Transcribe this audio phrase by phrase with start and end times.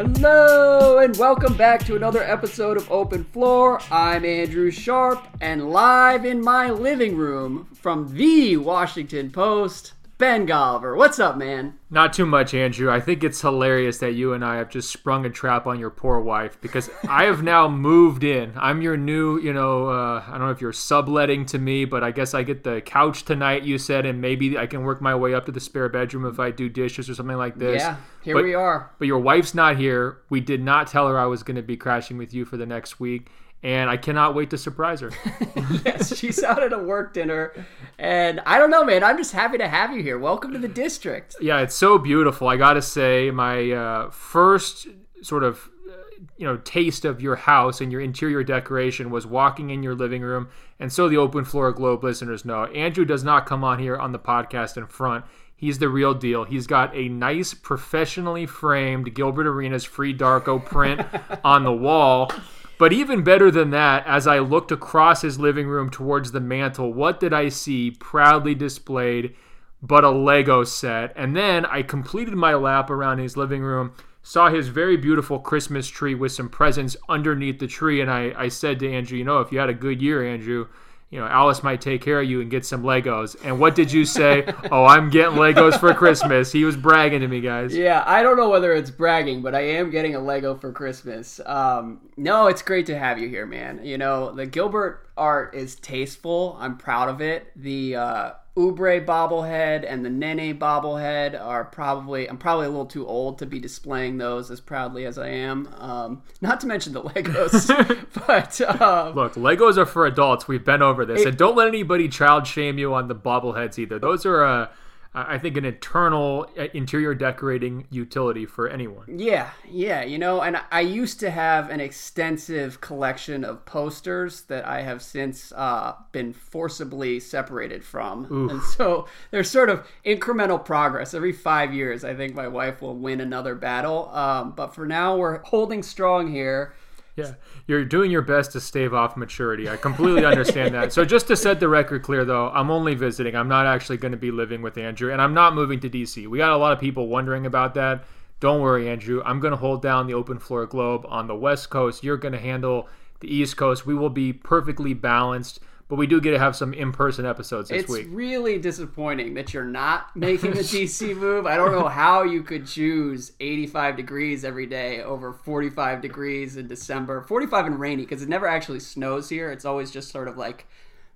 [0.00, 3.78] Hello and welcome back to another episode of Open Floor.
[3.90, 10.94] I'm Andrew Sharp and live in my living room from the Washington Post, Ben Golliver.
[10.98, 11.78] What's up, man?
[11.88, 12.90] Not too much, Andrew.
[12.90, 15.88] I think it's hilarious that you and I have just sprung a trap on your
[15.88, 18.52] poor wife because I have now moved in.
[18.54, 22.04] I'm your new, you know, uh, I don't know if you're subletting to me, but
[22.04, 25.14] I guess I get the couch tonight, you said, and maybe I can work my
[25.14, 27.80] way up to the spare bedroom if I do dishes or something like this.
[27.80, 28.90] Yeah, here But- we are.
[28.98, 30.18] But your wife's not here.
[30.28, 32.66] We did not tell her I was going to be crashing with you for the
[32.66, 33.30] next week.
[33.62, 35.10] And I cannot wait to surprise her.
[35.84, 37.52] yes, she's out at a work dinner.
[37.98, 39.04] And I don't know, man.
[39.04, 40.18] I'm just happy to have you here.
[40.18, 41.36] Welcome to the district.
[41.42, 42.48] yeah, it's so beautiful.
[42.48, 44.86] I got to say, my uh, first
[45.22, 45.92] sort of uh,
[46.38, 50.22] you know taste of your house and your interior decoration was walking in your living
[50.22, 50.48] room.
[50.78, 54.12] And so the open floor globe listeners know, Andrew does not come on here on
[54.12, 55.26] the podcast in front.
[55.54, 56.44] He's the real deal.
[56.44, 61.02] He's got a nice, professionally framed Gilbert Arenas FreeDarko print
[61.44, 62.32] on the wall.
[62.80, 66.94] But even better than that, as I looked across his living room towards the mantle,
[66.94, 69.36] what did I see proudly displayed
[69.82, 71.12] but a Lego set?
[71.14, 73.92] And then I completed my lap around his living room,
[74.22, 78.48] saw his very beautiful Christmas tree with some presents underneath the tree, and I, I
[78.48, 80.68] said to Andrew, you know, if you had a good year, Andrew,
[81.10, 83.34] you know, Alice might take care of you and get some Legos.
[83.44, 84.44] And what did you say?
[84.70, 86.52] oh, I'm getting Legos for Christmas.
[86.52, 87.76] He was bragging to me, guys.
[87.76, 91.40] Yeah, I don't know whether it's bragging, but I am getting a Lego for Christmas.
[91.44, 93.84] Um, no, it's great to have you here, man.
[93.84, 96.56] You know, the Gilbert art is tasteful.
[96.60, 97.50] I'm proud of it.
[97.56, 103.06] The uh, Oubre bobblehead and the Nene bobblehead are probably, I'm probably a little too
[103.06, 105.72] old to be displaying those as proudly as I am.
[105.78, 107.68] Um, not to mention the Legos,
[108.26, 108.60] but.
[108.80, 110.48] Um, Look, Legos are for adults.
[110.48, 114.00] We've been over this, and don't let anybody child shame you on the bobbleheads either.
[114.00, 114.68] Those are, uh,
[115.12, 119.06] I think, an internal uh, interior decorating utility for anyone.
[119.08, 124.64] Yeah, yeah, you know, and I used to have an extensive collection of posters that
[124.64, 128.26] I have since uh, been forcibly separated from.
[128.50, 131.12] And so there's sort of incremental progress.
[131.12, 134.10] Every five years, I think my wife will win another battle.
[134.10, 136.72] Um, but for now, we're holding strong here.
[137.20, 137.34] Yeah,
[137.66, 139.68] you're doing your best to stave off maturity.
[139.68, 140.92] I completely understand that.
[140.92, 143.36] So just to set the record clear, though, I'm only visiting.
[143.36, 146.26] I'm not actually going to be living with Andrew, and I'm not moving to DC.
[146.26, 148.04] We got a lot of people wondering about that.
[148.40, 149.22] Don't worry, Andrew.
[149.24, 152.02] I'm going to hold down the open floor globe on the West Coast.
[152.02, 152.88] You're going to handle
[153.20, 153.84] the East Coast.
[153.84, 157.80] We will be perfectly balanced, but we do get to have some in-person episodes this
[157.80, 158.02] It's week.
[158.02, 161.46] It's really disappointing that you're not making a DC move.
[161.46, 166.68] I don't know how you could choose 85 degrees every day over 45 degrees in
[166.68, 167.22] December.
[167.22, 169.50] 45 and rainy because it never actually snows here.
[169.50, 170.68] It's always just sort of like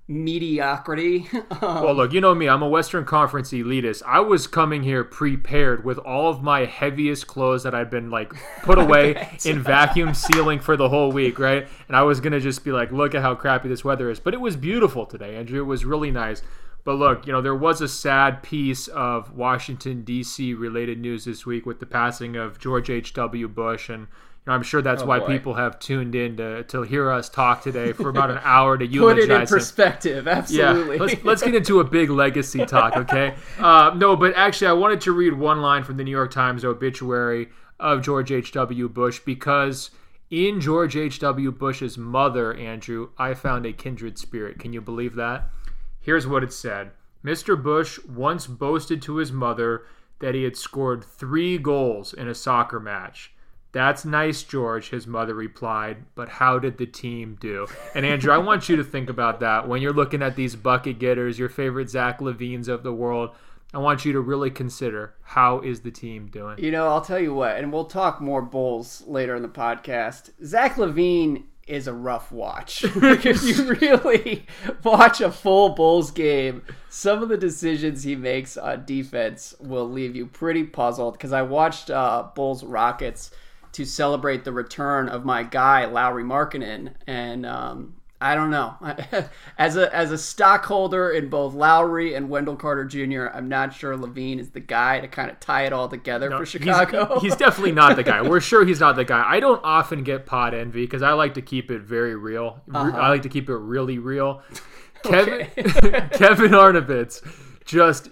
[0.08, 1.26] mediocrity.
[1.50, 2.48] Um, Well, look, you know me.
[2.48, 4.02] I'm a Western Conference elitist.
[4.04, 8.32] I was coming here prepared with all of my heaviest clothes that I'd been like
[8.62, 11.68] put away in vacuum sealing for the whole week, right?
[11.88, 14.18] And I was gonna just be like, look at how crappy this weather is.
[14.20, 15.60] But it was beautiful today, Andrew.
[15.60, 16.42] It was really nice.
[16.84, 20.52] But look, you know, there was a sad piece of Washington D.C.
[20.54, 23.48] related news this week with the passing of George H.W.
[23.48, 24.08] Bush, and
[24.46, 25.26] you know, I'm sure that's why boy.
[25.26, 28.86] people have tuned in to to hear us talk today for about an hour to
[28.86, 29.24] eulogize.
[29.26, 30.28] put it in perspective.
[30.28, 30.96] Absolutely.
[30.96, 33.34] Yeah, let's, let's get into a big legacy talk, okay?
[33.58, 36.62] Uh, no, but actually, I wanted to read one line from the New York Times
[36.62, 37.48] obituary
[37.80, 38.88] of George H.W.
[38.90, 39.90] Bush because
[40.30, 41.52] in George H.W.
[41.52, 44.58] Bush's mother, Andrew, I found a kindred spirit.
[44.58, 45.48] Can you believe that?
[46.00, 46.90] Here's what it said
[47.24, 47.60] Mr.
[47.60, 49.84] Bush once boasted to his mother
[50.20, 53.33] that he had scored three goals in a soccer match.
[53.74, 57.66] That's nice, George, his mother replied, but how did the team do?
[57.92, 61.00] And Andrew, I want you to think about that when you're looking at these bucket
[61.00, 63.30] getters, your favorite Zach LaVines of the world.
[63.74, 66.60] I want you to really consider how is the team doing?
[66.60, 70.30] You know, I'll tell you what, and we'll talk more Bulls later in the podcast.
[70.44, 72.84] Zach LaVine is a rough watch.
[72.96, 74.46] if you really
[74.84, 80.14] watch a full Bulls game, some of the decisions he makes on defense will leave
[80.14, 81.14] you pretty puzzled.
[81.14, 83.32] Because I watched uh, Bulls Rockets
[83.74, 88.74] to celebrate the return of my guy Lauri Markkanen, and um, I don't know.
[89.58, 93.96] As a as a stockholder in both Lauri and Wendell Carter Jr., I'm not sure
[93.96, 97.20] LaVine is the guy to kind of tie it all together for He's- Chicago.
[97.20, 98.22] He's, definitely not the guy.
[98.22, 99.22] We're sure he's not the guy.
[99.26, 102.62] I don't often get pod envy because I like to keep it very real.
[102.72, 102.96] Uh-huh.
[102.96, 104.42] I like to keep it really real.
[105.02, 107.20] Kevin Kevin Arnovitz
[107.64, 108.08] just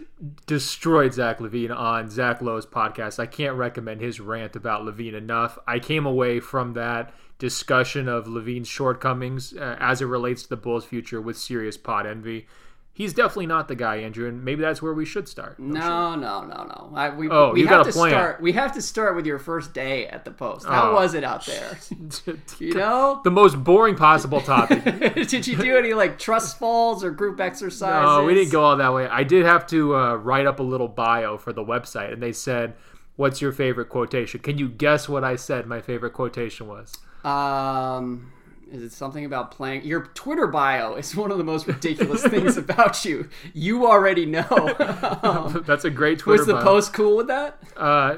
[0.47, 3.19] destroyed Zach LaVine on Zach Lowe's podcast.
[3.19, 5.59] I can't recommend his rant about LaVine enough.
[5.67, 10.57] I came away from that discussion of LaVine's shortcomings uh, as it relates to the
[10.57, 12.47] Bulls' future with serious pot envy.
[12.95, 15.59] He's definitely not the guy, Andrew, and maybe that's where we should start.
[15.59, 16.93] no, no, no, no.
[16.95, 18.11] I, we, Oh, we you have got to plan.
[18.11, 18.43] start.
[18.43, 20.67] We have to start with your first day at the post.
[20.67, 20.95] How Oh.
[20.97, 21.79] was it out there?
[22.59, 24.85] You know, the most boring possible topic.
[25.29, 28.05] did you do any like trust falls or group exercises?
[28.05, 29.07] No, we didn't go all that way.
[29.09, 32.33] I did have to uh, write up a little bio for the website, and they
[32.33, 32.75] said,
[33.17, 35.67] "What's your favorite quotation?" Can you guess what I said?
[35.67, 36.93] My favorite quotation was.
[37.25, 38.33] Um,
[38.73, 39.85] is it something about playing?
[39.85, 43.29] Your Twitter bio is one of the most ridiculous things about you.
[43.53, 44.43] You already know.
[45.23, 46.39] Um, That's a great Twitter.
[46.39, 46.63] was the bio.
[46.65, 47.63] post cool with that?
[47.77, 48.17] Uh,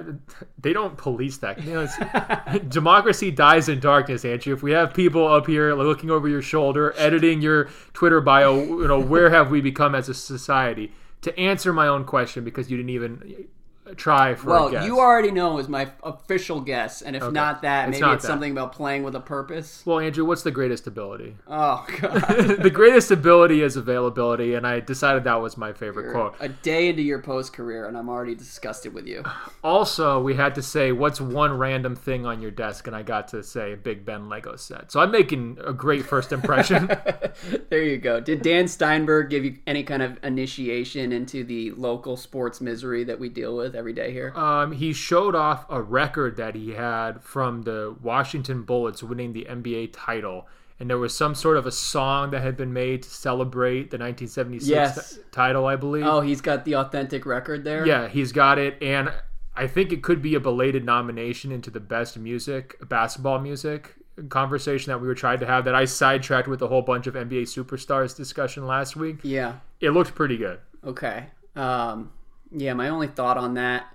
[0.58, 1.62] they don't police that.
[1.62, 4.54] You know, democracy dies in darkness, Andrew.
[4.54, 8.88] If we have people up here looking over your shoulder, editing your Twitter bio, you
[8.88, 10.92] know, where have we become as a society?
[11.22, 13.46] To answer my own question, because you didn't even
[13.96, 17.88] try for a Well, you already know is my official guess, and if not that,
[17.88, 18.28] It's maybe not it's that.
[18.28, 19.82] something about playing with a purpose.
[19.84, 21.36] Well, Andrew, what's the greatest ability?
[21.46, 22.58] Oh god.
[22.62, 26.34] the greatest ability is availability, and I decided that was my favorite quote.
[26.40, 29.22] A day into your post career, and I'm already disgusted with you.
[29.62, 33.28] Also, we had to say what's one random thing on your desk, and I got
[33.28, 34.90] to say a Big Ben Lego set.
[34.90, 36.88] So I'm making a great first impression.
[37.70, 38.20] there you go.
[38.20, 43.18] Did Dan Steinberg give you any kind of initiation into the local sports misery that
[43.18, 44.32] we deal with every day here?
[44.36, 49.46] um, he showed off a record that he had from the Washington Bullets winning the
[49.48, 50.46] NBA title.
[50.80, 53.96] And there was some sort of a song that had been made to celebrate the
[53.98, 55.14] 1976 Yes.
[55.14, 56.04] t- title, I believe.
[56.04, 57.86] Oh, he's got the authentic record there.
[57.86, 59.12] Yeah, he's got it, and
[59.54, 63.94] I think it could be a belated nomination into the best music, basketball music
[64.28, 67.14] conversation that we were trying to have that I sidetracked with a whole bunch of
[67.14, 69.18] NBA superstars discussion last week.
[69.22, 69.54] Yeah.
[69.80, 70.58] It looked pretty good.
[70.84, 71.26] Okay.
[71.56, 72.12] Um,
[72.54, 73.86] yeah, my only thought on that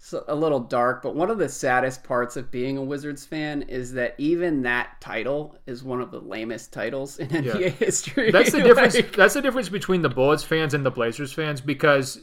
[0.00, 3.62] is a little dark, but one of the saddest parts of being a Wizards fan
[3.62, 8.30] is that even that title is one of the lamest titles in NBA history.
[8.30, 8.94] That's the difference.
[8.94, 12.20] Like, that's the difference between the Bullets fans and the Blazers fans because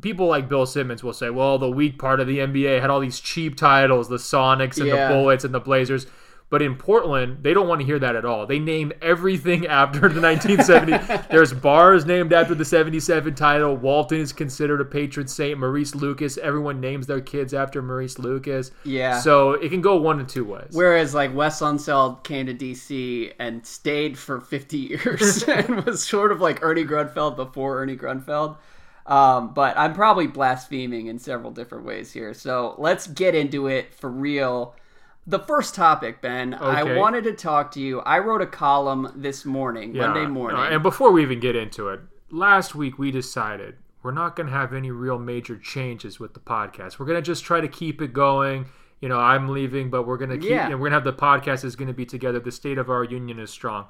[0.00, 3.00] people like Bill Simmons will say, "Well, the weak part of the NBA had all
[3.00, 5.08] these cheap titles, the Sonics and Yeah.
[5.08, 6.06] the Bullets and the Blazers."
[6.50, 8.46] But in Portland, they don't want to hear that at all.
[8.46, 11.26] They name everything after the 1970.
[11.30, 13.76] There's bars named after the 77 title.
[13.76, 15.58] Walton is considered a patron saint.
[15.58, 16.38] Maurice Lucas.
[16.38, 18.70] Everyone names their kids after Maurice Lucas.
[18.84, 19.20] Yeah.
[19.20, 20.70] So it can go one of two ways.
[20.72, 26.32] Whereas, like Wes Unseld came to DC and stayed for 50 years and was sort
[26.32, 28.56] of like Ernie Grunfeld before Ernie Grunfeld.
[29.04, 32.34] Um, but I'm probably blaspheming in several different ways here.
[32.34, 34.74] So let's get into it for real.
[35.28, 38.00] The first topic, Ben, I wanted to talk to you.
[38.00, 40.58] I wrote a column this morning, Monday morning.
[40.58, 44.46] Uh, and before we even get into it, last week we decided we're not going
[44.46, 46.98] to have any real major changes with the podcast.
[46.98, 48.68] We're going to just try to keep it going.
[49.02, 50.48] You know, I'm leaving, but we're going to keep.
[50.48, 50.64] Yeah.
[50.70, 52.40] and we're going to have the podcast is going to be together.
[52.40, 53.88] The state of our union is strong.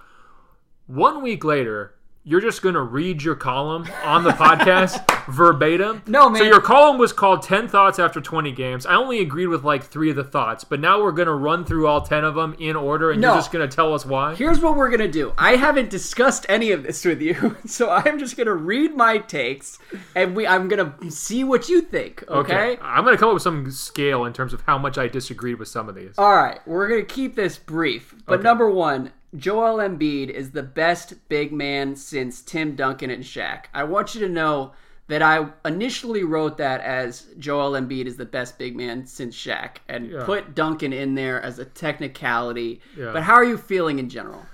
[0.89, 1.95] One week later,
[2.29, 5.03] you're just going to read your column on the podcast
[5.33, 6.03] verbatim.
[6.07, 6.41] No, man.
[6.43, 8.85] So your column was called 10 Thoughts After 20 Games.
[8.85, 11.65] I only agreed with like three of the thoughts, but now we're going to run
[11.65, 13.29] through all 10 of them in order, and No.
[13.29, 14.35] you're just going to tell us why.
[14.35, 15.33] Here's what we're gonna do.
[15.39, 19.79] I haven't discussed any of this with you, so I'm just gonna read my takes,
[20.15, 22.25] and we I'm gonna see what you think.
[22.29, 22.77] Okay.
[22.83, 25.59] I'm going to come up with some scale in terms of how much I disagreed
[25.59, 26.15] with some of these.
[26.19, 28.15] All right, we're gonna keep this brief.
[28.27, 28.43] But Okay.
[28.43, 33.65] number one, Joel Embiid is the best big man since Tim Duncan and Shaq.
[33.75, 34.73] I want you to know
[35.09, 39.77] that I initially wrote that as Joel Embiid is the best big man since Shaq,
[39.89, 40.25] and Yeah.
[40.25, 42.81] put Duncan in there as a technicality.
[42.97, 43.13] Yeah.
[43.13, 44.47] But how are you feeling in general?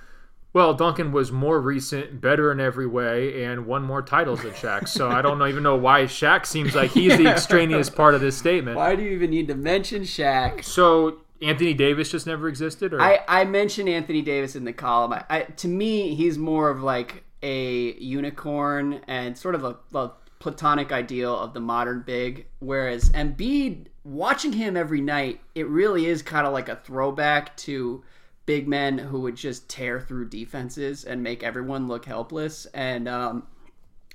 [0.53, 4.87] Well, Duncan was more recent, better in every way, and won more titles than Shaq.
[4.87, 8.21] So I don't know, even know why Shaq seems like he's the extraneous part of
[8.21, 8.77] this statement.
[8.77, 10.63] Why do you even need to mention Shaq?
[10.63, 15.13] So Anthony Davis just never existed, or I, I mentioned Anthony Davis in the column.
[15.13, 20.13] I, I, to me, he's more of like a unicorn and sort of a, a
[20.39, 22.47] platonic ideal of the modern big.
[22.61, 28.03] Whereas Embiid, watching him every night, it really is kind of like a throwback to
[28.47, 32.67] big men who would just tear through defenses and make everyone look helpless.
[32.75, 33.47] And um,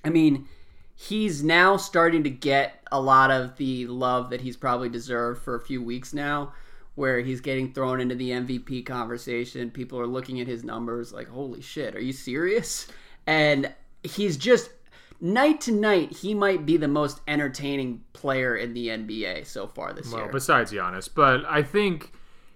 [0.04, 0.48] I mean,
[0.96, 5.56] he's now starting to get a lot of the love that he's probably deserved for
[5.56, 6.54] a few weeks now.
[7.00, 9.72] Where he's getting thrown into the MVP conversation.
[9.72, 12.88] People are looking at his numbers like, holy shit, are you serious?
[13.26, 14.70] And he's just
[15.22, 19.94] night to night, he might be the most entertaining player in the NBA so far
[19.94, 20.32] this Well, year.
[20.32, 22.12] besides Giannis, but I think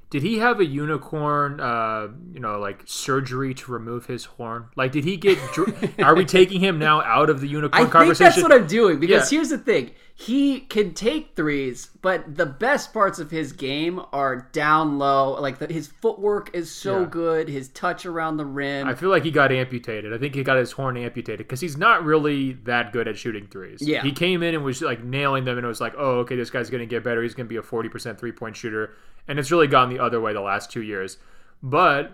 [0.10, 4.66] did he have a unicorn, uh, you know, like surgery to remove his horn?
[4.76, 5.40] Like, did he get?
[5.54, 8.30] dr- are we taking him now out of the I unicorn think conversation?
[8.30, 9.38] that's what I'm doing because Yeah.
[9.38, 9.92] here's the thing.
[10.16, 15.34] He can take threes, but the best parts of his game are down low.
[15.42, 17.08] Like the, his footwork is so Yeah.
[17.10, 18.88] good, his touch around the rim.
[18.88, 20.14] I feel like he got amputated.
[20.14, 23.48] I think he got his horn amputated because he's not really that good at shooting
[23.48, 23.82] threes.
[23.82, 24.04] Yeah.
[24.04, 26.52] He came in and was like nailing them, and it was like, oh, okay, this
[26.52, 27.24] guy's going to get better.
[27.24, 28.94] He's going to be a 40% three point shooter.
[29.28, 31.18] And it's really gone the other way the last two years.
[31.64, 32.12] But,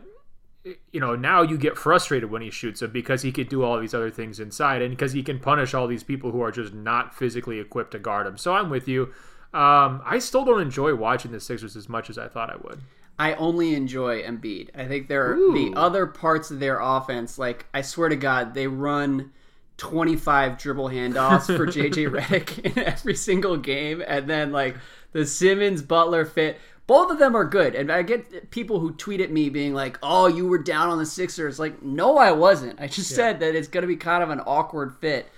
[0.63, 3.79] you know, now you get frustrated when he shoots them because he could do all
[3.79, 6.73] these other things inside and because he can punish all these people who are just
[6.73, 8.37] not physically equipped to guard him.
[8.37, 9.13] So I'm with you.
[9.53, 12.81] Um, I still don't enjoy watching the Sixers as much as I thought I would.
[13.17, 14.69] I only enjoy Embiid.
[14.75, 15.53] I think there are Ooh.
[15.53, 17.37] the other parts of their offense.
[17.37, 19.31] Like I swear to God, they run
[19.77, 24.77] 25 dribble handoffs for JJ Redick in every single game, and then like
[25.11, 26.59] the Simmons Butler fit.
[26.89, 29.99] Both of them are good, and I get people who tweet at me being like,
[30.01, 32.81] "Oh, you were down on the Sixers." Like, no, I wasn't.
[32.81, 35.29] I just said that it's going to be kind of an awkward fit,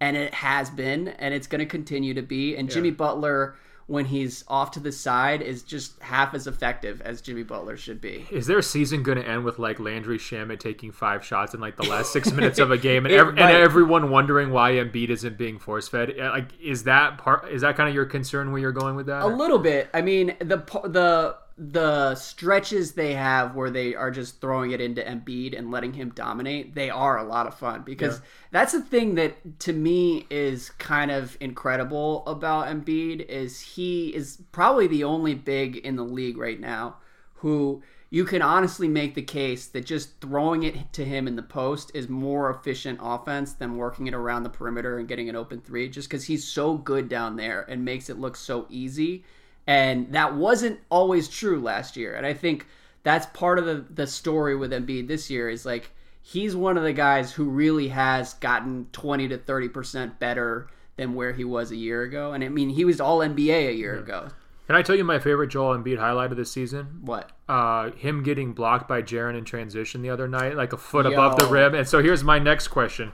[0.00, 2.54] and it has been, and it's going to continue to be.
[2.56, 3.56] And Jimmy Butler,
[3.88, 8.02] when he's off to the side, is just half as effective as Jimmy Butler should
[8.02, 8.26] be.
[8.30, 11.76] Is their season going to end with like Landry Shamet taking five shots in like
[11.76, 15.38] the last six minutes of a game, and, ev- and everyone wondering why Embiid isn't
[15.38, 16.14] being force fed?
[16.18, 17.48] Like, is that part?
[17.50, 19.22] Is that kind of your concern where you're going with that?
[19.22, 19.88] A little bit.
[19.94, 25.02] I mean, the the the stretches they have where they are just throwing it into
[25.02, 28.20] Embiid and letting him dominate, they are a lot of fun because
[28.52, 34.40] that's the thing that to me is kind of incredible about Embiid is he is
[34.52, 36.96] probably the only big in the league right now
[37.34, 41.42] who you can honestly make the case that just throwing it to him in the
[41.42, 45.60] post is more efficient offense than working it around the perimeter and getting an open
[45.60, 49.24] three just because he's so good down there and makes it look so easy.
[49.68, 52.14] And that wasn't always true last year.
[52.14, 52.66] And I think
[53.02, 55.90] that's part of the, the story with Embiid this year is like
[56.22, 61.34] he's one of the guys who really has gotten 20 to 30% better than where
[61.34, 62.32] he was a year ago.
[62.32, 64.30] And I mean, he was all NBA a year ago.
[64.66, 67.00] Can I tell you my favorite Joel Embiid highlight of this season?
[67.02, 67.30] What?
[67.46, 71.38] Uh, him getting blocked by Jaren in transition the other night, like a foot above
[71.38, 71.74] the rim.
[71.74, 73.12] And so here's my next question: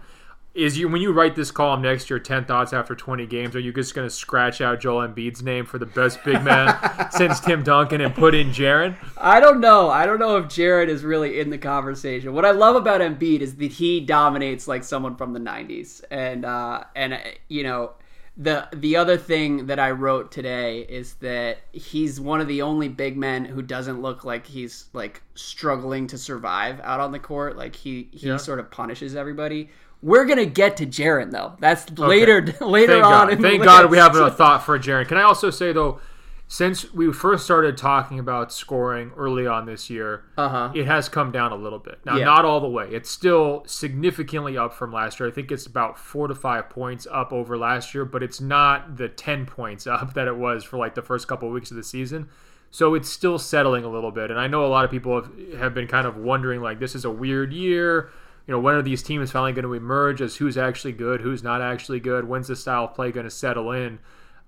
[0.54, 3.60] Is you when you write this column next year, ten thoughts after 20 games, are
[3.60, 6.76] you just going to scratch out Joel Embiid's name for the best big man
[7.10, 8.94] since Tim Duncan and put in Jaren?
[9.18, 9.90] I don't know.
[9.90, 12.32] I don't know if Jared is really in the conversation.
[12.34, 16.44] What I love about Embiid is that he dominates like someone from the '90s, and
[16.44, 17.94] uh, and you know,
[18.36, 22.88] the the other thing that I wrote today is that he's one of the only
[22.88, 27.56] big men who doesn't look like he's like struggling to survive out on the court.
[27.56, 28.36] Like he he Yeah.
[28.36, 29.70] sort of punishes everybody.
[30.04, 31.54] We're gonna get to Jaren though.
[31.60, 33.10] That's later later Thank on.
[33.12, 33.32] God.
[33.32, 35.08] in the Thank God we have a thought for Jaren.
[35.08, 35.98] Can I also say though,
[36.46, 40.70] since we first started talking about scoring early on this year, Uh-huh.
[40.74, 42.00] it has come down a little bit.
[42.04, 42.26] Now, Yeah.
[42.26, 42.86] not all the way.
[42.92, 45.28] It's still significantly up from last year.
[45.30, 48.98] I think it's about four to five points up over last year, but it's not
[48.98, 51.78] the ten points up that it was for like the first couple of weeks of
[51.78, 52.28] the season.
[52.70, 54.30] So it's still settling a little bit.
[54.30, 56.94] And I know a lot of people have, have been kind of wondering like, this
[56.94, 58.10] is a weird year.
[58.46, 61.42] You know, when are these teams finally going to emerge as who's actually good, who's
[61.42, 62.26] not actually good?
[62.28, 63.98] When's the style of play going to settle in?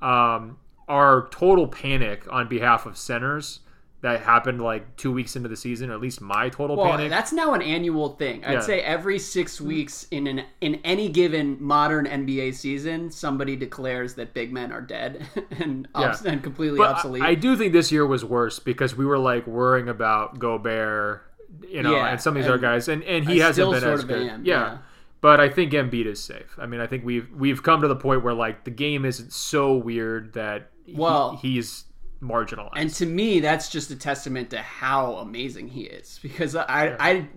[0.02, 3.60] Um, our total panic on behalf of centers
[4.02, 7.08] that happened like two weeks into the season, or at least my total Well, panic.
[7.10, 8.44] that's now an annual thing.
[8.44, 8.60] I'd Yeah.
[8.60, 14.34] say every six weeks in an in any given modern NBA season, somebody declares that
[14.34, 15.26] big men are dead
[15.58, 17.22] and obs- and completely But obsolete.
[17.22, 21.25] I, I do think this year was worse because we were like worrying about Gobert,
[21.68, 23.84] you know, Yeah, and some of these other guys, and and he I hasn't been
[23.84, 24.28] as good.
[24.28, 24.54] am, yeah.
[24.54, 24.78] yeah.
[25.20, 26.54] But I think Embiid is safe.
[26.58, 29.32] I mean, I think we've we've come to the point where like the game isn't
[29.32, 31.84] so weird that he- Well- he's
[32.22, 32.70] marginalized.
[32.76, 36.18] and to me, that's just a testament to how amazing he is.
[36.22, 37.28] Because I I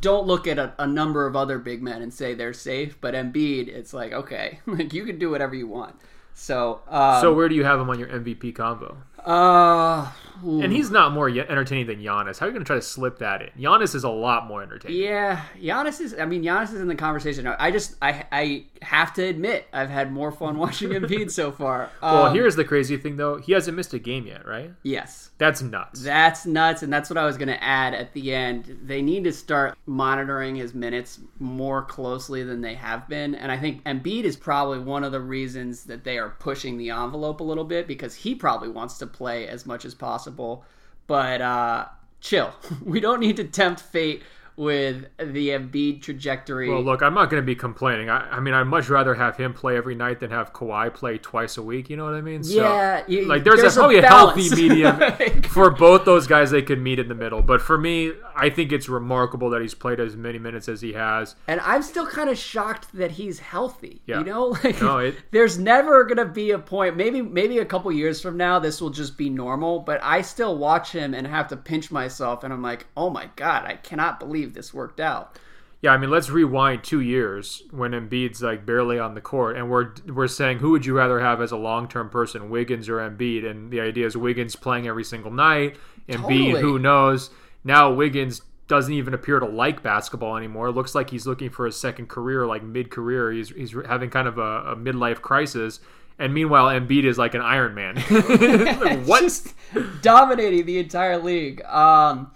[0.00, 3.14] don't look at a, a number of other big men and say they're safe, but
[3.14, 5.96] Embiid, it's like okay, like you can do whatever you want.
[6.36, 8.96] So, um, so where do you have him on your MVP combo?
[9.24, 10.10] Uh.
[10.42, 12.38] And he's not more entertaining than Giannis.
[12.38, 13.48] How are you going to try to slip that in?
[13.58, 15.00] Giannis is a lot more entertaining.
[15.00, 16.14] Yeah, Giannis is.
[16.18, 17.46] I mean, Giannis is in the conversation.
[17.46, 21.88] I just, I, I have to admit, I've had more fun watching Embiid so far.
[22.02, 23.38] Well, Um, here's the crazy thing, though.
[23.38, 24.72] He hasn't missed a game yet, right?
[24.82, 26.02] yes, That's nuts.
[26.02, 28.80] that's nuts, and that's what I was going to add at the end.
[28.82, 33.56] They need to start monitoring his minutes more closely than they have been, and I
[33.56, 37.44] think Embiid is probably one of the reasons that they are pushing the envelope a
[37.44, 40.64] little bit because he probably wants to play as much as possible.
[41.06, 41.86] but uh,
[42.20, 42.52] chill.
[42.84, 44.22] we don't need to tempt fate
[44.56, 46.68] with the Embiid trajectory.
[46.68, 48.08] Well, look, I'm not going to be complaining.
[48.08, 51.18] I, I, mean, I'd much rather have him play every night than have Kawhi play
[51.18, 51.90] twice a week.
[51.90, 52.42] You know what I mean?
[52.44, 53.00] Yeah.
[53.00, 56.50] So, you, like, there's, there's a, probably a, a healthy medium for both those guys.
[56.50, 57.42] They could meet in the middle.
[57.42, 60.92] But for me, I think it's remarkable that he's played as many minutes as he
[60.92, 61.34] has.
[61.48, 64.02] And I'm still kind of shocked that he's healthy.
[64.06, 64.20] Yeah.
[64.20, 66.96] You know, like, no, it, there's never going to be a point.
[66.96, 69.80] Maybe, maybe a couple years from now, this will just be normal.
[69.80, 73.30] But I still watch him and have to pinch myself, and I'm like, oh my
[73.36, 75.38] god, I cannot believe this worked out.
[75.80, 79.70] Yeah, I mean, let's rewind two years when Embiid's like barely on the court, and
[79.70, 82.96] we're we're saying who would you rather have as a long term person, Wiggins or
[82.98, 83.44] Embiid?
[83.44, 85.76] And the idea is Wiggins playing every single night,
[86.08, 86.60] Embiid, Totally.
[86.62, 87.30] who knows?
[87.64, 90.68] Now Wiggins doesn't even appear to like basketball anymore.
[90.68, 93.30] It looks like he's looking for a second career, like mid career.
[93.30, 95.80] He's he's having kind of a, a midlife crisis.
[96.18, 97.96] And meanwhile, Embiid is like an Iron Man.
[99.04, 99.22] what?
[99.22, 99.54] Just
[100.00, 101.62] dominating the entire league.
[101.64, 102.30] Um,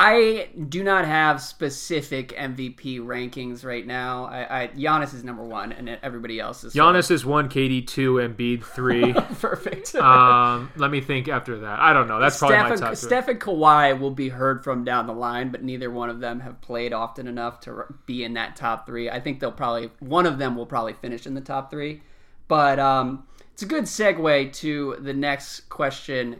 [0.00, 4.26] I do not have specific MVP rankings right now.
[4.26, 8.14] I, I Giannis is number one, and everybody else is Giannis is one, KD two,
[8.14, 9.12] Embiid three.
[9.40, 9.96] perfect.
[9.96, 11.80] um, let me think after that.
[11.80, 12.20] I don't know.
[12.20, 13.08] That's probably Steph my top three.
[13.08, 16.38] Steph and Kawhi will be heard from down the line, but neither one of them
[16.38, 19.10] have played often enough to be in that top three.
[19.10, 22.02] I think they'll probably one of them will probably finish in the top three,
[22.46, 26.38] but um, it's a good segue to the next question.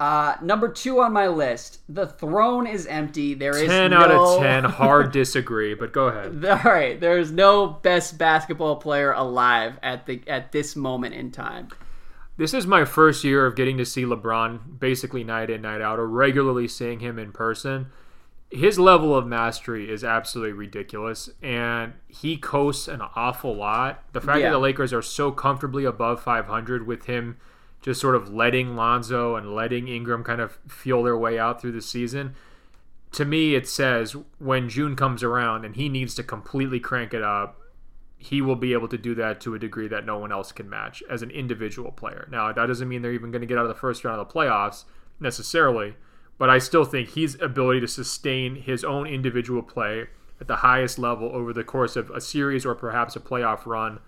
[0.00, 3.34] Uh, number two on my list, the throne is empty.
[3.34, 3.98] There is ten no...
[3.98, 4.64] out of ten.
[4.64, 6.44] Hard disagree, but go ahead.
[6.44, 11.30] All right, there is no best basketball player alive at the at this moment in
[11.30, 11.68] time.
[12.36, 16.00] This is my first year of getting to see LeBron basically night in night out,
[16.00, 17.86] or regularly seeing him in person.
[18.50, 24.02] His level of mastery is absolutely ridiculous, and he coasts an awful lot.
[24.12, 24.46] The fact Yeah.
[24.46, 27.36] that the Lakers are so comfortably above 500 with him
[27.84, 31.72] just sort of letting Lonzo and letting Ingram kind of feel their way out through
[31.72, 32.34] the season.
[33.12, 37.22] To me, it says when June comes around and he needs to completely crank it
[37.22, 37.60] up,
[38.16, 40.68] he will be able to do that to a degree that no one else can
[40.68, 42.26] match as an individual player.
[42.30, 44.26] Now, that doesn't mean they're even going to get out of the first round of
[44.26, 44.84] the playoffs
[45.20, 45.94] necessarily,
[46.38, 50.06] but I still think his ability to sustain his own individual play
[50.40, 54.00] at the highest level over the course of a series or perhaps a playoff run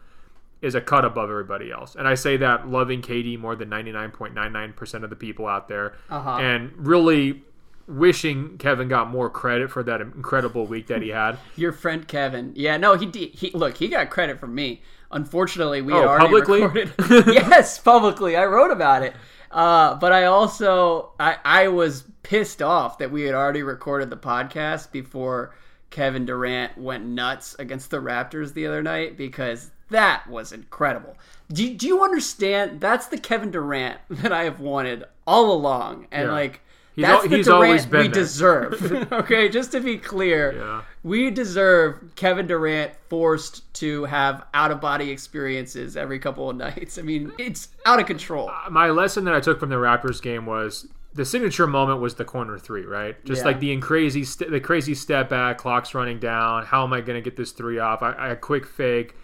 [0.63, 1.95] is a cut above everybody else.
[1.95, 6.39] And I say that loving KD more than 99.99% of the people out there Uh-huh.
[6.39, 7.43] and really
[7.87, 11.39] wishing Kevin got more credit for that incredible week that he had.
[11.57, 13.31] Your friend Kevin, yeah, no, he did.
[13.35, 14.83] He look, he got credit from me.
[15.13, 16.63] Unfortunately, we Oh, had already publicly?
[16.63, 16.93] recorded.
[17.35, 18.37] yes, publicly.
[18.37, 19.15] I wrote about it.
[19.53, 24.17] Uh, but I also I, I was pissed off that we had already recorded the
[24.17, 25.55] podcast before
[25.91, 31.17] Kevin Durant went nuts against the Raptors the other night because that was incredible.
[31.53, 32.81] Do, do you understand?
[32.81, 36.33] That's the Kevin Durant that I have wanted all along, and Yeah.
[36.33, 36.61] like
[36.97, 38.13] He's that's al- the Durant we that.
[38.13, 39.09] deserve.
[39.13, 40.83] okay, just to be clear, Yeah.
[41.05, 46.99] we deserve Kevin Durant forced to have out of body experiences every couple of nights.
[46.99, 48.49] I mean, it's out of control.
[48.49, 52.15] Uh, my lesson that I took from the Raptors game was the signature moment was
[52.15, 53.23] the corner three, right?
[53.27, 53.47] Just Yeah.
[53.49, 56.65] like the crazy, st- the crazy step back, clock's running down.
[56.65, 58.03] How am I going to get this three off?
[58.03, 59.15] I, I a quick fake,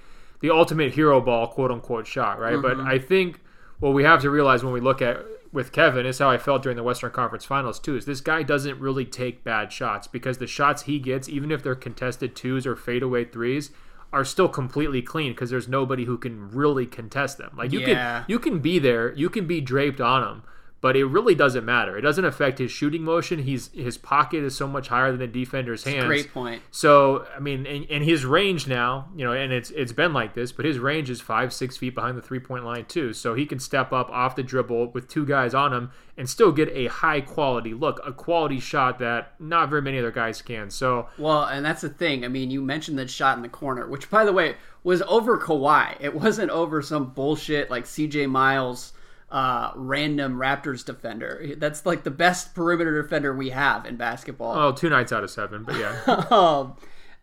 [0.42, 2.60] the ultimate hero ball, quote unquote shot, right?
[2.60, 2.86] But mm-hmm.
[2.88, 3.40] I think
[3.80, 6.62] what we have to realize when we look at with Kevin is how I felt
[6.62, 7.96] during the Western Conference Finals too.
[7.96, 11.62] Is this guy doesn't really take bad shots because the shots he gets, even if
[11.62, 13.70] they're contested twos or fadeaway threes.
[14.14, 17.52] Are still completely clean because there's nobody who can really contest them.
[17.56, 17.86] Like you Yeah.
[17.86, 20.42] can, you can be there, you can be draped on him,
[20.82, 21.96] but it really doesn't matter.
[21.96, 23.44] It doesn't affect his shooting motion.
[23.44, 26.06] He's his pocket is so much higher than the defender's hands.
[26.06, 26.60] Great point.
[26.72, 30.34] So I mean, and, and his range now, you know, and it's it's been like
[30.34, 33.12] this, but his range is five six feet behind the three point line too.
[33.12, 36.50] So he can step up off the dribble with two guys on him and still
[36.50, 40.68] get a high quality look, a quality shot that not very many other guys can.
[40.68, 42.24] So Well, and that's the thing.
[42.24, 45.38] I mean, you mentioned that shot in the corner, which, by the way, was over
[45.38, 45.96] Kawhi.
[46.00, 48.92] It wasn't over some bullshit like CJ Miles,
[49.32, 51.54] uh, random Raptors defender.
[51.56, 54.54] That's like the best perimeter defender we have in basketball.
[54.54, 56.26] Oh, two nights out of seven, but yeah.
[56.30, 56.76] um,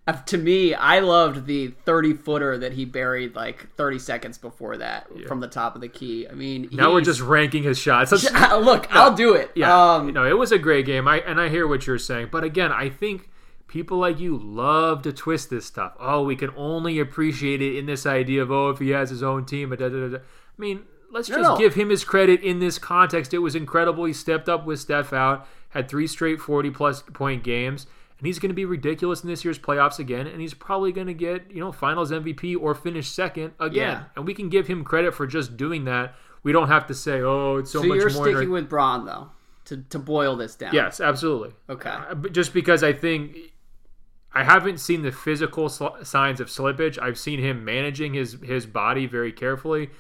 [0.07, 4.77] uh, to me, I loved the 30 footer that he buried like 30 seconds before
[4.77, 6.27] that from the top of the key.
[6.27, 8.11] I mean, now we're just ranking his shots.
[8.33, 8.87] Look.
[8.93, 9.51] I'll do it.
[9.53, 11.07] Yeah, Um, you know, it was a great game.
[11.07, 13.29] I and I hear what you're saying, but again, I think
[13.67, 15.93] people like you love to twist this stuff.
[15.99, 19.21] Oh, we can only appreciate it in this idea of oh, if he has his
[19.21, 19.69] own team.
[19.69, 20.17] Da, da, da.
[20.17, 20.21] I
[20.57, 21.57] mean, let's just no.
[21.57, 23.33] give him his credit in this context.
[23.33, 24.05] It was incredible.
[24.05, 27.87] He stepped up with Steph out, had three straight 40 plus point games.
[28.17, 31.07] And he's going to be ridiculous in this year's playoffs again, and he's probably going
[31.07, 33.75] to get you know Finals MVP or finish second again.
[33.75, 34.03] Yeah.
[34.17, 36.15] And we can give him credit for just doing that.
[36.43, 39.05] We don't have to say, "Oh, it's so, so much you're more." sticking with Bron
[39.05, 39.29] though
[39.69, 40.73] to, to boil this down.
[40.73, 41.51] Yes, absolutely.
[41.69, 41.89] Okay.
[41.89, 43.37] Uh, but just because I think
[44.33, 46.99] I haven't seen the physical sl- signs of slippage.
[46.99, 49.91] I've seen him managing his his body very carefully,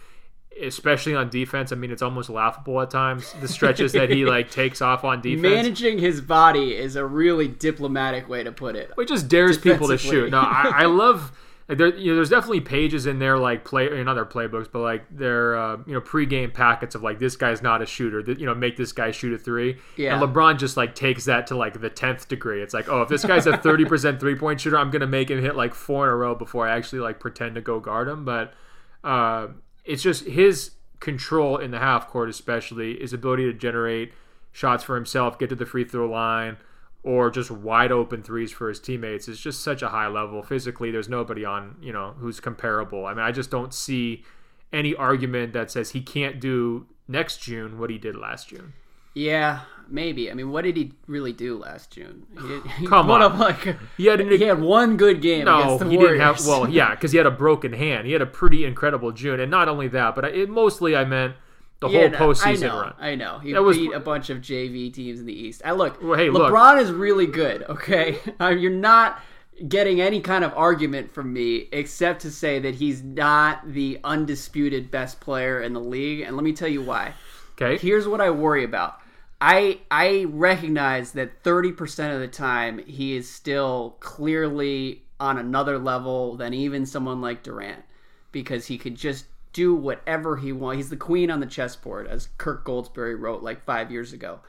[0.61, 1.71] especially on defense.
[1.71, 5.21] I mean, it's almost laughable at times the stretches that he like takes off on
[5.21, 5.41] defense.
[5.41, 8.91] Managing his body is a really diplomatic way to put it.
[8.97, 10.31] It just dares people to shoot.
[10.31, 11.31] No, I, I love.
[11.67, 14.67] Like there, you know, there's definitely pages in there like play, or not their playbooks,
[14.71, 18.23] but like their uh, you know pregame packets of like this guy's not a shooter.
[18.23, 19.77] That you know make this guy shoot a three.
[19.95, 20.19] Yeah.
[20.19, 22.63] And LeBron just like takes that to like the tenth degree.
[22.63, 25.29] It's like oh if this guy's a thirty percent three point shooter, I'm gonna make
[25.29, 28.07] him hit like four in a row before I actually like pretend to go guard
[28.07, 28.25] him.
[28.25, 28.51] But
[29.03, 29.49] uh,
[29.89, 34.13] it's just his control in the half court, especially his ability to generate
[34.51, 36.57] shots for himself, get to the free throw line,
[37.01, 40.43] or just wide open threes for his teammates is just such a high level.
[40.43, 43.07] Physically, there's nobody on you know who's comparable.
[43.07, 44.23] I mean, I just don't see
[44.71, 48.73] any argument that says he can't do next June what he did last June.
[49.13, 50.29] Yeah, maybe.
[50.31, 52.25] I mean, what did he really do last June?
[52.39, 53.21] He, he Come on.
[53.21, 56.19] up like He had he had one good game no, against the he Warriors.
[56.19, 56.45] didn't have.
[56.47, 58.05] Well, yeah, because he had a broken hand.
[58.07, 61.05] He had a pretty incredible June, and not only that, but I, it, mostly I
[61.05, 61.35] meant
[61.79, 62.93] the Yeah, whole no, postseason I know, run.
[62.99, 63.39] I know.
[63.39, 65.61] He That was- beat a bunch of JV teams in the East.
[65.65, 66.01] I look.
[66.03, 66.51] Well, hey, look.
[66.51, 67.63] LeBron is really good.
[67.63, 69.21] Okay, Uh, you're not
[69.67, 74.89] getting any kind of argument from me except to say that he's not the undisputed
[74.89, 77.13] best player in the league, and let me tell you why.
[77.61, 78.99] Okay, Here's what I worry about.
[79.41, 86.35] I I recognize that 30% of the time he is still clearly on another level
[86.35, 87.83] than even someone like Durant
[88.31, 90.77] because he could just do whatever he wants.
[90.77, 94.39] He's the queen on the chessboard as Kirk Goldsberry wrote like 5 years ago.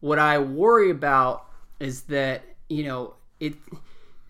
[0.00, 1.46] What I worry about
[1.80, 3.54] is that, you know, it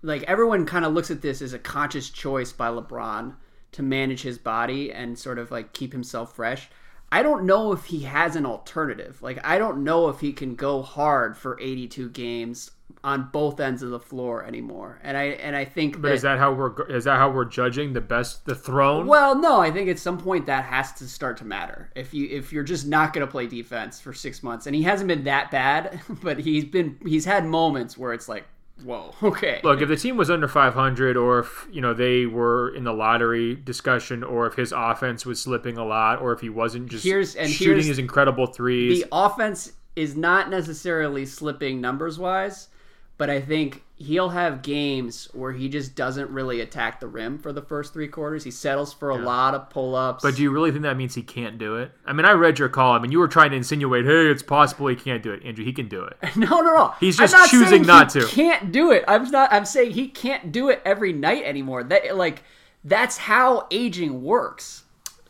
[0.02, 3.34] like everyone kind of looks at this as a conscious choice by LeBron
[3.72, 6.68] to manage his body and sort of like keep himself fresh.
[7.14, 9.22] I don't know if he has an alternative.
[9.22, 12.72] Like I don't know if he can go hard for 82 games
[13.04, 14.98] on both ends of the floor anymore.
[15.00, 17.92] And I and I think but is that how we're is that how we're judging
[17.92, 19.06] the best the throne?
[19.06, 21.88] well, no, I think at some point that has to start to matter.
[21.94, 24.82] If you if you're just not going to play defense for 6 months and he
[24.82, 28.44] hasn't been that bad, but he's been he's had moments where it's like,
[28.82, 29.60] whoa, okay.
[29.62, 32.92] Look, if the team was under 500, or if you know they were in the
[32.92, 37.04] lottery discussion, or if his offense was slipping a lot, or if he wasn't just
[37.04, 42.68] Here's- and shooting here's his incredible threes, the offense is not necessarily slipping numbers wise,
[43.16, 47.52] but I think he'll have games where he just doesn't really attack the rim for
[47.52, 48.42] the first three quarters.
[48.42, 50.22] He settles for a lot of pull ups.
[50.22, 51.92] But do you really think that means he can't do it?
[52.04, 54.88] I mean, I read your column, and you were trying to insinuate, "Hey, it's possible
[54.88, 56.16] he can't do it." Andrew, he can do it.
[56.36, 56.94] no, no, no.
[57.00, 58.26] He's just not choosing not he to.
[58.26, 59.04] Can't do it.
[59.06, 59.52] I'm not.
[59.52, 61.84] I'm saying he can't do it every night anymore.
[61.84, 62.42] That like
[62.82, 64.82] that's how aging works.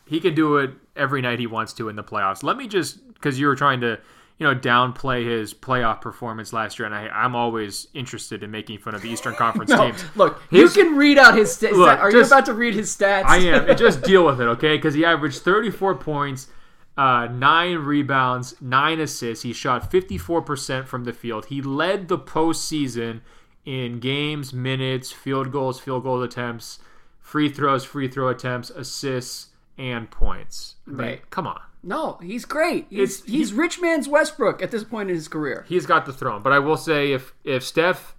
[0.06, 2.42] He can do it every night he wants to in the playoffs.
[2.42, 3.98] Let me just because you were trying to,
[4.38, 8.78] you know, downplay his playoff performance last year, and I, I'm always interested in making
[8.78, 10.04] fun of the Eastern Conference teams.
[10.16, 11.72] Look, His- you can read out his stats.
[11.72, 13.24] Look, Are just- you about to read his stats?
[13.26, 13.76] I am.
[13.76, 14.76] Just deal with it, okay?
[14.76, 16.48] Because he averaged 34 points,
[16.96, 19.44] uh, nine rebounds, nine assists.
[19.44, 21.46] He shot 54% from the field.
[21.46, 23.20] He led the postseason
[23.64, 26.80] in games, minutes, field goals, field goal attempts,
[27.20, 30.74] free throws, free throw attempts, assists, and points.
[30.86, 31.30] I mean, Right.
[31.30, 31.60] come on.
[31.86, 32.86] No, he's great.
[32.90, 35.64] He's It's- he's rich man's Westbrook at this point in his career.
[35.68, 36.42] He's got the throne.
[36.42, 38.14] But I will say, if if Steph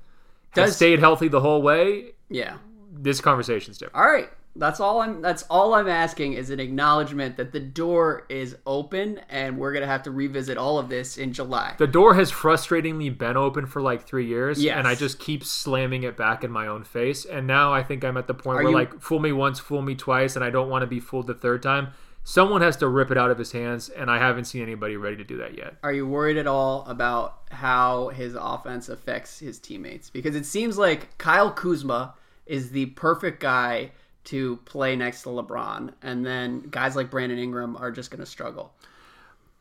[0.51, 2.57] has Does- stayed healthy the whole way, Yeah.
[2.93, 3.95] this conversation's different.
[3.95, 4.29] All right.
[4.57, 9.19] That's all I'm that's all I'm asking is an acknowledgement that the door is open
[9.29, 11.73] and we're going to have to revisit all of this in July.
[11.77, 14.77] The door has frustratingly been open for like three years, Yes.
[14.77, 17.25] and I just keep slamming it back in my own face.
[17.25, 19.59] And now I think I'm at the point Are where you- like fool me once,
[19.59, 21.89] fool me twice, and I don't want to be fooled the third time.
[22.27, 25.15] Someone has to rip it out of his hands, and I haven't seen anybody ready
[25.17, 25.75] to do that yet.
[25.83, 30.09] Are you worried at all about how his offense affects his teammates?
[30.09, 32.15] Because it seems like Kyle Kuzma
[32.47, 33.91] is the perfect guy
[34.23, 38.25] to play next to LeBron and then guys like Brandon Ingram are just going to
[38.25, 38.73] struggle.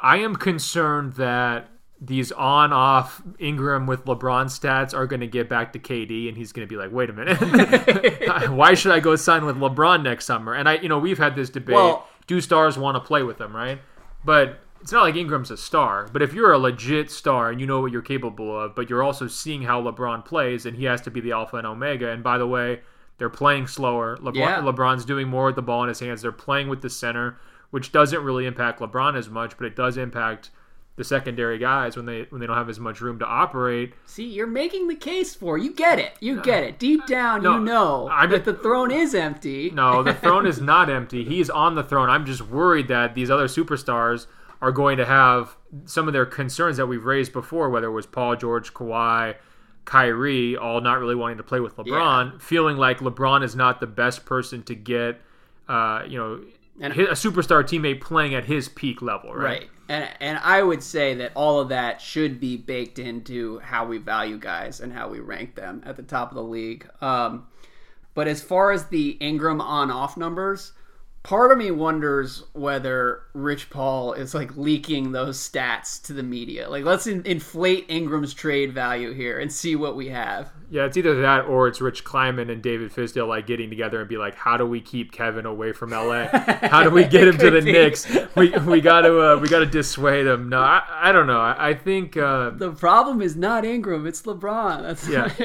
[0.01, 1.69] I am concerned that
[2.01, 6.53] these on-off Ingram with LeBron stats are going to get back to KD, and he's
[6.53, 7.39] going to be like, "Wait a minute,
[8.51, 11.37] why should I go sign with LeBron next summer?" And I, you know, we've had
[11.37, 13.81] this debate: Well- do stars want to play with him, right?
[14.25, 16.09] But it's not like Ingram's a star.
[16.13, 19.03] But if you're a legit star and you know what you're capable of, but you're
[19.03, 22.11] also seeing how LeBron plays, and he has to be the alpha and omega.
[22.11, 22.81] And by the way,
[23.19, 24.17] they're playing slower.
[24.19, 24.61] LeBron, Yeah.
[24.61, 26.23] LeBron's doing more with the ball in his hands.
[26.23, 27.39] They're playing with the center,
[27.71, 30.51] which doesn't really impact LeBron as much, but it does impact
[30.97, 33.95] the secondary guys when they when they don't have as much room to operate.
[34.07, 36.13] See, you're making the case for you get it.
[36.21, 36.79] You get it.
[36.79, 39.71] Deep down, No, you know I'm- that the throne is empty.
[39.71, 41.25] No, the throne is not empty.
[41.25, 42.09] He's on the throne.
[42.11, 44.27] I'm just worried that these other superstars
[44.63, 48.07] are going to have some of their concerns that we've raised before, whether it was
[48.07, 49.35] Paul George, Kawhi,
[49.85, 53.87] Kyrie, all not really wanting to play with LeBron, feeling like LeBron is not the
[53.87, 55.21] best person to get,
[55.69, 56.41] uh, you know,
[56.81, 59.45] And- a superstar teammate playing at his peak level, right?
[59.45, 59.71] Right.
[59.89, 63.99] And and I would say that all of that should be baked into how we
[63.99, 66.89] value guys and how we rank them at the top of the league.
[67.01, 67.47] Um,
[68.15, 70.73] but as far as the Ingram on off numbers,
[71.25, 76.69] part of me wonders whether Rich Paul is like leaking those stats to the media.
[76.71, 80.53] Like let's in- inflate Ingram's trade value here and see what we have.
[80.71, 84.09] Yeah, it's either that or it's Rich Kleiman and David Fizdale like getting together and
[84.09, 86.27] be like, "How do we keep Kevin away from LA?
[86.33, 87.73] How do we get him to the be.
[87.73, 88.07] Knicks?
[88.35, 91.41] We we got to uh, we got to dissuade him." No, I, I don't know.
[91.41, 94.83] I, I think uh, The problem is not Ingram, it's LeBron.
[94.83, 95.31] That's Yeah.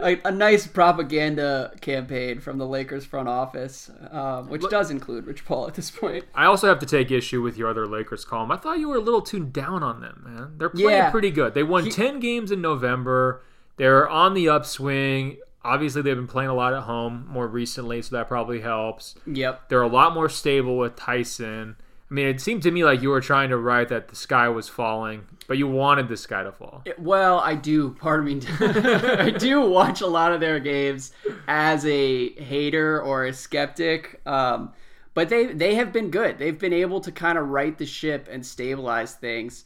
[0.00, 5.26] like a, a nice propaganda campaign from the Lakers front office, um, which does include
[5.26, 6.24] Rich Paul at this point.
[6.34, 8.52] I also have to take issue with your other Lakers column.
[8.52, 10.52] I thought you were a little too down on them, man.
[10.58, 11.10] They're playing Yeah.
[11.10, 11.54] pretty good.
[11.54, 13.42] They won 10 games in November.
[13.76, 15.38] They're on the upswing.
[15.64, 19.14] Obviously, they've been playing a lot at home more recently, so that probably helps.
[19.26, 19.68] Yep.
[19.68, 21.76] They're a lot more stable with Tyson.
[22.10, 24.48] I mean, it seemed to me like you were trying to write that the sky
[24.48, 26.82] was falling, but you wanted the sky to fall.
[26.98, 27.90] Well, I do.
[28.00, 28.40] Pardon me.
[28.60, 31.12] I do watch a lot of their games
[31.46, 34.20] as a hater or a skeptic.
[34.26, 34.72] Um,
[35.14, 36.38] but they they have been good.
[36.38, 39.64] They've been able to kind of right the ship and stabilize things.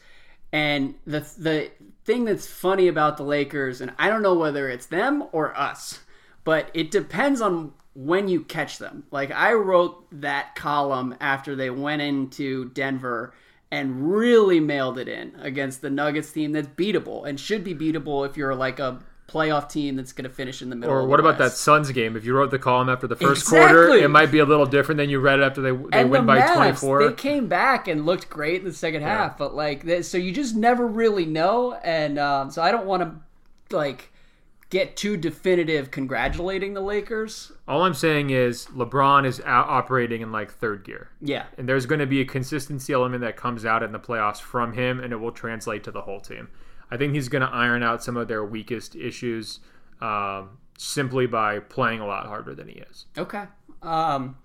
[0.52, 1.70] And the the
[2.04, 6.00] thing that's funny about the Lakers, and I don't know whether it's them or us,
[6.44, 9.04] but it depends on when you catch them.
[9.10, 13.34] Like I wrote that column after they went into Denver
[13.70, 18.26] and really mailed it in against the Nuggets team that's beatable and should be beatable
[18.28, 19.00] if you're like a
[19.34, 20.94] playoff team that's going to finish in the middle.
[20.94, 22.16] Or what about that Suns game?
[22.16, 24.98] If you wrote the column after the first quarter, it might be a little different
[24.98, 27.08] than you read it after they they and win the by Mavs, 24.
[27.08, 30.32] They came back and looked great in the second half, but like, they- so you
[30.32, 34.10] just never really know, and um, so I don't want to like
[34.70, 37.52] get too definitive congratulating the Lakers.
[37.68, 41.10] All I'm saying is LeBron is out operating in like third gear.
[41.20, 44.40] Yeah, And there's going to be a consistency element that comes out in the playoffs
[44.40, 46.48] from him, and it will translate to the whole team.
[46.90, 49.60] I think he's going to iron out some of their weakest issues
[50.00, 53.06] um, simply by playing a lot harder than he is.
[53.16, 53.44] Okay.
[53.82, 54.36] Um,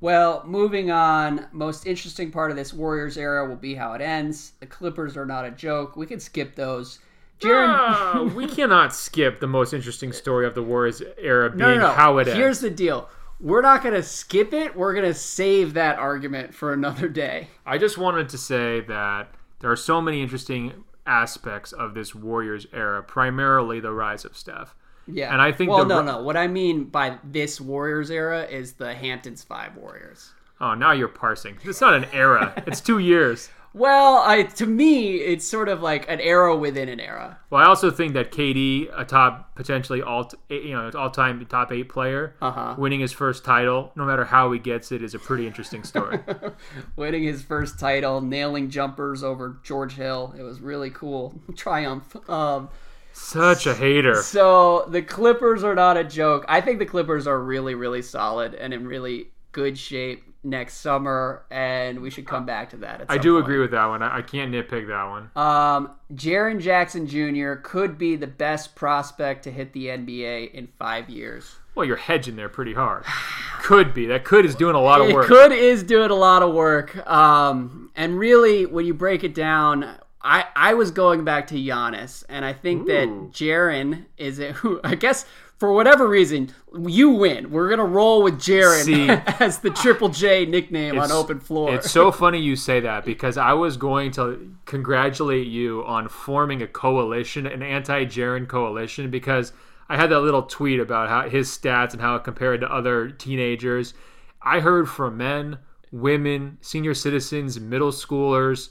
[0.00, 1.46] well, moving on.
[1.52, 4.52] Most interesting part of this Warriors era will be how it ends.
[4.60, 5.96] The Clippers are not a joke.
[5.96, 6.98] We can skip those.
[7.40, 11.74] Jaren, Ah, we cannot skip the most interesting story of the Warriors era being no,
[11.74, 11.92] no, no.
[11.92, 12.38] how it ends.
[12.38, 13.08] Here's the deal.
[13.40, 14.76] We're not going to skip it.
[14.76, 17.48] We're going to save that argument for another day.
[17.66, 22.66] I just wanted to say that there are so many interesting aspects of this Warriors
[22.72, 24.74] era, primarily the rise of Steph.
[25.06, 25.32] Yeah.
[25.32, 26.22] And I think Well, no, no.
[26.22, 30.32] What I mean by this Warriors era is the Hamptons Five Warriors.
[30.60, 31.58] Oh, now you're parsing.
[31.64, 32.52] It's not an era.
[32.66, 33.50] it's two years.
[33.74, 37.38] Well, I to me, it's sort of like an era within an era.
[37.48, 41.72] Well, I also think that KD, a top potentially all you know all time top
[41.72, 42.74] eight player, Uh-huh.
[42.76, 46.18] winning his first title, no matter how he gets it, is a pretty interesting story.
[46.96, 50.34] winning his first title, nailing jumpers over George Hill.
[50.38, 51.40] It was really cool.
[51.56, 52.14] Triumph.
[52.28, 52.68] Um,
[53.14, 54.16] Such a hater.
[54.22, 56.44] so the Clippers are not a joke.
[56.48, 61.44] I think the Clippers are really, really solid and in really good shape next summer,
[61.50, 63.02] and we should come back to that.
[63.02, 63.44] At I do point.
[63.44, 64.02] agree with that one.
[64.02, 65.30] I, I can't nitpick that one.
[65.36, 67.54] Um, Jaren Jackson Jr.
[67.54, 71.56] could be the best prospect to hit the NBA in five years.
[71.74, 73.04] Well, you're hedging there pretty hard.
[73.62, 74.06] Could be.
[74.06, 75.28] That could is doing a lot of It work.
[75.28, 76.96] could is doing a lot of work.
[77.08, 79.88] Um, and really, when you break it down,
[80.20, 83.30] I, I was going back to Giannis, and I think that Ooh.
[83.32, 85.24] Jaren is a, who I guess
[85.62, 86.50] for whatever reason
[86.88, 87.52] you win.
[87.52, 91.72] We're gonna roll with Jaren See, as the Triple J nickname on open floor.
[91.72, 96.62] It's so funny you say that because I was going to congratulate you on forming
[96.62, 99.52] a coalition, an anti-Jaren coalition, because
[99.88, 103.10] I had that little tweet about how his stats and how it compared to other
[103.10, 103.94] teenagers.
[104.42, 105.58] I heard from men,
[105.92, 108.70] women, senior citizens, middle schoolers,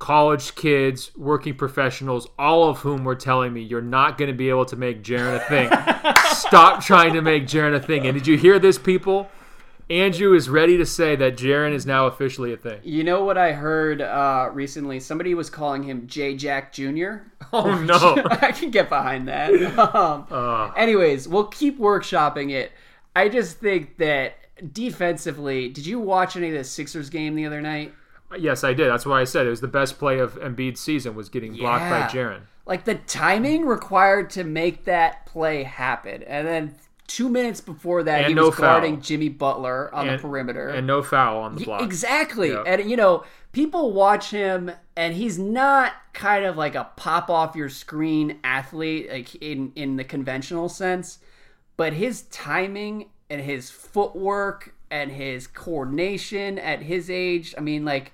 [0.00, 4.48] college kids, working professionals, all of whom were telling me you're not going to be
[4.48, 5.70] able to make Jaren a thing.
[6.34, 8.06] Stop trying to make Jaren a thing.
[8.06, 9.28] And did you hear this, people?
[9.90, 12.78] Andrew is ready to say that Jaren is now officially a thing.
[12.84, 15.00] you know what I heard uh, recently?
[15.00, 17.12] Somebody was calling him J Jack Jr.
[17.52, 18.22] Oh no!
[18.30, 19.52] I can get behind that.
[19.76, 22.70] Um, Uh, anyways, we'll keep workshopping it.
[23.16, 24.34] I just think that
[24.72, 27.92] defensively, did you watch any of the Sixers game the other night?
[28.38, 28.88] Yes, I did.
[28.90, 31.88] That's why I said it was the best play of Embiid's season was getting blocked
[31.90, 32.08] by Yeah.
[32.08, 32.40] Jaren.
[32.66, 36.74] Like the timing required to make that play happen, and then
[37.08, 39.02] two minutes before that, And he no was guarding foul.
[39.02, 40.68] Jimmy Butler on And- the perimeter.
[40.68, 41.82] and no foul on the block.
[41.82, 42.50] Exactly.
[42.50, 42.62] Yep.
[42.66, 47.56] And, you know, people watch him and he's not kind of like a pop off
[47.56, 51.18] your screen athlete like in in the conventional sense,
[51.76, 58.12] but his timing and his footwork and his coordination at his age, I mean like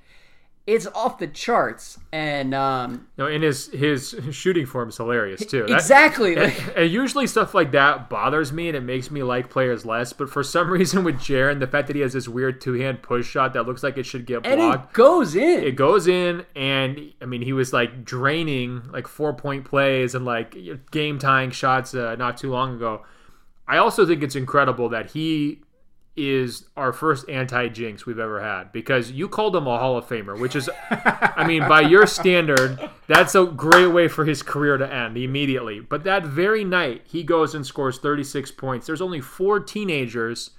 [0.67, 5.67] it's off the charts and um No, and his his shooting form is hilarious too.
[5.67, 9.49] That- exactly and, and usually stuff like that bothers me and it makes me like
[9.49, 10.13] players less.
[10.13, 13.03] But for some reason with Jaren, the fact that he has this weird two hand
[13.03, 16.07] push shot that looks like it should get blocked and it goes in it goes
[16.09, 20.57] in and i mean he was like draining like four point plays and like
[20.91, 23.05] game tying shots uh, not too long ago
[23.69, 25.61] i also think it's incredible that he
[26.17, 30.07] is our first anti jinx we've ever had because you called him a hall of
[30.07, 34.79] famer which is i mean by your standard that's a great way for his career
[34.79, 39.21] to end immediately but that very night he goes and scores 36 points there's only
[39.21, 40.51] four teenagers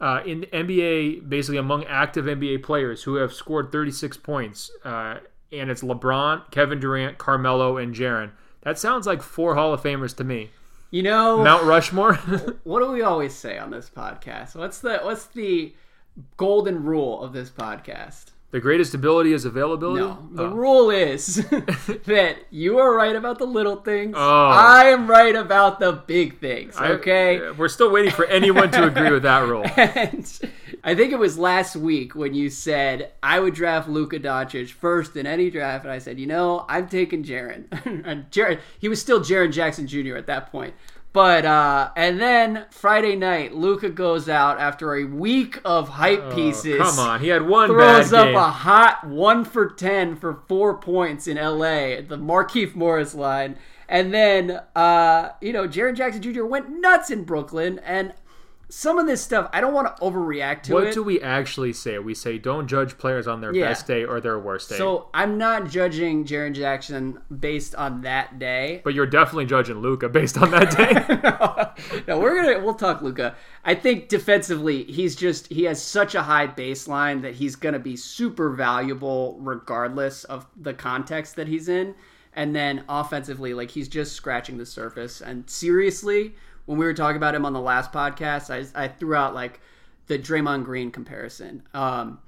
[0.00, 5.18] uh, in NBA, basically among active NBA players who have scored 36 points, uh,
[5.52, 8.30] and it's LeBron, Kevin Durant, Carmelo, and Jaren.
[8.62, 10.50] That sounds like four Hall of Famers to me.
[10.90, 12.14] You know Mount Rushmore.
[12.64, 15.74] what do we always say on this podcast what's the what's the
[16.36, 20.00] golden rule of this podcast the greatest ability is availability.
[20.00, 20.50] No, the Oh.
[20.54, 21.36] rule is
[22.06, 24.14] that you are right about the little things.
[24.18, 24.48] Oh.
[24.48, 26.76] I am right about the big things.
[26.76, 27.50] I- Okay.
[27.52, 29.64] we're still waiting for anyone to agree with that rule.
[29.76, 30.28] and
[30.82, 35.14] I think it was last week when you said I would draft Luka Doncic first
[35.16, 37.68] in any draft, and I said, you know, I'm taking Jaren.
[38.30, 40.16] Jaren, he was still Jaren Jackson Jr.
[40.16, 40.74] at that point.
[41.12, 46.78] But uh, and then Friday night, Luka goes out after a week of hype pieces.
[46.80, 48.36] Oh, Come on, he had one throws up game.
[48.36, 53.56] a hot one for ten for four points in LA at the Markieff Morris line.
[53.88, 56.44] And then uh, you know, Jaren Jackson Jr.
[56.44, 58.12] went nuts in Brooklyn and
[58.70, 60.74] some of this stuff I don't want to overreact to it.
[60.74, 60.94] what it.
[60.94, 61.98] do we actually say?
[61.98, 63.68] We say don't judge players on their Yeah.
[63.68, 64.76] best day or their worst day.
[64.78, 68.80] so I'm not judging Jaren Jackson based on that day.
[68.84, 72.02] but you're definitely judging Luka based on that day.
[72.08, 73.34] no, we're gonna we'll talk Luka.
[73.64, 77.96] I think defensively, he's just he has such a high baseline that he's gonna be
[77.96, 81.94] super valuable regardless of the context that he's in.
[82.32, 85.20] And then offensively, like he's just scratching the surface.
[85.20, 86.36] And seriously,
[86.70, 89.58] when we were talking about him on the last podcast, I, I threw out like
[90.06, 91.64] the Draymond Green comparison.
[91.74, 92.20] Um,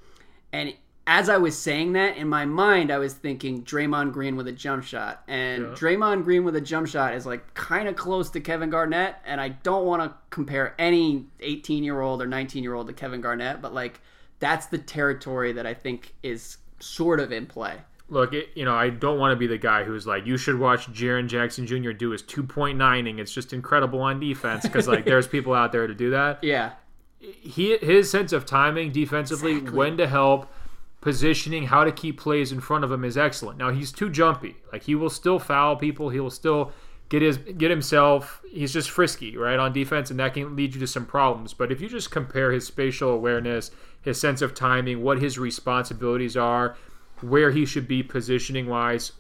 [0.52, 0.74] and
[1.07, 4.52] as I was saying that in my mind, I was thinking Draymond Green with a
[4.52, 8.40] jump shot, and Draymond Green with a jump shot is like kind of close to
[8.40, 9.14] Kevin Garnett.
[9.24, 12.92] And I don't want to compare any 18 year old or 19 year old to
[12.92, 14.00] Kevin Garnett, but like
[14.40, 17.76] that's the territory that I think is sort of in play.
[18.08, 20.58] Look, it, you know, I don't want to be the guy who's like, you should
[20.58, 21.92] watch Jaren Jackson Jr.
[21.92, 23.18] do his 2.9ing.
[23.18, 26.42] It's just incredible on defense because like there's people out there to do that.
[26.44, 26.72] Yeah,
[27.20, 30.52] He his sense of timing defensively, when to help,
[31.00, 33.58] positioning, how to keep plays in front of him is excellent.
[33.58, 34.56] Now he's too jumpy.
[34.72, 36.10] Like he will still foul people.
[36.10, 36.72] He will still
[37.08, 38.42] get his get himself.
[38.50, 41.54] He's just frisky, right, on defense, and that can lead you to some problems.
[41.54, 43.70] But if you just compare his spatial awareness,
[44.02, 46.76] his sense of timing, what his responsibilities are,
[47.22, 49.12] where he should be positioning wise,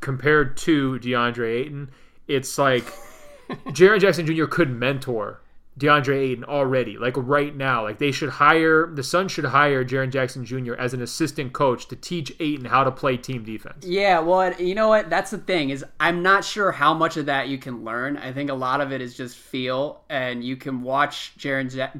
[0.00, 1.90] compared to DeAndre Ayton,
[2.26, 2.84] it's like
[3.68, 4.46] Jaren Jackson Jr.
[4.46, 5.40] could mentor
[5.78, 7.84] DeAndre Ayton already, like right now.
[7.84, 10.74] Like they should hire the Suns should hire Jaren Jackson Jr.
[10.74, 13.86] as an assistant coach to teach Ayton how to play team defense.
[13.86, 15.08] Yeah, well, you know what?
[15.08, 18.16] That's the thing is I'm not sure how much of that you can learn.
[18.16, 21.72] I think a lot of it is just feel, and you can watch Jaren.
[21.72, 21.90] Ja-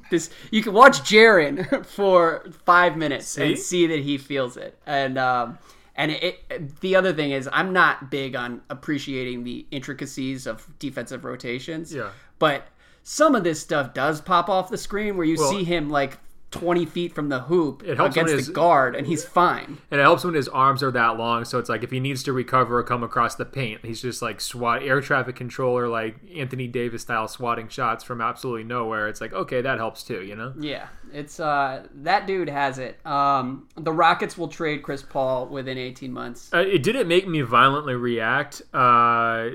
[0.10, 3.62] this you can watch Jaren for five minutes and See?
[3.62, 4.78] see that he feels it.
[4.86, 5.58] And um,
[5.96, 11.24] and it, the other thing is I'm not big on appreciating the intricacies of defensive
[11.24, 11.92] rotations.
[11.92, 12.10] Yeah.
[12.38, 12.66] but
[13.08, 16.18] some of this stuff does pop off the screen where you Well- see him like.
[16.52, 19.78] 20 feet from the hoop It helps when against his- the guard and he's fine.
[19.90, 22.22] And it helps when his arms are that long, so it's like if he needs
[22.22, 26.16] to recover or come across the paint, he's just like swat air traffic controller, like
[26.34, 29.08] Anthony Davis style swatting shots from absolutely nowhere.
[29.08, 30.54] It's like okay, that helps too, you know.
[30.58, 33.04] Yeah, it's uh that dude has it.
[33.04, 36.48] Um, the Rockets will trade Chris Paul within 18 months.
[36.54, 38.62] Uh, it didn't make me violently react.
[38.72, 39.48] Uh,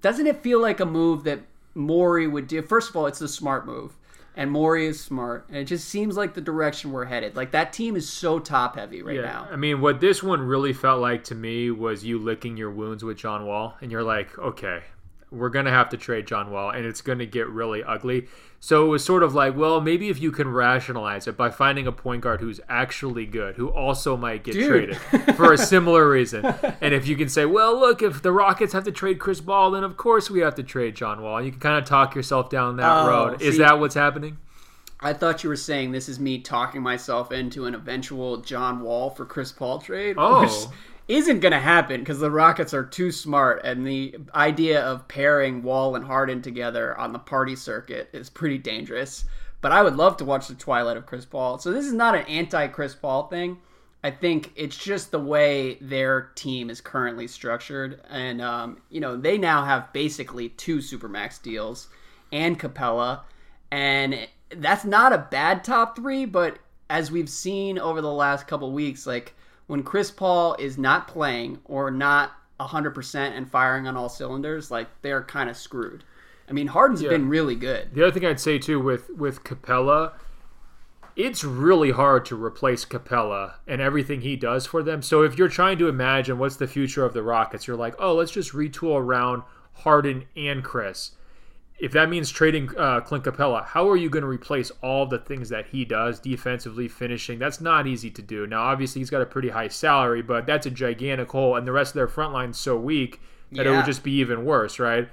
[0.00, 1.40] Doesn't it feel like a move that
[1.74, 2.62] Morey would do?
[2.62, 3.96] First of all, it's a smart move,
[4.36, 7.36] and Morey is smart, and it just seems like the direction we're headed.
[7.36, 9.48] Like that team is so top heavy right Yeah, now.
[9.50, 13.04] I mean, what this one really felt like to me was you licking your wounds
[13.04, 14.82] with John Wall, and you're like, okay,
[15.32, 18.28] we're gonna have to trade John Wall, and it's gonna get really ugly.
[18.60, 21.88] So it was sort of like, well, maybe if you can rationalize it by finding
[21.88, 24.92] a point guard who's actually good, who also might get Dude.
[25.08, 26.44] traded for a similar reason,
[26.80, 29.72] and if you can say, well, look, if the Rockets have to trade Chris Paul,
[29.72, 31.42] then of course we have to trade John Wall.
[31.42, 33.42] You can kind of talk yourself down that Oh, road.
[33.42, 34.38] Is see- that what's happening?
[35.04, 39.10] I thought you were saying this is me talking myself into an eventual John Wall
[39.10, 40.42] for Chris Paul trade, Oh.
[40.42, 40.52] which
[41.12, 45.62] isn't going to happen because the Rockets are too smart, and the idea of pairing
[45.62, 49.24] Wall and Harden together on the party circuit is pretty dangerous.
[49.60, 51.58] But I would love to watch the twilight of Chris Paul.
[51.58, 53.58] So this is not an anti-Chris Paul thing.
[54.04, 59.16] I think it's just the way their team is currently structured, and um, you know
[59.16, 61.88] they now have basically two supermax deals
[62.32, 63.20] and Capela,
[63.70, 66.24] and that's not a bad top three.
[66.24, 66.58] But
[66.90, 69.36] as we've seen over the last couple weeks, like
[69.72, 74.70] when Chris Paul is not playing or not hundred percent and firing on all cylinders,
[74.70, 76.04] like they're kind of screwed.
[76.46, 77.94] I mean, Harden's been really good.
[77.94, 80.12] The other thing I'd say too with with Capela,
[81.16, 85.00] it's really hard to replace Capela and everything he does for them.
[85.00, 88.14] So if you're trying to imagine what's the future of the Rockets, you're like, oh,
[88.14, 89.42] let's just retool around
[89.72, 91.12] Harden and Chris.
[91.82, 95.18] If that means trading uh, Clint Capela, how are you going to replace all the
[95.18, 97.40] things that he does defensively, finishing?
[97.40, 98.46] That's not easy to do.
[98.46, 101.72] Now, obviously, he's got a pretty high salary, but that's a gigantic hole, and the
[101.72, 103.20] rest of their front line's so weak
[103.50, 105.08] that it would just be even worse, right?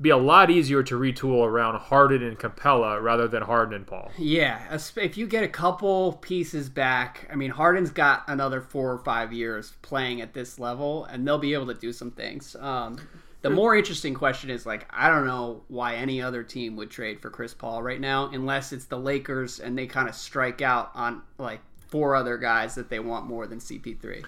[0.00, 4.12] Be a lot easier to retool around Harden and Capela rather than Harden and Paul.
[4.16, 8.98] Yeah, if you get a couple pieces back, I mean, Harden's got another four or
[8.98, 12.54] five years playing at this level, and they'll be able to do some things.
[12.60, 12.98] Um,
[13.44, 17.20] the more interesting question is like, I don't know why any other team would trade
[17.20, 20.90] for Chris Paul right now, unless it's the Lakers and they kind of strike out
[20.94, 24.24] on like four other guys that they want more than CP3.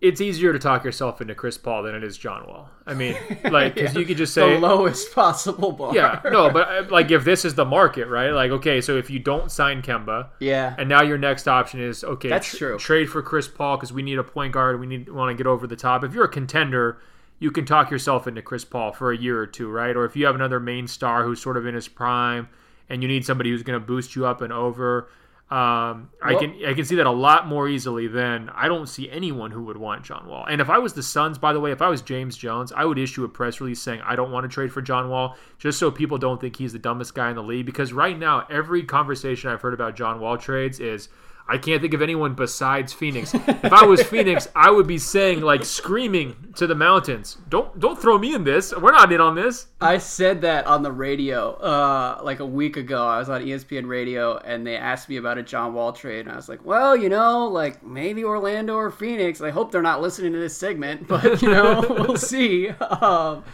[0.00, 2.68] It's easier to talk yourself into Chris Paul than it is John Wall.
[2.86, 3.16] I mean,
[3.50, 5.94] like, because you could just The say, lowest possible bar.
[5.94, 8.30] yeah, no, but uh, like, if this is the market, right?
[8.30, 10.74] Like, okay, so if you don't sign Kemba, yeah.
[10.78, 12.78] and now your next option is okay, That's tr- true.
[12.78, 14.78] Trade for Chris Paul because we need a point guard.
[14.78, 16.04] We need want to get over the top.
[16.04, 16.98] If you're a contender,
[17.44, 19.94] you can talk yourself into Chris Paul for a year or two, right?
[19.94, 22.48] Or if you have another main star who's sort of in his prime,
[22.88, 25.10] and you need somebody who's going to boost you up and over.
[25.50, 29.10] Um, I can I can see that a lot more easily than I don't see
[29.10, 30.46] anyone who would want John Wall.
[30.46, 32.86] And if I was the Suns, by the way, if I was James Jones, I
[32.86, 35.78] would issue a press release saying I don't want to trade for John Wall, just
[35.78, 37.66] so people don't think he's the dumbest guy in the league.
[37.66, 41.10] Because right now, every conversation I've heard about John Wall trades is
[41.46, 43.34] I can't think of anyone besides Phoenix.
[43.34, 48.00] if I was Phoenix, I would be saying like screaming to the mountains, "Don't don't
[48.00, 48.74] throw me in this.
[48.74, 52.76] We're not in on this." I said that on the radio uh, like a week
[52.78, 53.06] ago.
[53.06, 56.20] I was on ESPN radio and they asked me about a John Wall trade.
[56.20, 59.40] And I was like, well, you know, like maybe Orlando or Phoenix.
[59.40, 62.68] I hope they're not listening to this segment, but, you know, we'll see.
[62.68, 63.44] Um,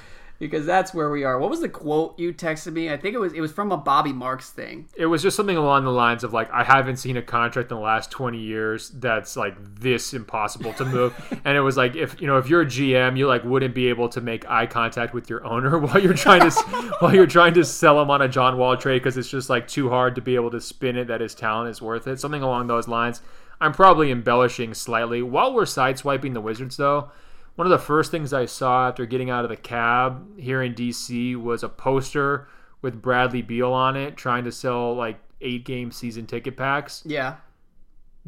[0.40, 1.38] because that's where we are.
[1.38, 2.90] What was the quote you texted me?
[2.90, 4.88] I think it was it was from a Bobby Marks thing.
[4.96, 7.76] It was just something along the lines of like I haven't seen a contract in
[7.76, 11.40] the last 20 years that's like this impossible to move.
[11.44, 13.88] and it was like if you know if you're a GM, you like wouldn't be
[13.88, 16.50] able to make eye contact with your owner while you're trying to
[16.98, 19.68] while you're trying to sell him on a John Wall trade because it's just like
[19.68, 22.18] too hard to be able to spin it that his talent is worth it.
[22.18, 23.20] Something along those lines.
[23.60, 25.20] I'm probably embellishing slightly.
[25.20, 27.10] While we're sideswiping the Wizards though,
[27.56, 30.74] one of the first things I saw after getting out of the cab here in
[30.74, 32.48] DC was a poster
[32.82, 37.02] with Bradley Beal on it trying to sell like eight game season ticket packs.
[37.04, 37.36] Yeah.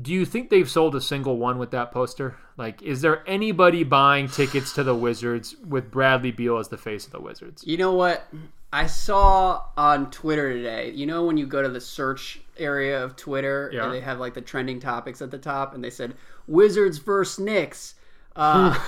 [0.00, 2.36] Do you think they've sold a single one with that poster?
[2.56, 7.04] Like, is there anybody buying tickets to the Wizards with Bradley Beal as the face
[7.06, 7.62] of the Wizards?
[7.66, 8.24] You know what?
[8.72, 10.90] I saw on Twitter today.
[10.92, 13.84] You know when you go to the search area of Twitter Yeah.
[13.84, 16.14] and they have like the trending topics at the top, and they said
[16.46, 17.94] Wizards versus Knicks,
[18.36, 18.78] uh,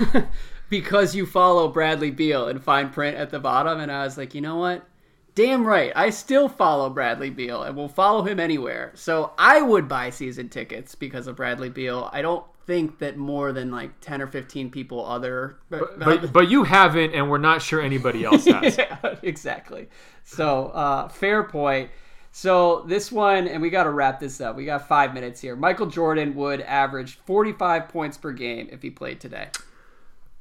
[0.68, 3.80] because you follow Bradley Beal and fine print at the bottom.
[3.80, 4.86] And I was like, you know what?
[5.34, 5.92] Damn right.
[5.96, 8.92] I still follow Bradley Beal and will follow him anywhere.
[8.94, 12.08] So I would buy season tickets because of Bradley Beal.
[12.12, 16.48] I don't think that more than like 10 or 15 people other But but but
[16.48, 18.78] you haven't, and we're not sure anybody else has.
[18.78, 19.88] yeah, exactly.
[20.22, 21.90] So, uh, fair point.
[22.36, 24.56] So, this one, and we got to wrap this up.
[24.56, 25.54] We got five minutes here.
[25.54, 29.50] Michael Jordan would average 45 points per game if he played today.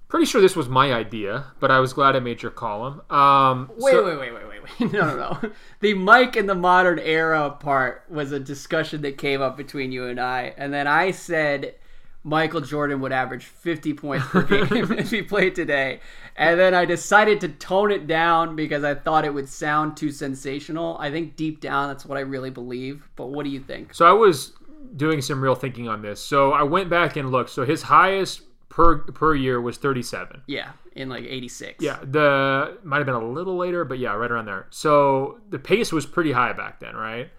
[0.08, 3.04] Pretty sure this was my idea, but I was glad I made your column.
[3.12, 4.92] Um, Wait, so- wait, wait, wait, wait, wait.
[4.92, 5.52] No, no, no.
[5.82, 10.06] The Mike in the modern era part was a discussion that came up between you
[10.08, 10.56] and I.
[10.58, 11.76] And then I said
[12.24, 16.00] Michael Jordan would average 50 points per game if he played today.
[16.36, 20.10] And then I decided to tone it down because I thought it would sound too
[20.10, 20.98] sensational.
[21.00, 23.10] I think deep down that's what I really believe.
[23.16, 23.94] But what do you think?
[23.94, 24.54] So I was
[24.96, 26.22] doing some real thinking on this.
[26.22, 27.50] So I went back and looked.
[27.50, 30.44] So his highest per per year was 37.
[30.48, 31.84] Yeah, in like 86.
[31.84, 34.68] Yeah, the might have been a little later, but yeah, right around there.
[34.70, 37.30] So the pace was pretty high back then, right?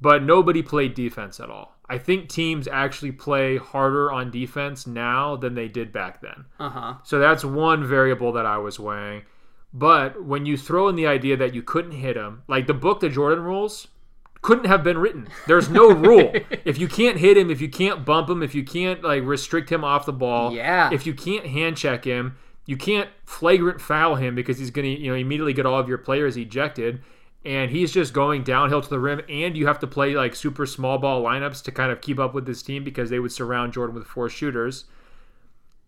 [0.00, 1.73] But nobody played defense at all.
[1.88, 6.46] I think teams actually play harder on defense now than they did back then.
[6.58, 6.94] Uh huh.
[7.04, 9.22] So that's one variable that I was weighing.
[9.72, 13.00] But when you throw in the idea that you couldn't hit him, like the book,
[13.00, 13.88] The Jordan Rules,
[14.40, 15.28] couldn't have been written.
[15.46, 16.32] There's no rule.
[16.64, 19.70] if you can't hit him, if you can't bump him, if you can't like restrict
[19.70, 20.90] him off the ball, Yeah.
[20.92, 25.02] if you can't hand check him, you can't flagrant foul him because he's going to
[25.02, 27.02] you know immediately get all of your players ejected
[27.44, 30.66] and he's just going downhill to the rim and you have to play like super
[30.66, 33.72] small ball lineups to kind of keep up with this team because they would surround
[33.72, 34.84] Jordan with four shooters.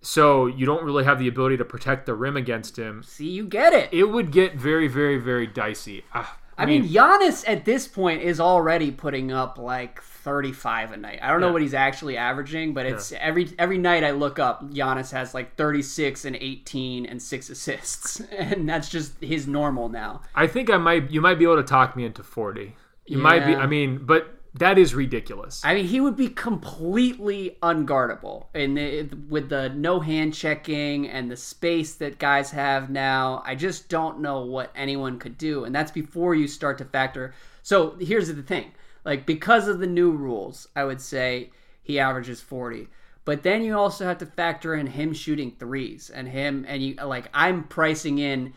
[0.03, 3.03] So you don't really have the ability to protect the rim against him.
[3.03, 3.89] See, you get it.
[3.93, 6.05] It would get very very very dicey.
[6.13, 11.21] Ah, I mean, Giannis at this point is already putting up like 35 a night.
[11.23, 14.69] I don't know what he's actually averaging, but it's every every night I look up,
[14.73, 20.23] Giannis has like 36 and 18 and six assists, and that's just his normal now.
[20.35, 22.75] I think I might you might be able to talk me into 40.
[23.07, 25.63] You might be I mean, but that is ridiculous.
[25.65, 31.31] I mean, he would be completely unguardable, and the, with the no hand checking and
[31.31, 35.73] the space that guys have now, I just don't know what anyone could do, and
[35.73, 37.33] that's before you start to factor.
[37.63, 38.73] So here's the thing:
[39.07, 41.51] like because of the new rules, I would say
[41.83, 42.89] he averages forty.
[43.25, 46.95] But then you also have to factor in him shooting threes and him and you
[46.97, 48.53] like I'm pricing in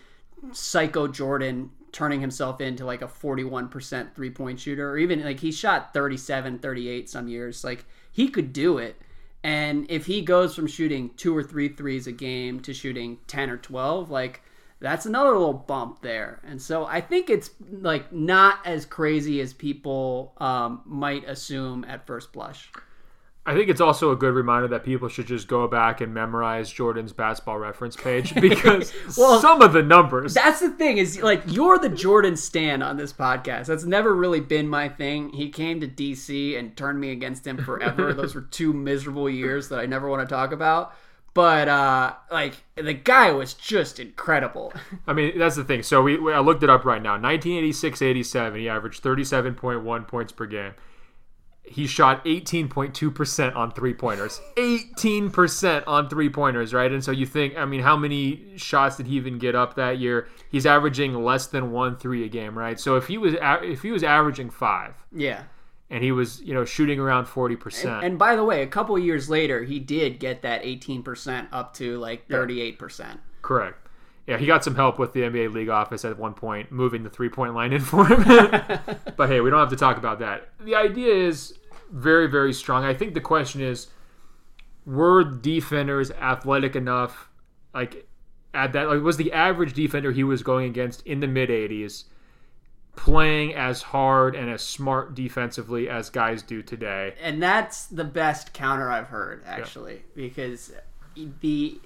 [0.52, 5.52] Psycho Jordan turning himself into like a 41% three point shooter, or even like he
[5.52, 7.64] shot 37, 38 some years.
[7.64, 9.00] Like he could do it.
[9.44, 13.50] And if he goes from shooting two or three threes a game to shooting 10
[13.50, 14.42] or 12, like
[14.80, 16.40] that's another little bump there.
[16.46, 22.08] And so I think it's like not as crazy as people um, might assume at
[22.08, 22.72] first blush.
[23.46, 26.72] I think it's also a good reminder that people should just go back and memorize
[26.72, 30.36] Jordan's basketball reference page because Well, some of the numbers.
[30.36, 33.66] That's the thing is like you're the Jordan stan on this podcast.
[33.66, 35.30] That's never really been my thing.
[35.32, 38.14] He came to DC and turned me against him forever.
[38.14, 40.94] Those were two miserable years that I never want to talk about.
[41.34, 44.74] But uh like the guy was just incredible.
[45.08, 45.84] I mean, that's the thing.
[45.84, 47.18] So we, we I looked it up right now.
[47.18, 50.74] 1986-87, he averaged 37.1 points per game.
[51.64, 54.42] He shot 18.2% on three-pointers.
[54.58, 56.92] 18% on three-pointers, right?
[56.92, 60.00] And so you think, I mean, how many shots did he even get up that
[60.00, 60.30] year?
[60.50, 62.80] He's averaging less than 1 3 a game, right?
[62.80, 65.44] So if he was if he was averaging 5 Yeah.
[65.90, 68.04] And he was, you know, shooting around 40%.
[68.04, 71.98] And by the way, a couple years later, he did get that 18% up to
[71.98, 73.20] like 38%.
[73.42, 73.88] Correct.
[74.28, 77.10] Yeah, he got some help with the NBA league office at one point, moving the
[77.10, 78.24] three point line in for him.
[79.18, 80.50] but hey, we don't have to talk about that.
[80.60, 81.58] The idea is
[81.92, 82.84] very, very strong.
[82.84, 83.88] I think the question is
[84.86, 87.30] were defenders athletic enough,
[87.74, 88.08] like,
[88.54, 92.04] at that, like, was the average defender he was going against in the mid 80s
[93.00, 97.14] playing as hard and as smart defensively as guys do today?
[97.22, 100.72] and that's the best counter I've heard actually because
[101.42, 101.80] the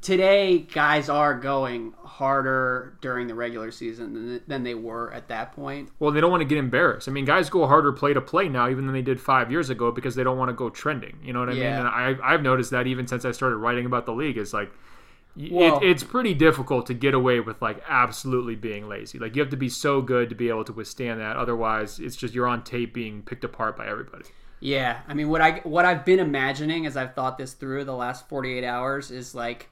[0.00, 5.52] today guys are going harder during the regular season than, than they were at that
[5.52, 5.90] point.
[5.98, 7.08] Well, they don't want to get embarrassed.
[7.08, 9.70] I mean, guys go harder play to play now, even than they did five years
[9.70, 11.18] ago, because they don't want to go trending.
[11.22, 11.62] You know what I mean?
[11.64, 14.70] And I, I've noticed that even since I started writing about the league, it's like
[15.36, 19.18] Well- it, it's pretty difficult to get away with like absolutely being lazy.
[19.18, 21.36] Like you have to be so good to be able to withstand that.
[21.36, 24.24] Otherwise, it's just you're on tape being picked apart by everybody.
[24.60, 27.94] Yeah, I mean what I what I've been imagining as I've thought this through the
[27.94, 29.70] last 48 hours is like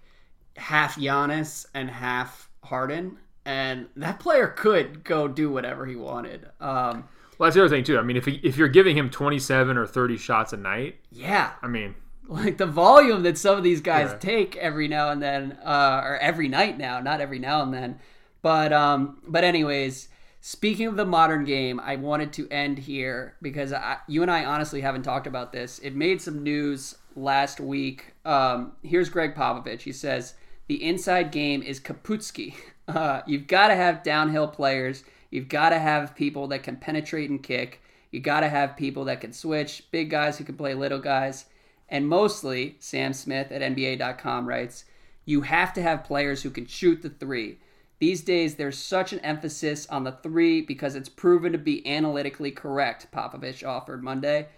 [0.57, 6.47] half Giannis and half Harden and that player could go do whatever he wanted.
[6.61, 7.99] Um Well, that's the other thing too.
[7.99, 11.53] I mean, if he, if you're giving him 27 or 30 shots a night, yeah,
[11.63, 11.95] I mean,
[12.43, 14.19] like the volume that some of these guys Yeah.
[14.19, 17.99] take every now and then uh, or every night now not every now and then.
[18.43, 20.09] But um but anyways
[20.41, 24.45] speaking of the modern game i wanted to end here because I, you and i
[24.45, 25.79] honestly haven't talked about this.
[25.81, 28.13] It made some news last week.
[28.25, 29.81] Um here's gregg popovich.
[29.83, 30.35] He says
[30.69, 32.55] the inside game is kaputski.
[32.89, 35.03] Uh, you've got to have downhill players.
[35.33, 37.83] You've got to have people that can penetrate and kick.
[38.13, 41.47] You got to have people that can switch big guys who can play little guys
[41.89, 44.85] and mostly, Sam Smith at NBA.com writes,
[45.25, 47.59] you have to have players who can shoot the three.
[47.99, 52.51] These days, there's such an emphasis on the three because it's proven to be analytically
[52.51, 54.49] correct, Popovich offered Monday.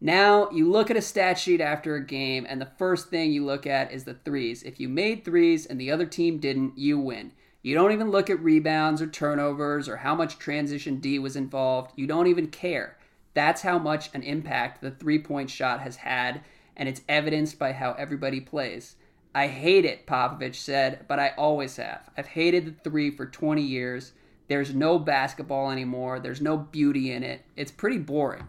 [0.00, 3.44] Now, you look at a stat sheet after a game, and the first thing you
[3.44, 4.62] look at is the threes.
[4.62, 7.32] If you made threes and the other team didn't, you win.
[7.62, 11.92] You don't even look at rebounds or turnovers or how much transition D was involved.
[11.96, 12.96] You don't even care.
[13.34, 16.42] That's how much an impact the three point shot has had,
[16.76, 18.96] and it's evidenced by how everybody plays.
[19.34, 22.08] I hate it, Popovich said, but I always have.
[22.16, 24.12] I've hated the three for 20 years.
[24.48, 27.42] There's no basketball anymore, there's no beauty in it.
[27.56, 28.46] It's pretty boring.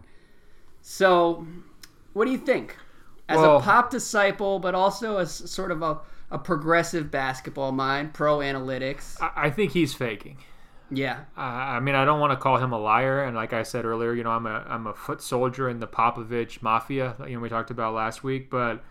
[0.80, 1.46] So,
[2.12, 2.76] what do you think?
[3.28, 5.98] As Well- a pop disciple, but also as sort of a,
[6.30, 9.20] a progressive basketball mind, pro analytics.
[9.20, 10.38] I, I think he's faking.
[10.90, 11.20] Yeah.
[11.36, 13.84] Uh, I mean, I don't want to call him a liar, and like I said
[13.84, 17.14] earlier, you know, I'm a I'm a foot soldier in the Popovich mafia.
[17.26, 18.82] You know, we talked about last week, but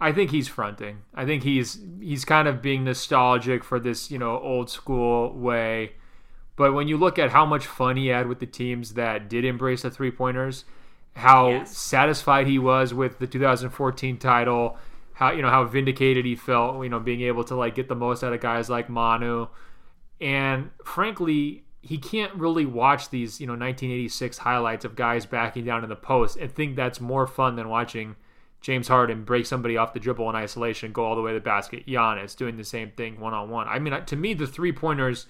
[0.00, 1.02] I think he's fronting.
[1.14, 5.92] I think he's he's kind of being nostalgic for this, you know, old school way.
[6.56, 9.44] But when you look at how much fun he had with the teams that did
[9.44, 10.64] embrace the three pointers,
[11.16, 11.76] how Yes.
[11.76, 14.78] satisfied he was with the 2014 title,
[15.14, 17.94] how you know how vindicated he felt, you know, being able to like get the
[17.94, 19.48] most out of guys like Manu,
[20.24, 25.82] and frankly, he can't really watch these you know 1986 highlights of guys backing down
[25.84, 28.16] in the post and think that's more fun than watching
[28.62, 31.44] James Harden break somebody off the dribble in isolation, go all the way to the
[31.44, 31.86] basket.
[31.86, 33.68] Giannis doing the same thing one on one.
[33.68, 35.26] I mean, to me, the three pointers,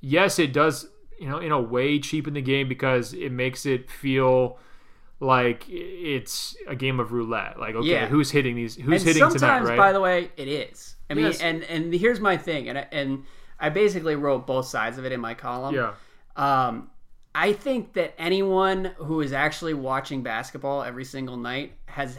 [0.00, 0.88] yes, it does,
[1.20, 4.58] you know, in a way cheapen the game because it makes it feel
[5.20, 7.60] like it's a game of roulette.
[7.60, 8.06] Like, okay, Yeah.
[8.06, 8.76] who's hitting these?
[8.76, 9.62] Who's and hitting sometimes, tonight?
[9.64, 9.76] Right?
[9.76, 10.96] by the way, it is.
[11.10, 11.40] I mean, Yes.
[11.42, 13.24] and and here's my thing, and I- and
[13.62, 15.74] I basically wrote both sides of it in my column.
[15.74, 15.92] yeah.
[16.36, 16.90] Um,
[17.34, 22.18] I think that anyone who is actually watching basketball every single night has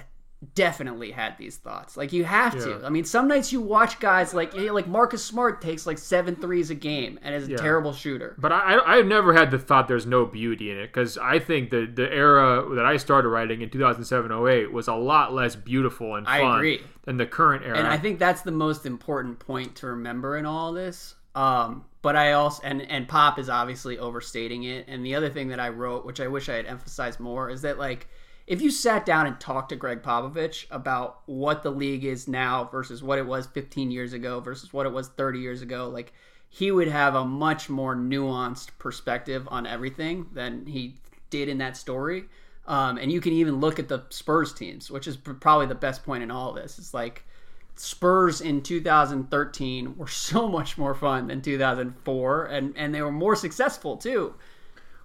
[0.55, 1.95] definitely had these thoughts.
[1.95, 2.81] Like you have to.
[2.85, 6.69] I mean, some nights you watch guys like like Marcus Smart takes like seven threes
[6.69, 7.57] a game and is a Yeah.
[7.57, 8.35] terrible shooter.
[8.37, 11.39] But I, I- I've never had the thought there's no beauty in it because I
[11.39, 16.15] think the the era that I started writing in 2007-08 was a lot less beautiful
[16.15, 16.81] and I fun agree.
[17.03, 17.77] than the current era.
[17.77, 21.15] And I think that's the most important point to remember in all this.
[21.35, 24.85] Um, but I also and and Pop is obviously overstating it.
[24.87, 27.61] And the other thing that I wrote, which I wish I had emphasized more, is
[27.61, 28.07] that like
[28.45, 32.65] if you sat down and talked to Gregg Popovich about what the league is now
[32.65, 36.13] versus what it was 15 years ago versus what it was 30 years ago, like
[36.49, 40.95] he would have a much more nuanced perspective on everything than he
[41.29, 42.25] did in that story.
[42.67, 46.03] Um, and you can even look at the Spurs teams, which is probably the best
[46.03, 46.77] point in all this.
[46.77, 47.25] It's like
[47.75, 53.35] Spurs in 2013 were so much more fun than 2004, and and they were more
[53.35, 54.35] successful too.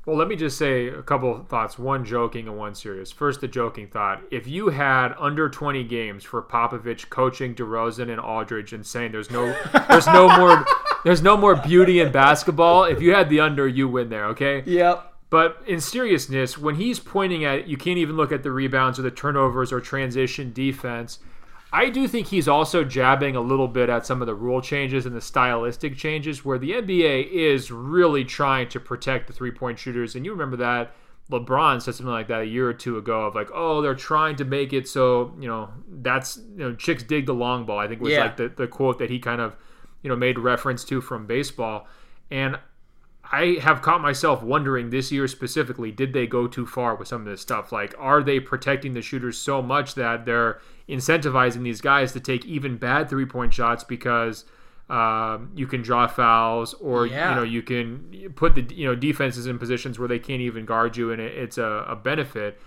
[0.08, 3.12] Well, let me just say a couple of thoughts, one joking and one serious.
[3.12, 4.22] First, the joking thought.
[4.30, 9.30] If you had under 20 games for Popovich coaching DeRozan and Aldridge and saying there's
[9.30, 9.54] no
[9.90, 10.64] there's no more
[11.04, 14.62] there's no more beauty in basketball, if you had the under, you win there, okay?
[14.64, 15.12] Yep.
[15.28, 19.02] But in seriousness, when he's pointing at you can't even look at the rebounds or
[19.02, 21.18] the turnovers or transition defense.
[21.72, 25.04] I do think he's also jabbing a little bit at some of the rule changes
[25.04, 29.78] and the stylistic changes where the NBA is really trying to protect the three point
[29.78, 30.14] shooters.
[30.14, 30.94] And you remember that
[31.30, 34.36] LeBron said something like that a year or two ago of like, oh, they're trying
[34.36, 35.68] to make it so, you know,
[36.00, 38.22] that's, you know, chicks dig the long ball, I think was Yeah.
[38.22, 39.54] like the, the quote that he kind of,
[40.02, 41.86] you know, made reference to from baseball.
[42.30, 42.58] And
[43.30, 47.20] I have caught myself wondering this year specifically, did they go too far with some
[47.22, 47.72] of this stuff?
[47.72, 52.44] Like, are they protecting the shooters so much that they're incentivizing these guys to take
[52.46, 54.44] even bad three point shots because
[54.88, 57.30] um, you can draw fouls or Yeah.
[57.30, 60.64] you know you can put the you know defenses in positions where they can't even
[60.64, 62.58] guard you and it, it's a, a benefit.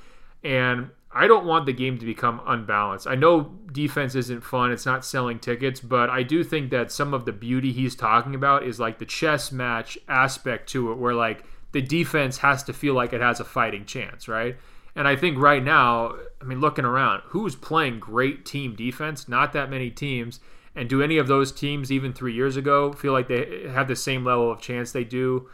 [0.43, 3.05] And I don't want the game to become unbalanced.
[3.05, 7.13] I know defense isn't fun, it's not selling tickets, but I do think that some
[7.13, 11.13] of the beauty he's talking about is like the chess match aspect to it, where
[11.13, 11.43] like
[11.73, 14.57] the defense has to feel like it has a fighting chance, right?
[14.95, 19.27] And I think right now, I mean, looking around, who's playing great team defense?
[19.27, 20.39] Not that many teams.
[20.75, 23.95] And do any of those teams, even three years ago, feel like they have the
[23.95, 25.49] same level of chance they do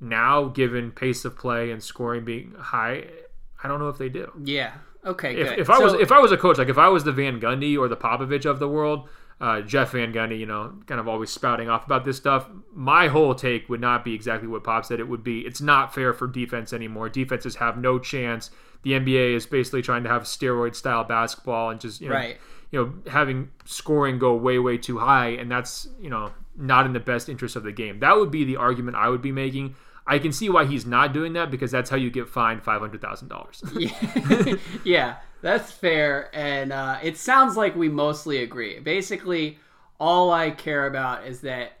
[0.00, 3.04] now, given pace of play and scoring being high?
[3.62, 4.32] I don't know if they do.
[4.44, 4.74] Yeah.
[5.04, 5.40] Okay.
[5.40, 5.58] If, good.
[5.58, 7.76] if I was if I was a coach, like if I was the Van Gundy
[7.78, 9.08] or the Popovich of the world,
[9.40, 12.48] uh, Jeff Van Gundy, you know, kind of always spouting off about this stuff.
[12.74, 15.00] My whole take would not be exactly what Pop said.
[15.00, 17.08] It would be it's not fair for defense anymore.
[17.08, 18.50] Defenses have no chance.
[18.82, 22.38] The NBA is basically trying to have steroid style basketball and just you know, Right.
[22.70, 26.92] you know having scoring go way way too high, and that's you know not in
[26.92, 28.00] the best interest of the game.
[28.00, 29.74] That would be the argument I would be making.
[30.06, 32.80] I can see why he's not doing that because that's how you get fined five
[32.80, 33.62] hundred thousand dollars.
[33.76, 34.54] yeah,
[34.84, 36.30] yeah, that's fair.
[36.34, 38.80] And uh, it sounds like we mostly agree.
[38.80, 39.58] Basically,
[40.00, 41.72] all I care about is that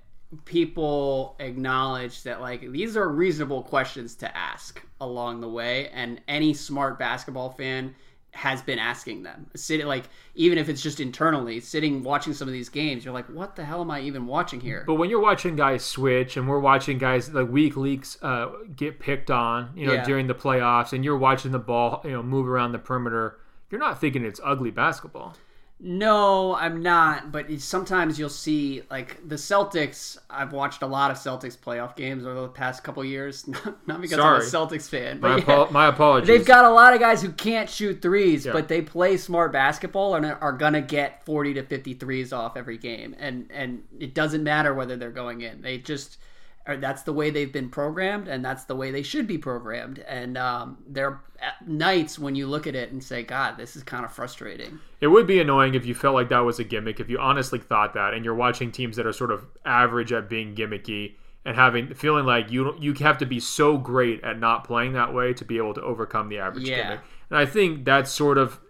[0.44, 6.54] people acknowledge that like these are reasonable questions to ask along the way, and any
[6.54, 7.94] smart basketball fan
[8.32, 9.44] has been asking them.
[9.56, 10.04] Sitting like
[10.36, 13.64] even if it's just internally, sitting watching some of these games, you're like, what the
[13.64, 14.84] hell am I even watching here?
[14.86, 19.00] But when you're watching guys switch, and we're watching guys like weak leaks uh, get
[19.00, 20.04] picked on, you know, Yeah.
[20.04, 23.80] during the playoffs, and you're watching the ball, you know, move around the perimeter, you're
[23.80, 25.34] not thinking it's ugly basketball.
[25.82, 27.32] No, I'm not.
[27.32, 30.18] But sometimes you'll see like the Celtics.
[30.28, 33.48] I've watched a lot of Celtics playoff games over the past couple years.
[33.48, 35.54] Not, not because I'm a Celtics fan, My, but yeah.
[35.60, 36.28] apo- my apologies.
[36.28, 38.52] they've got a lot of guys who can't shoot threes, Yeah.
[38.52, 42.76] but they play smart basketball and are gonna get 40 to 50 threes off every
[42.78, 43.16] game.
[43.18, 45.62] And and it doesn't matter whether they're going in.
[45.62, 46.18] They just
[46.66, 50.00] or that's the way they've been programmed, and that's the way they should be programmed.
[50.00, 51.22] And um, there are
[51.66, 55.08] nights when you look at it and say, "God, this is kind of frustrating." It
[55.08, 57.00] would be annoying if you felt like that was a gimmick.
[57.00, 60.28] If you honestly thought that, and you're watching teams that are sort of average at
[60.28, 64.64] being gimmicky and having feeling like you you have to be so great at not
[64.64, 66.82] playing that way to be able to overcome the average Yeah.
[66.82, 67.00] gimmick.
[67.30, 68.60] And I think that's sort of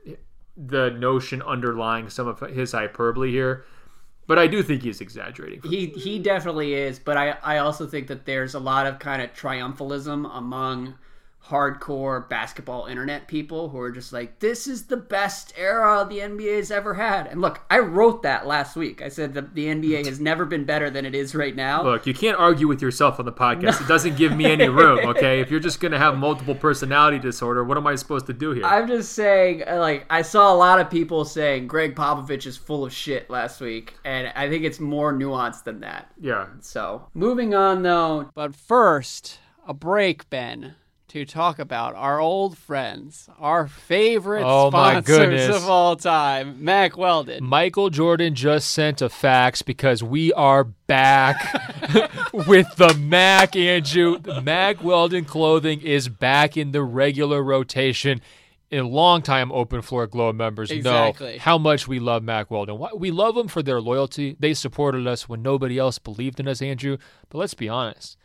[0.56, 3.64] the notion underlying some of his hyperbole here.
[4.30, 5.60] But I do think he's exaggerating.
[5.68, 9.20] He he definitely is, but I I also think that there's a lot of kind
[9.20, 10.94] of triumphalism among
[11.48, 16.70] hardcore basketball internet people who are just like this is the best era the NBA's
[16.70, 17.26] ever had.
[17.26, 19.02] And look, I wrote that last week.
[19.02, 21.82] I said that the NBA has never been better than it is right now.
[21.82, 23.80] Look, you can't argue with yourself on the podcast.
[23.80, 25.40] It doesn't give me any room, okay?
[25.40, 28.52] If you're just going to have multiple personality disorder, what am I supposed to do
[28.52, 28.64] here?
[28.64, 32.56] I'm just saying, uh, like, I saw a lot of people saying Gregg Popovich is
[32.56, 36.12] full of shit last week, and I think it's more nuanced than that.
[36.20, 36.46] yeah.
[36.60, 38.30] So, moving on though.
[38.34, 40.74] But first, a break, Ben,
[41.10, 47.42] to talk about our old friends, our favorite Oh, sponsors of all time, Mack Weldon.
[47.44, 51.36] Michael Jordan just sent a fax because we are back
[52.32, 54.18] with the Mac Andrew.
[54.18, 58.20] The Mack Weldon clothing is back in the regular rotation.
[58.72, 61.32] A long-time Open Floor Glow members Exactly.
[61.32, 62.80] know how much we love Mack Weldon.
[62.94, 64.36] We love them for their loyalty.
[64.38, 66.98] They supported us when nobody else believed in us, Andrew.
[67.30, 68.16] But let's be honest.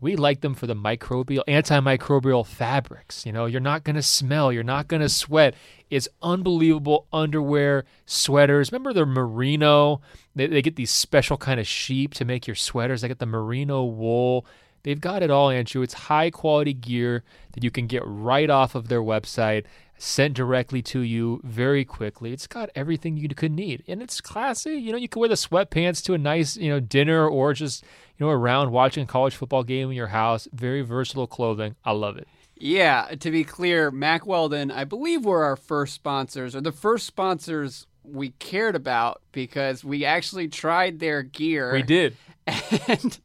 [0.00, 3.24] We like them for the microbial, antimicrobial fabrics.
[3.24, 5.54] You know, you're not going to smell, you're not going to sweat.
[5.88, 8.70] It's unbelievable underwear, sweaters.
[8.70, 10.00] Remember the merino?
[10.34, 13.00] They, they get these special kind of sheep to make your sweaters.
[13.00, 14.46] They get the merino wool.
[14.82, 15.82] They've got it all, Andrew.
[15.82, 19.64] It's high quality gear that you can get right off of their website,
[19.98, 22.32] sent directly to you very quickly.
[22.32, 24.76] It's got everything you could need, and it's classy.
[24.76, 27.82] You know, you can wear the sweatpants to a nice, you know, dinner or just,
[28.18, 30.48] you know, around watching a college football game in your house.
[30.52, 31.76] Very versatile clothing.
[31.84, 32.28] I love it.
[32.58, 37.06] Yeah, to be clear, Mack Weldon, I believe were our first sponsors, or the first
[37.06, 41.72] sponsors we cared about because we actually tried their gear.
[41.72, 42.16] We did.
[42.88, 43.18] and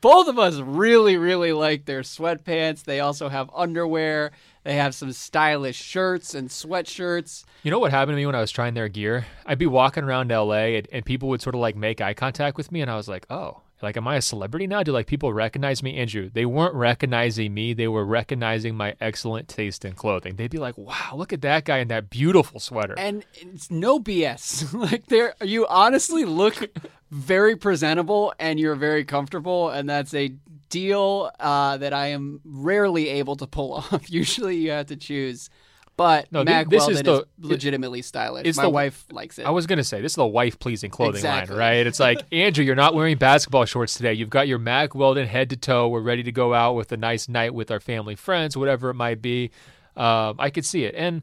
[0.00, 4.32] both of us really really like their sweatpants they also have underwear
[4.64, 8.40] they have some stylish shirts and sweatshirts You know what happened to me when I
[8.40, 9.26] was trying their gear?
[9.46, 12.56] I'd be walking around LA and, and people would sort of like make eye contact
[12.56, 14.82] with me, and I was like, oh, like, am I a celebrity now?
[14.82, 15.96] Do like people recognize me?
[15.96, 20.36] Andrew, they weren't recognizing me, they were recognizing my excellent taste in clothing.
[20.36, 22.94] They'd be like, wow, look at that guy in that beautiful sweater.
[22.96, 26.70] and it's no bs like there you honestly look
[27.10, 30.34] very presentable and you're very comfortable and that's a
[30.70, 35.50] deal uh, that i am rarely able to pull off usually you have to choose
[35.96, 38.46] but No, Mac this Weldon is is, the- legitimately stylish.
[38.46, 39.46] it's My the- wife likes it.
[39.46, 41.54] I was gonna say this is the wife pleasing clothing Exactly.
[41.56, 41.86] line, right?
[41.86, 44.12] It's like Andrew, you're not wearing basketball shorts today.
[44.14, 45.88] You've got your Mack Weldon head to toe.
[45.88, 48.94] We're ready to go out with a nice night with our family, friends, whatever it
[48.94, 49.50] might be.
[49.96, 50.94] Um, I could see it.
[50.96, 51.22] And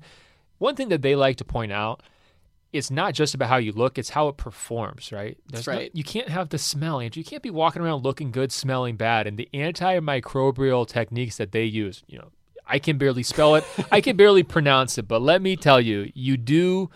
[0.60, 2.02] one thing that they like to point out,
[2.72, 5.38] it's not just about how you look; it's how it performs, right?
[5.52, 5.92] That's no- right.
[5.94, 7.20] you can't have the smell, Andrew.
[7.20, 9.28] You can't be walking around looking good, smelling bad.
[9.28, 12.30] And the antimicrobial techniques that they use, you know,
[12.72, 13.66] I can barely spell it.
[13.92, 16.90] I can barely pronounce it, but let me tell you, you do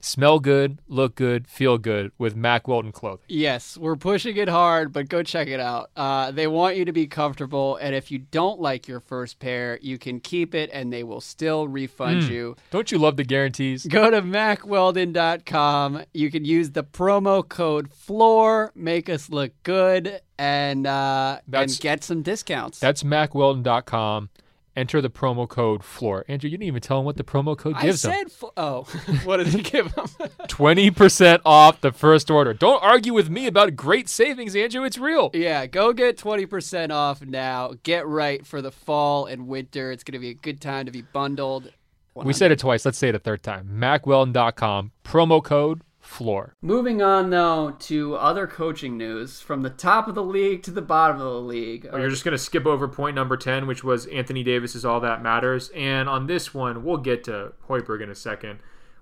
[0.00, 3.24] smell good, look good, feel good with Mack Weldon clothing.
[3.28, 5.90] Yes, we're pushing it hard, but go check it out.
[5.94, 9.78] Uh, they want you to be comfortable, and if you don't like your first pair,
[9.82, 12.56] you can keep it and they will still refund you.
[12.70, 13.86] Don't you love the guarantees?
[13.86, 16.02] Go to mackweldon.com.
[16.12, 22.02] You can use the promo code FLOOR, make us look good, and, uh, and get
[22.02, 22.78] some discounts.
[22.80, 24.30] That's mackweldon.com.
[24.76, 26.24] Enter the promo code FLOOR.
[26.28, 28.12] Andrew, you didn't even tell them what the promo code gives them.
[28.12, 28.82] I said, fl- oh,
[29.24, 30.06] what did he give them?
[30.06, 32.54] 20% off the first order.
[32.54, 34.84] Don't argue with me about great savings, Andrew.
[34.84, 35.30] It's real.
[35.34, 37.74] Yeah, go get 20% off now.
[37.82, 39.90] Get right for the fall and winter.
[39.90, 41.72] It's going to be a good time to be bundled.
[42.14, 42.84] We said it twice.
[42.84, 43.70] Let's say it a third time.
[43.74, 44.92] mackweldon.com.
[45.04, 46.54] Promo code FLOOR.
[46.62, 50.82] Moving on, though, to other coaching news from the top of the league to the
[50.82, 51.86] bottom of the league.
[51.92, 54.84] Or you're just going to skip over point number 10, which was Anthony Davis is
[54.84, 55.70] all that matters.
[55.74, 58.60] And on this one, we'll get to Hoiberg in a second.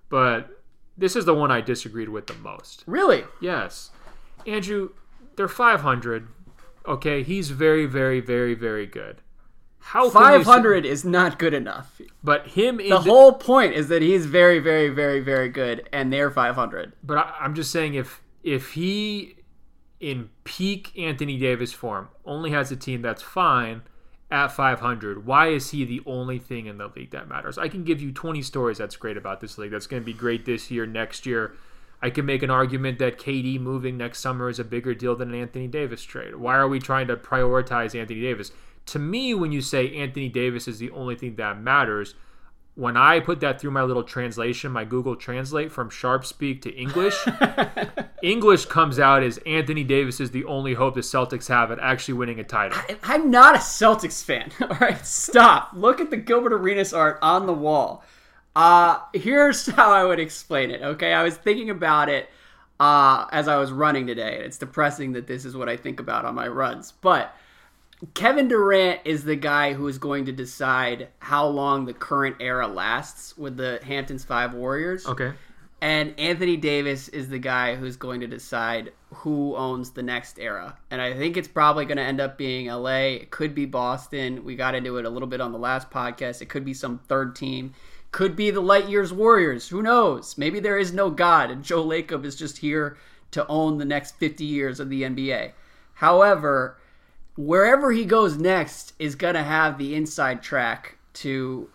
[0.08, 0.62] But
[0.96, 2.82] this is the one I disagreed with the most.
[2.86, 3.24] Really?
[3.40, 3.90] Yes.
[4.46, 4.90] Andrew,
[5.36, 6.28] they're 500.
[6.86, 9.22] Okay, he's very, very, very, very good.
[9.80, 12.00] How can you say- 500 is not good enough.
[12.22, 16.12] But him in The whole point is that he's very, very, very, very good, and
[16.12, 16.92] they're 500.
[17.02, 19.36] But I, I'm just saying, if if he
[20.00, 23.82] in peak Anthony Davis form only has a team that's fine
[24.30, 27.56] at 500, why is he the only thing in the league that matters?
[27.56, 29.70] I can give you 20 stories that's great about this league.
[29.70, 31.54] That's going to be great this year, next year.
[32.00, 35.30] I can make an argument that KD moving next summer is a bigger deal than
[35.30, 36.36] an Anthony Davis trade.
[36.36, 38.52] Why are we trying to prioritize Anthony Davis?
[38.88, 42.14] To me, when you say Anthony Davis is the only thing that matters,
[42.74, 46.72] when I put that through my little translation, my Google Translate from Sharp Speak to
[46.72, 47.16] English,
[48.22, 52.14] English comes out as Anthony Davis is the only hope the Celtics have at actually
[52.14, 52.78] winning a title.
[53.02, 54.52] I'm not a Celtics fan.
[54.60, 55.70] All right, stop.
[55.74, 58.04] Look at the Gilbert Arenas art on the wall.
[58.54, 60.80] Uh, here's how I would explain it.
[60.80, 62.30] Okay, I was thinking about it
[62.80, 64.36] uh, as I was running today.
[64.36, 67.34] And it's depressing that this is what I think about on my runs, but
[68.14, 72.68] Kevin Durant is the guy who is going to decide how long the current era
[72.68, 75.06] lasts with the Hamptons Five Warriors.
[75.06, 75.32] Okay.
[75.80, 80.76] And Anthony Davis is the guy who's going to decide who owns the next era.
[80.90, 83.14] And I think it's probably going to end up being LA.
[83.20, 84.44] It could be Boston.
[84.44, 86.42] We got into it a little bit on the last podcast.
[86.42, 87.74] It could be some third team.
[88.10, 89.68] Could be the Light Years Warriors.
[89.68, 90.36] Who knows?
[90.36, 92.96] Maybe there is no God and Joe Lacob is just here
[93.30, 95.52] to own the next 50 years of the NBA.
[95.94, 96.78] However,
[97.38, 101.70] wherever he goes next is going to have the inside track to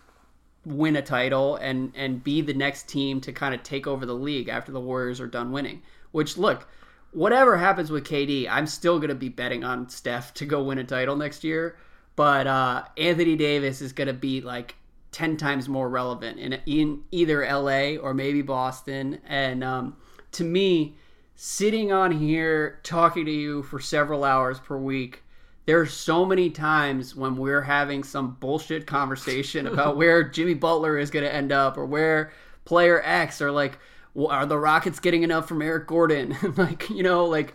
[0.66, 4.14] win a title and and be the next team to kind of take over the
[4.14, 5.82] league after the Warriors are done winning.
[6.12, 6.68] Which look,
[7.12, 10.78] whatever happens with KD, I'm still going to be betting on Steph to go win
[10.78, 11.78] a title next year,
[12.14, 14.76] but uh, Anthony Davis is going to be like
[15.12, 19.96] 10 times more relevant in in either LA or maybe Boston and um,
[20.32, 20.96] to me
[21.36, 25.23] sitting on here talking to you for several hours per week
[25.66, 30.98] there are so many times when we're having some bullshit conversation about where Jimmy Butler
[30.98, 32.32] is going to end up or where
[32.64, 33.78] player X or like
[34.16, 36.36] are the Rockets getting enough from Eric Gordon?
[36.56, 37.54] like, you know, like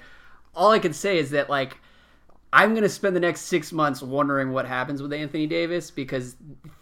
[0.56, 1.78] all I can say is that like
[2.52, 6.36] I'm going to spend the next 6 months wondering what happens with Anthony Davis because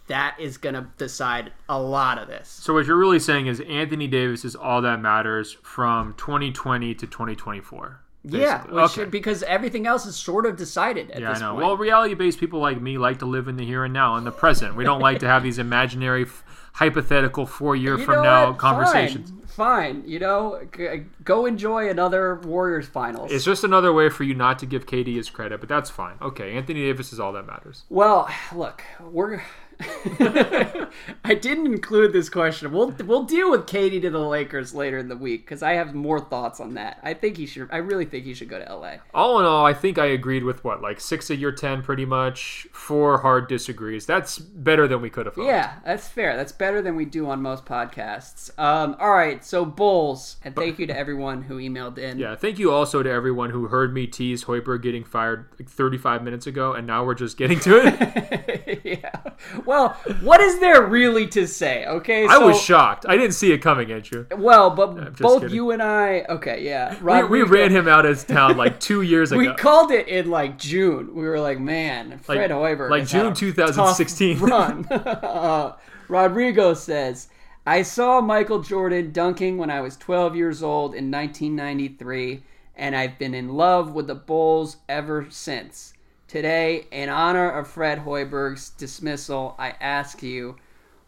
[0.06, 2.48] that is going to decide a lot of this.
[2.48, 7.06] So what you're really saying is Anthony Davis is all that matters from 2020 to
[7.06, 8.00] 2024.
[8.24, 9.04] Yeah, which Okay.
[9.04, 11.52] because everything else is sort of decided at Yeah, I know.
[11.54, 11.64] point.
[11.66, 14.32] Well, reality-based people like me like to live in the here and now, in the
[14.32, 14.74] present.
[14.76, 16.44] We don't like to have these imaginary, f-
[16.74, 18.58] hypothetical four-year You from now what?
[18.58, 19.30] conversations.
[19.46, 20.02] Fine, fine.
[20.06, 23.32] You know, g- uh, go enjoy another Warriors finals.
[23.32, 26.16] It's just another way for you not to give KD his credit, but that's fine.
[26.20, 27.84] Okay, Anthony Davis is all that matters.
[27.88, 29.42] well, look, we're.
[31.24, 32.72] I didn't include this question.
[32.72, 35.94] We'll we'll deal with KD to the Lakers later in the week because I have
[35.94, 36.98] more thoughts on that.
[37.02, 37.68] I think he should.
[37.70, 38.96] I really think he should go to LA.
[39.14, 42.04] All in all, I think I agreed with what, like six of your ten, pretty
[42.04, 42.66] much.
[42.72, 44.04] Four hard disagrees.
[44.04, 45.36] That's better than we could have.
[45.36, 45.46] hoped.
[45.46, 46.36] Yeah, that's fair.
[46.36, 48.50] That's better than we do on most podcasts.
[48.58, 52.18] Um, all right, so Bulls, and thank you to everyone who emailed in.
[52.18, 56.24] Yeah, thank you also to everyone who heard me tease Hoiberg getting fired like 35
[56.24, 58.80] minutes ago, and now we're just getting to it.
[58.84, 59.32] yeah.
[59.68, 59.90] Well,
[60.22, 61.84] what is there really to say?
[61.84, 63.04] Okay, I was shocked.
[63.06, 64.24] I didn't see it coming, Andrew.
[64.34, 65.54] Well, but both kidding.
[65.54, 66.24] you and I.
[66.26, 66.98] Okay, yeah.
[67.02, 69.40] We, we Rodrigo- ran him out of town like two years ago.
[69.40, 71.14] We called it in like June.
[71.14, 72.88] We were like, man, Fred Hoiberg.
[72.88, 74.38] like June 2016.
[74.38, 74.86] run.
[74.90, 75.76] uh,
[76.08, 77.28] Rodrigo says,
[77.66, 82.42] I saw Michael Jordan dunking when I was 12 years old in 1993,
[82.74, 85.92] and I've been in love with the Bulls ever since.
[86.28, 90.56] Today, in honor of Fred Hoiberg's dismissal, I ask you,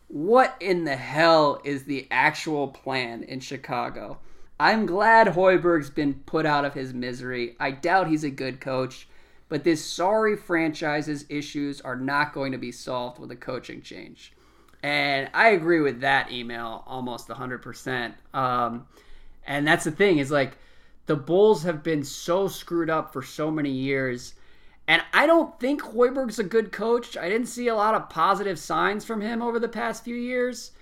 [0.09, 4.19] what in the hell is the actual plan in Chicago?
[4.59, 7.55] I'm glad Hoiberg's been put out of his misery.
[7.61, 9.09] I doubt he's a good coach,
[9.51, 14.33] but this sorry franchise's issues are not going to be solved with a coaching change.
[14.83, 18.15] And I agree with that email almost 100%.
[18.33, 18.87] Um,
[19.47, 20.57] and that's the thing is like
[21.05, 24.33] the Bulls have been so screwed up for so many years.
[24.91, 27.17] And I don't think Hoiberg's a good coach.
[27.17, 30.73] I didn't see a lot of positive signs from him over the past few years.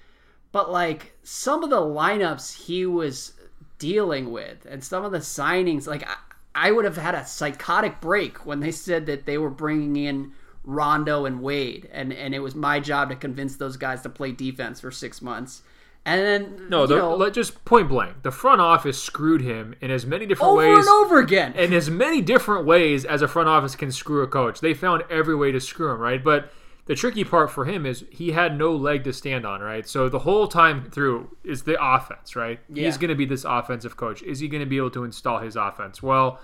[0.51, 3.35] But like some of the lineups he was
[3.79, 6.17] dealing with and some of the signings, like I,
[6.55, 10.33] I would have had a psychotic break when they said that they were bringing in
[10.65, 14.33] Rondo and Wade, and and it was my job to convince those guys to play
[14.33, 15.61] defense for six months.
[16.09, 18.23] And then no, the, know, let- just point blank.
[18.23, 20.67] The front office screwed him in as many different ways.
[20.67, 20.87] over ways.
[20.87, 21.53] and over again.
[21.55, 24.61] in as many different ways as a front office can screw a coach.
[24.61, 26.23] They found every way to screw him, right?
[26.23, 26.51] But
[26.87, 29.87] the tricky part for him is he had no leg to stand on, right?
[29.87, 32.61] So the whole time through is the offense, right?
[32.73, 32.87] Yeah.
[32.87, 34.23] He's going to be this offensive coach.
[34.23, 36.03] Is he going to be able to install his offense?
[36.03, 36.41] Well,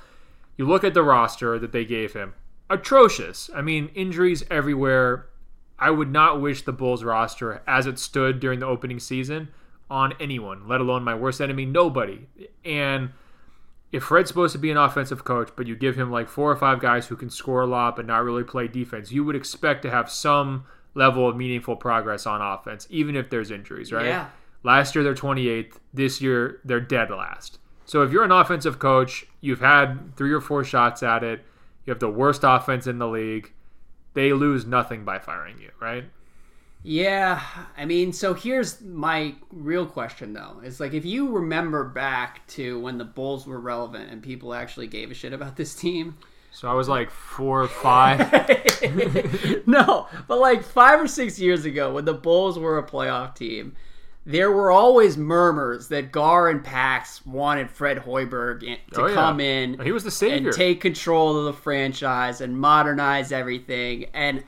[0.59, 2.35] you look at the roster that they gave him.
[2.69, 3.49] Atrocious.
[3.55, 5.27] I mean, injuries everywhere.
[5.79, 9.49] I would not wish the Bulls roster as it stood during the opening season
[9.91, 12.27] on anyone, let alone my worst enemy, nobody.
[12.65, 13.11] And
[13.93, 16.57] if Fred's supposed to be an offensive coach, but you give him like four or
[16.57, 19.83] five guys who can score a lot but not really play defense, you would expect
[19.83, 20.65] to have some
[20.95, 24.07] level of meaningful progress on offense, even if there's injuries, right?
[24.07, 24.29] Yeah.
[24.63, 25.75] Last year they're 28th.
[25.93, 27.59] This year they're dead last.
[27.85, 31.45] So if you're an offensive coach, you've had three or four shots at it.
[31.85, 33.53] You have the worst offense in the league.
[34.15, 36.05] They lose nothing by firing you, right?
[36.87, 37.43] Yeah,
[37.79, 40.61] I mean, so here's my real question though.
[40.63, 44.87] Is like if you remember back to when the Bulls were relevant and people actually
[44.87, 46.17] gave a shit about this team.
[46.53, 48.21] So I was like four or five.
[49.67, 53.75] no, but like 5 or 6 years ago when the Bulls were a playoff team,
[54.27, 59.15] there were always murmurs that Gar and Pax wanted Fred Hoiberg in- to Oh, yeah.
[59.15, 60.49] come in He was the savior.
[60.49, 64.07] and take control of the franchise and modernize everything.
[64.15, 64.43] And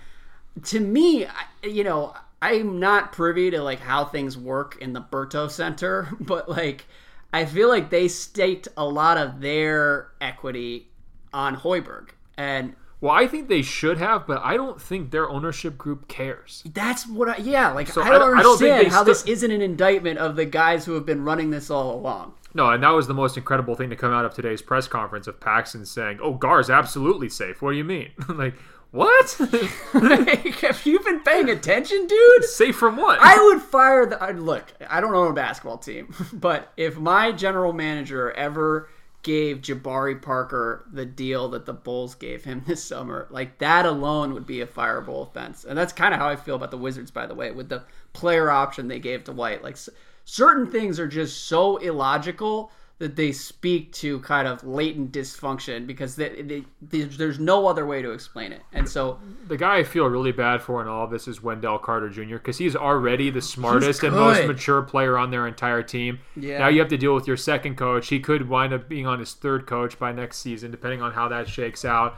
[0.64, 1.27] to me,
[1.62, 6.49] you know, I'm not privy to like how things work in the Berto Center, but
[6.49, 6.87] like
[7.33, 10.89] I feel like they staked a lot of their equity
[11.35, 12.11] on Hoiberg.
[12.39, 12.74] And
[13.07, 16.62] well, I think they should have, but I don't think their ownership group cares.
[16.74, 19.02] that's what I yeah, like So I I don't don't- I don't think understand how
[19.02, 22.34] stu- this isn't an indictment of the guys who have been running this all along.
[22.54, 25.26] No, and that was the most incredible thing to come out of today's press conference
[25.26, 28.11] of Paxson saying, "Oh, Gar's absolutely safe." What do you mean?
[28.28, 28.54] like,
[28.92, 29.38] what?
[29.94, 32.44] Like, have you been paying attention, dude?
[32.44, 33.18] safe from what?
[33.20, 34.16] I would fire the.
[34.40, 38.88] Look, I don't own a basketball team, but if my general manager ever
[39.27, 44.33] gave Jabari Parker the deal that the Bulls gave him this summer, like that alone
[44.33, 45.64] would be a fireable offense.
[45.64, 47.83] And that's kind of how I feel about the Wizards, by the way, with the
[48.12, 49.64] player option they gave to White.
[49.64, 49.77] Like
[50.24, 56.16] certain things are just so illogical that they speak to kind of latent dysfunction because
[56.16, 58.62] they, they, there's there's no other way to explain it.
[58.72, 59.18] And so
[59.49, 62.36] the guy I feel really bad for in all of this is Wendell Carter Jr.
[62.36, 66.20] because he's already the smartest and most mature player on their entire team.
[66.36, 66.59] Yeah.
[66.59, 68.09] Now you have to deal with your second coach.
[68.09, 71.28] He could wind up being on his third coach by next season, depending on how
[71.28, 72.16] that shakes out.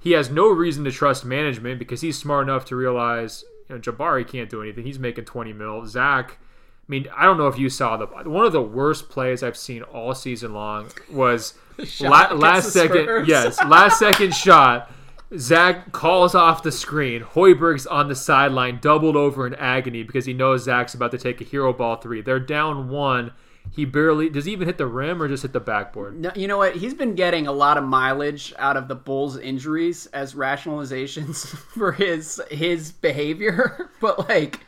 [0.00, 3.80] He has no reason to trust management because he's smart enough to realize you know,
[3.80, 4.84] Jabari can't do anything.
[4.84, 5.86] He's making 20 mil.
[5.86, 6.38] Zach,
[6.86, 9.56] I mean, I don't know if you saw the one of the worst plays I've
[9.56, 11.54] seen all season long was
[12.00, 13.04] la- last second.
[13.04, 13.28] Spurs.
[13.28, 14.90] Yes, last second shot.
[15.38, 17.22] Zach calls off the screen.
[17.22, 21.40] Hoiberg's on the sideline, doubled over in agony because he knows Zach's about to take
[21.40, 22.20] a hero ball three.
[22.20, 23.32] They're down one.
[23.72, 26.20] He barely does he even hit the rim or just hit the backboard?
[26.20, 26.76] No, you know what?
[26.76, 31.92] He's been getting a lot of mileage out of the Bulls' injuries as rationalizations for
[31.92, 34.60] his his behavior, but like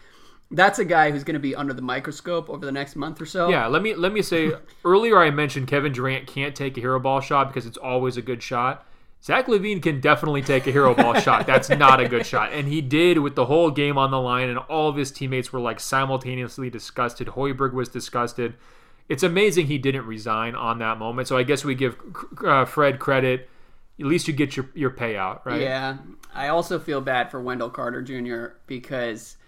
[0.50, 3.26] that's a guy who's going to be under the microscope over the next month or
[3.26, 3.48] so.
[3.48, 4.52] Yeah, let me let me say
[4.84, 8.22] earlier I mentioned Kevin Durant can't take a hero ball shot because it's always a
[8.22, 8.86] good shot.
[9.24, 11.46] Zach LaVine can definitely take a hero ball shot.
[11.46, 12.52] That's not a good shot.
[12.52, 15.52] And he did with the whole game on the line, and all of his teammates
[15.52, 17.28] were like simultaneously disgusted.
[17.28, 18.54] Hoiberg was disgusted.
[19.08, 21.26] It's amazing he didn't resign on that moment.
[21.26, 21.96] So I guess we give
[22.44, 23.48] uh, Fred credit.
[23.98, 25.60] At least you get your, your payout, right?
[25.60, 25.96] Yeah.
[26.34, 28.58] I also feel bad for Wendell Carter Jr.
[28.66, 29.38] because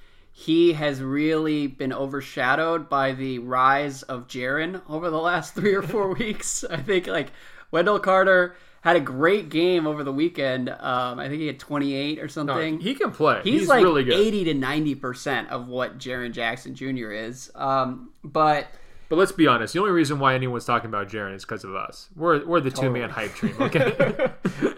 [0.41, 5.83] he has really been overshadowed by the rise of Jaren over the last three or
[5.83, 6.63] four weeks.
[6.71, 7.33] I think like
[7.73, 10.69] Wendell Carter had a great game over the weekend.
[10.69, 12.79] Um, I think he had 28 or No, something.
[12.79, 13.41] he can play.
[13.43, 14.15] He's, He's, like really good.
[14.15, 17.11] 80 to 90 percent of what Jaren Jackson Jr.
[17.11, 17.51] is.
[17.57, 18.69] Um, but
[19.09, 19.73] But let's be honest.
[19.75, 22.11] The only reason why anyone's talking about Jaren is because of us.
[22.15, 23.57] We're we're the two man hype train.
[23.61, 24.31] Okay.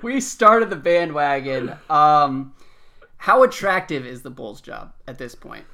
[0.03, 1.75] we started the bandwagon.
[1.91, 2.55] Um,
[3.25, 5.65] how attractive is the Bulls' job at this point?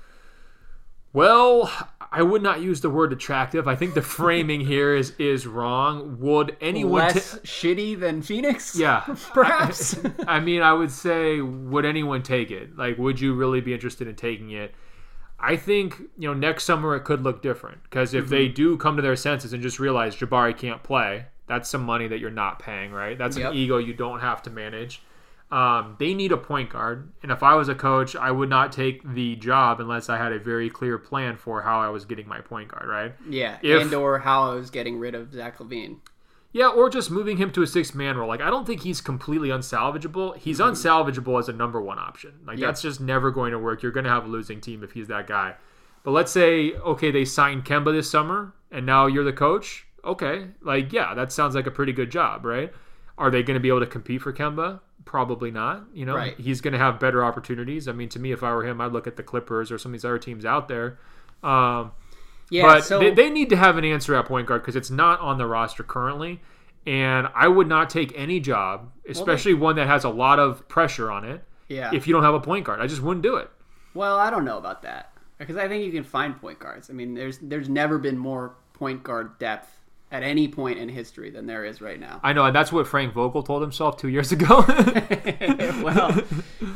[1.13, 1.73] well,
[2.13, 3.67] I would not use the word attractive.
[3.67, 6.19] I think the framing here is is wrong.
[6.21, 7.03] Would anyone?
[7.03, 8.77] Less ta- shitty than Phoenix?
[8.79, 9.01] yeah.
[9.33, 9.99] perhaps.
[10.27, 12.77] I mean, I would say, would anyone take it?
[12.77, 14.75] Like, would you really be interested in taking it?
[15.39, 18.31] I think you know next summer it could look different because if Mm-hmm.
[18.35, 22.09] they do come to their senses and just realize Jabari can't play, that's some money
[22.09, 23.17] that you're not paying, right?
[23.17, 23.53] That's Yep.
[23.53, 25.03] an ego you don't have to manage.
[25.51, 28.73] Um, they need a point guard, and if I was a coach, I would not
[28.73, 32.27] take the job unless I had a very clear plan for how I was getting
[32.27, 33.15] my point guard, right?
[33.29, 35.99] yeah, If- and or how I was getting rid of Zach LaVine.
[36.51, 38.27] Yeah, or just moving him to a six man role.
[38.29, 40.37] Like I don't think he's completely unsalvageable.
[40.39, 42.33] He's unsalvageable as a number one option.
[42.47, 42.67] Like Yeah.
[42.69, 43.83] that's just never going to work.
[43.83, 45.55] You're going to have a losing team if he's that guy.
[46.03, 49.87] But let's say okay, they signed Kemba this summer, and now you're the coach.
[50.05, 52.73] Okay, like yeah, that sounds like a pretty good job, right?
[53.19, 54.81] Are they going to be able to compete for Kemba?
[55.07, 55.85] Probably not.
[55.95, 56.39] You know, Right.
[56.39, 57.89] he's going to have better opportunities.
[57.89, 59.91] I mean, to me, if I were him, I'd look at the Clippers or some
[59.91, 60.99] of these other teams out there.
[61.43, 61.93] Um,
[62.51, 64.91] Yeah, but so they, they need to have an answer at point guard because it's
[64.91, 66.41] not on the roster currently.
[66.87, 71.11] And I would not take any job, especially one that has a lot of pressure
[71.11, 71.91] on it, yeah.
[71.93, 72.81] if you don't have a point guard.
[72.81, 73.51] I just wouldn't do it.
[73.95, 76.91] well, I don't know about that because I think you can find point guards.
[76.91, 79.76] I mean, there's there's never been more point guard depth
[80.17, 82.21] at any point in history than there is right now.
[82.23, 84.65] I know, and that's what Frank Vogel told himself two years ago.
[85.83, 86.23] well,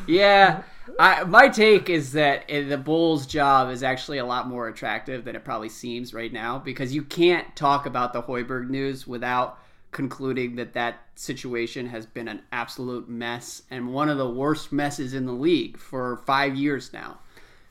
[0.06, 0.62] yeah.
[0.98, 5.34] I, my take is that the Bulls' job is actually a lot more attractive than
[5.34, 9.58] it probably seems right now because you can't talk about the Hoiberg news without
[9.92, 15.14] concluding that that situation has been an absolute mess and one of the worst messes
[15.14, 17.18] in the league for five years now.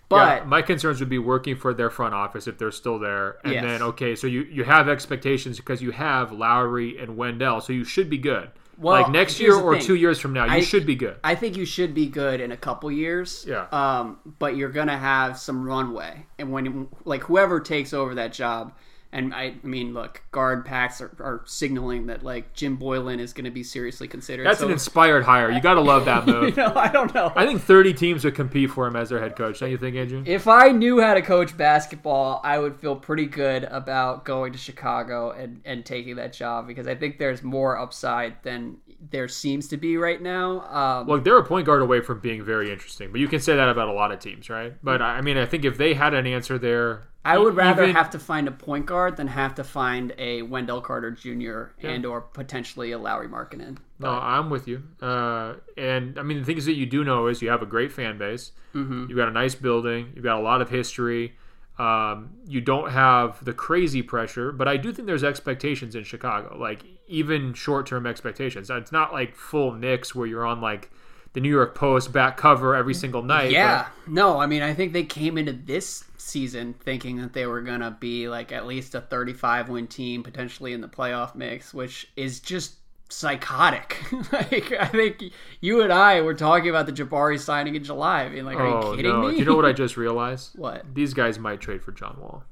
[0.10, 3.38] But yeah, my concerns would be working for their front office if they're still there.
[3.44, 3.64] And Yes.
[3.64, 7.84] then, okay, so you, you have expectations because you have Lauri and Wendell, so you
[7.84, 8.50] should be good.
[8.78, 9.86] Well, like next year or thing.
[9.86, 11.18] two years from now, you I- should be good.
[11.24, 13.46] I think you should be good in a couple years.
[13.48, 13.68] Yeah.
[13.72, 18.72] Um, but you're gonna have some runway, and when like whoever takes over that job,
[19.12, 23.52] and I, I mean, look, GarPax are, are signaling that like Jim Boylan is gonna
[23.52, 24.46] be seriously considered.
[24.46, 25.52] That's so, an inspired hire.
[25.52, 26.58] You got to love that you move.
[26.58, 27.32] know, I don't know.
[27.36, 29.60] I think 30 teams would compete for him as their head coach.
[29.60, 30.24] Don't you think, Andrew?
[30.26, 34.60] if I knew how to coach basketball, I would feel pretty good about going to
[34.60, 38.78] Chicago and, and taking that job because I think there's more upside than
[39.12, 40.62] there seems to be right now.
[40.70, 43.56] Um, Look, they're a point guard away from being very interesting, but you can say
[43.56, 44.74] that about a lot of teams, right?
[44.84, 47.84] But I I mean, I think if they had an answer there, I would rather
[47.84, 51.64] even- have to find a point guard than have to find a Wendell Carter Jr.
[51.86, 53.78] and or potentially a Lauri Markkanen.
[54.00, 54.84] No, I'm with you.
[55.02, 57.92] Uh, and I mean, the things that you do know is you have a great
[57.92, 58.54] fan base.
[58.74, 59.08] Mm-hmm.
[59.10, 60.14] You've got a nice building.
[60.16, 61.36] You've got a lot of history.
[61.78, 66.58] Um, you don't have the crazy pressure, but I do think there's expectations in Chicago,
[66.58, 68.70] like even short-term expectations.
[68.70, 70.90] It's not like full Knicks where you're on like
[71.34, 73.52] the New York Post back cover every single night.
[73.52, 77.62] Yeah, no, I mean, I think they came into this season thinking that they were
[77.62, 82.08] gonna be like at least a 35 win team, potentially in the playoff mix, which
[82.16, 82.76] is just
[83.10, 83.98] psychotic.
[84.32, 85.24] like, I think
[85.62, 88.24] you and I were talking about the Jabari signing in July.
[88.24, 89.28] I mean, like, are oh you kidding no!
[89.28, 89.32] me?
[89.32, 90.52] Do you know what I just realized?
[90.56, 90.86] what?
[90.94, 92.44] These guys might trade for John Wall.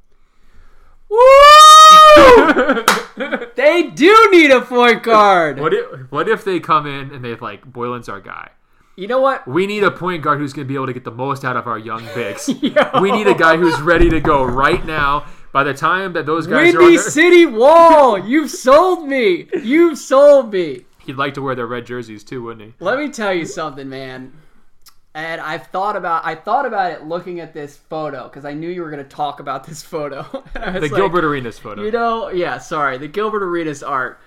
[1.10, 1.18] Woo!
[3.56, 5.60] they do need a point guard.
[5.60, 8.50] What if what if they come in and they're like Boylan's our guy?
[8.98, 9.48] You know what?
[9.48, 11.56] We need a point guard who's going to be able to get the most out
[11.56, 12.50] of our young bigs.
[12.62, 13.00] Yo.
[13.00, 15.28] We need a guy who's ready to go right now.
[15.54, 19.48] By the time that those guys are on Windy their, City Wall, you've sold me.
[19.62, 20.86] You've sold me.
[21.06, 22.74] he'd like to wear their red jerseys too, wouldn't he?
[22.84, 24.34] Let me tell you something, man.
[25.14, 28.70] And I've thought about I thought about it looking at this photo because I knew
[28.70, 30.26] you were going to talk about this photo.
[30.56, 31.84] And I was The like, Gilbert Arenas photo.
[31.84, 34.20] You know, yeah, sorry, the Gilbert Arenas art.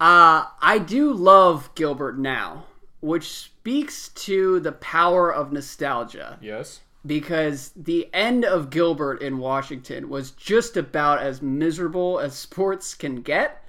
[0.00, 2.64] Uh, I do love Gilbert now,
[3.00, 6.82] which speaks to the power of nostalgia yes.
[7.04, 13.22] because the end of Gilbert in Washington was just about as miserable as sports can
[13.22, 13.64] get.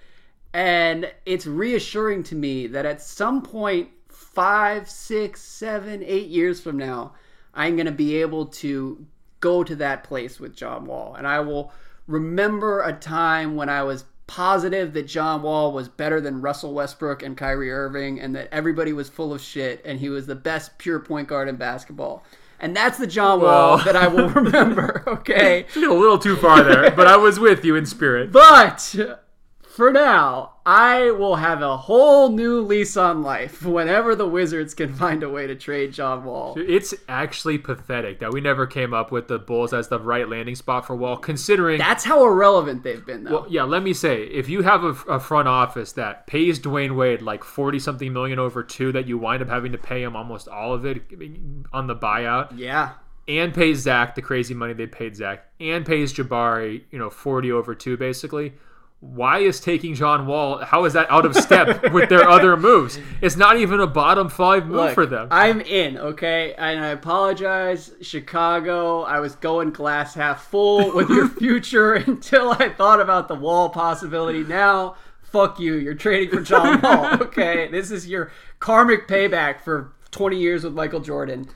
[0.54, 6.78] And it's reassuring to me that at some point, five, six, seven, eight years from
[6.78, 7.14] now,
[7.56, 9.04] I'm going to be able to
[9.40, 11.16] go to that place with John Wall.
[11.16, 11.72] And I will
[12.06, 17.24] remember a time when I was positive that John Wall was better than Russell Westbrook
[17.24, 20.78] and Kyrie Irving and that everybody was full of shit and he was the best
[20.78, 22.24] pure point guard in basketball.
[22.60, 23.86] And that's the John Wall Well.
[23.86, 25.66] that I will remember, okay?
[25.76, 28.32] A little too far there, but I was with you in spirit.
[28.32, 28.96] But
[29.62, 34.94] for now, I will have a whole new lease on life whenever the Wizards can
[34.94, 36.56] find a way to trade John Wall.
[36.58, 40.56] It's actually pathetic that we never came up with the Bulls as the right landing
[40.56, 43.32] spot for Wall, considering That's how irrelevant they've been, though.
[43.32, 46.98] Well, yeah, let me say, if you have a, a front office that pays Dwyane
[46.98, 50.18] Wade like forty something million over two, that you wind up having to pay him
[50.18, 51.02] almost all of it
[51.72, 52.96] on the buyout, yeah.
[53.30, 57.54] and pays Zach the crazy money they paid Zach, and pays Jabari, you know, forty
[57.54, 58.52] over two, basically.
[59.00, 60.58] Why is taking John Wall?
[60.58, 62.98] How is that out of step with their other moves?
[63.22, 65.28] It's not even a bottom five move Look, for them.
[65.30, 66.56] I'm in, okay?
[66.58, 69.04] And I apologize, Chicago.
[69.04, 73.70] I was going glass half full with your future until I thought about the wall
[73.70, 74.44] possibility.
[74.44, 75.76] Now, fuck you.
[75.76, 77.68] You're trading for John Wall, okay?
[77.68, 81.48] This is your karmic payback for 20 years with Michael Jordan.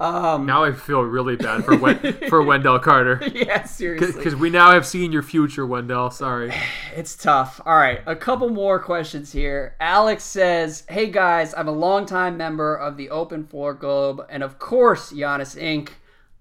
[0.00, 4.12] Um, now I feel really bad for Wen- for Wendell Carter yeah, seriously.
[4.12, 6.10] because we now have seen your future, Wendell.
[6.10, 6.52] Sorry.
[6.96, 7.60] It's tough.
[7.64, 9.76] All right, a couple more questions here.
[9.78, 14.58] Alex says, "Hey guys, I'm a longtime member of the Open Floor Globe, and of
[14.58, 15.90] course, Giannis Inc.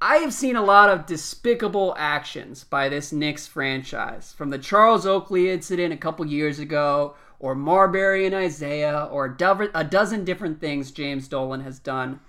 [0.02, 5.06] I have seen a lot of despicable actions by this Knicks franchise, from the Charles
[5.06, 10.62] Oakley incident a couple years ago, or Marbury and Isiah, or a, a dozen different
[10.62, 12.22] things James Dolan has done."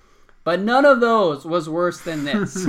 [0.43, 2.65] But none of those was worse than this.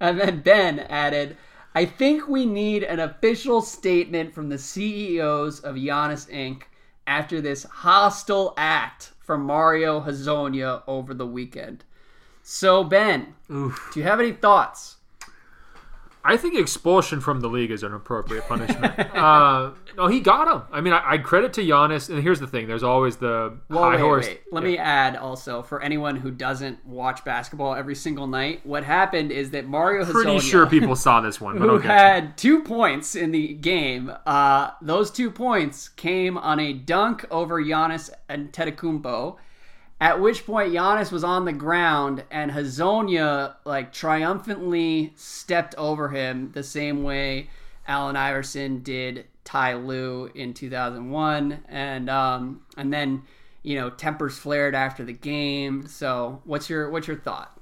[0.00, 1.36] and then Ben added,
[1.74, 6.62] I think we need an official statement from the CEOs of Giannis Inc.
[7.06, 11.84] after this hostile act from Mario Hezonja over the weekend.
[12.42, 14.97] So, Ben, do you have any thoughts?
[16.24, 18.98] I think expulsion from the league is an appropriate punishment.
[19.16, 20.62] uh, no, he got him.
[20.70, 22.08] I mean, I, I credit to Giannis.
[22.10, 24.26] And here's the thing: there's always the Well, high wait, horse.
[24.26, 24.40] wait.
[24.52, 29.32] Let me add also for anyone who doesn't watch basketball every single night, what happened
[29.32, 31.96] is that Mario Pretty sure people saw this one, but who I'll get to it.
[31.96, 37.62] had two points in the game, uh, those two points came on a dunk over
[37.62, 39.36] Giannis Antetokounmpo.
[40.00, 46.52] At which point Giannis was on the ground and Hezonja like triumphantly stepped over him
[46.52, 47.50] the same way
[47.86, 53.22] Allen Iverson did Ty Lue in 2001 and um and then
[53.62, 55.86] you know tempers flared after the game.
[55.88, 57.57] So what's your what's your thought?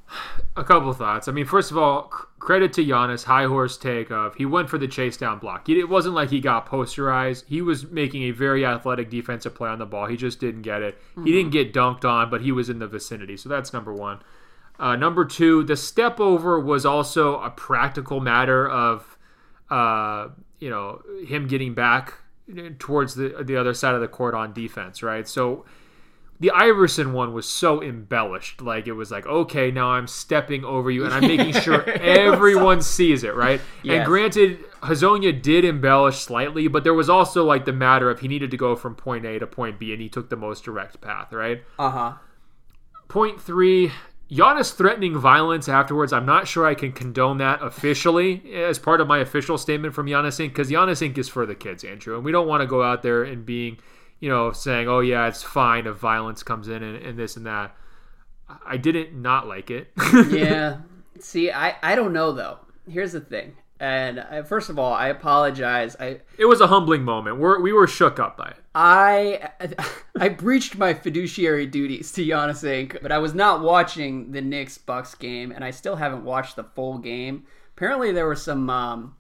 [0.57, 1.29] A couple thoughts.
[1.29, 2.05] I mean, first of all,
[2.39, 5.69] credit to Giannis, high horse take of he went for the chase down block.
[5.69, 7.45] It wasn't like he got posterized.
[7.47, 10.07] He was making a very athletic defensive play on the ball.
[10.07, 10.97] He just didn't get it.
[11.25, 13.37] He didn't get dunked on, but he was in the vicinity.
[13.37, 14.21] So that's number one.
[14.79, 19.19] Uh, number two, the step over was also a practical matter of,
[19.71, 20.29] uh,
[20.59, 22.15] you know, him getting back
[22.79, 25.27] towards the the other side of the court on defense, right?
[25.27, 25.65] So
[26.39, 28.61] the Iverson one was so embellished.
[28.61, 32.83] Like it was like, okay, now I'm stepping over you and I'm making sure everyone
[32.83, 33.61] sees it, right?
[33.85, 38.29] And granted, Hezonja did embellish slightly, but there was also like the matter of he
[38.29, 41.01] needed to go from point A to point B and he took the most direct
[41.01, 41.63] path, right?
[41.79, 42.13] Uh huh.
[43.09, 43.93] Point three,
[44.31, 46.13] Giannis threatening violence afterwards.
[46.13, 50.07] I'm not sure I can condone that officially as part of my official statement from
[50.07, 50.49] Giannis Inc.
[50.49, 51.17] because Giannis Inc.
[51.17, 53.79] is for the kids, Andrew, and we don't want to go out there and being,
[54.21, 57.47] you know, saying, "Oh yeah, it's fine if violence comes in and, and this and
[57.47, 57.75] that."
[58.65, 59.93] I didn't not like it.
[60.31, 60.79] yeah.
[61.19, 62.59] See, I I don't know though.
[62.89, 63.57] Here's the thing.
[63.79, 65.97] And I, first of all, I apologize.
[66.01, 67.39] I it was a humbling moment.
[67.39, 68.57] We're, we were shook up by it.
[68.75, 69.51] I
[70.19, 74.79] I breached my fiduciary duties to Giannis Inc., but I was not watching the Knicks
[74.79, 77.45] Bucks game, and I still haven't watched the full game.
[77.77, 79.16] Apparently, there were some um,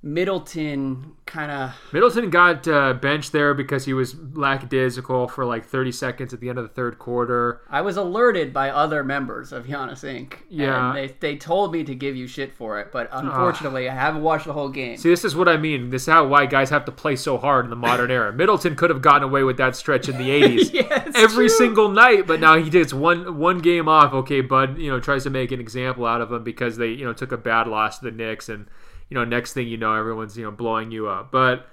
[0.00, 5.92] Middleton kind of Middleton got uh, benched there because he was lackadaisical for like 30
[5.92, 7.60] seconds at the end of the third quarter.
[7.68, 10.34] I was alerted by other members of Giannis Inc.
[10.48, 10.88] Yeah.
[10.88, 14.22] and they they told me to give you shit for it, but unfortunately, I haven't
[14.22, 14.96] watched the whole game.
[14.96, 15.90] See, this is what I mean.
[15.90, 18.32] This is how why guys have to play so hard in the modern era.
[18.38, 20.72] Middleton could have gotten away with that stretch in the 80s.
[20.78, 21.56] Yeah, Every true.
[21.56, 24.12] single night, but now he takes one one game off.
[24.12, 27.04] Okay, Bud, you know, tries to make an example out of him because they, you
[27.04, 28.66] know, took a bad loss to the Knicks and
[29.08, 31.30] you know, next thing you know, everyone's, you know, blowing you up.
[31.30, 31.66] But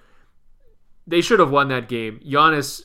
[1.07, 2.19] they should have won that game.
[2.25, 2.83] Giannis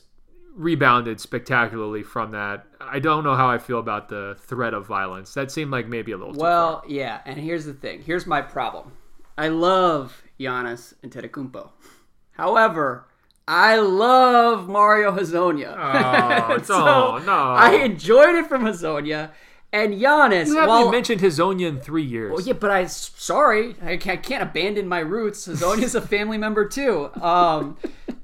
[0.55, 2.65] rebounded spectacularly from that.
[2.79, 5.33] I don't know how I feel about the threat of violence.
[5.33, 6.33] That seemed like maybe a little.
[6.33, 8.01] Well, yeah, and here's the thing.
[8.01, 8.91] Here's my problem.
[9.37, 11.69] I love Giannis Antetokounmpo.
[12.31, 13.07] However,
[13.47, 15.75] I love Mario Hezonja.
[15.77, 17.33] Oh, so no, no.
[17.33, 19.31] I enjoyed it from Hazonia
[19.73, 20.45] and Giannis.
[20.45, 22.31] Well you haven't well, mentioned Hezonja in three years.
[22.31, 25.47] well, yeah, but I sorry, I can't, I can't abandon my roots.
[25.47, 27.09] Hezonja's a family member too.
[27.21, 27.77] Um,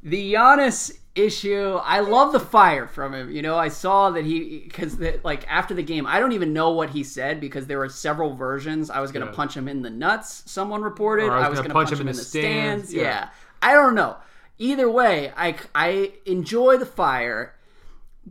[0.03, 3.31] the Giannis issue, I love the fire from him.
[3.31, 6.71] You know, I saw that he because like after the game, I don't even know
[6.71, 8.89] what he said because there were several versions.
[8.89, 9.31] I was gonna Yeah.
[9.31, 10.43] punch him in the nuts.
[10.45, 11.25] Someone reported.
[11.25, 12.93] Or I was I was gonna gonna punch, him in the stands.
[12.93, 13.01] yeah.
[13.03, 13.29] Yeah.
[13.61, 14.17] I don't know.
[14.59, 17.53] Either way, I I enjoy the fire.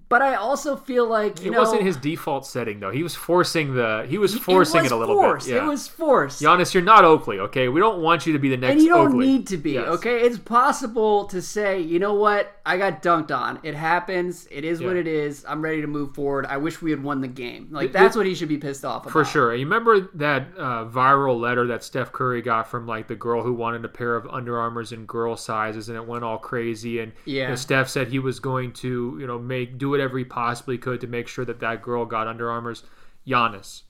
[0.09, 2.91] But I also feel like you it know wasn't his default setting though.
[2.91, 5.47] He was forcing the he was forcing it, was a little forced.
[5.47, 5.57] bit.
[5.57, 5.65] Yeah.
[5.65, 6.43] It was forced.
[6.43, 7.69] Giannis, you're not Oakley, okay?
[7.69, 9.27] We don't want you to be the next and you don't Oakley.
[9.27, 9.87] need to be Yes.
[9.89, 14.65] okay it's possible to say you know what i got dunked on it happens it
[14.65, 17.29] is what it is i'm ready to move forward i wish we had won the
[17.29, 19.55] game like that's th- what he should be pissed off about For sure.
[19.55, 23.53] You remember that uh, viral letter that Steph Curry got from like the girl who
[23.53, 26.99] wanted a pair of Under Armours in girl sizes, and it went all crazy.
[27.01, 27.49] And you Yeah.
[27.51, 31.01] know, Steph said he was going to, you know, make do whatever he possibly could
[31.01, 32.83] to make sure that that girl got Under Armours.
[33.27, 33.83] Giannis,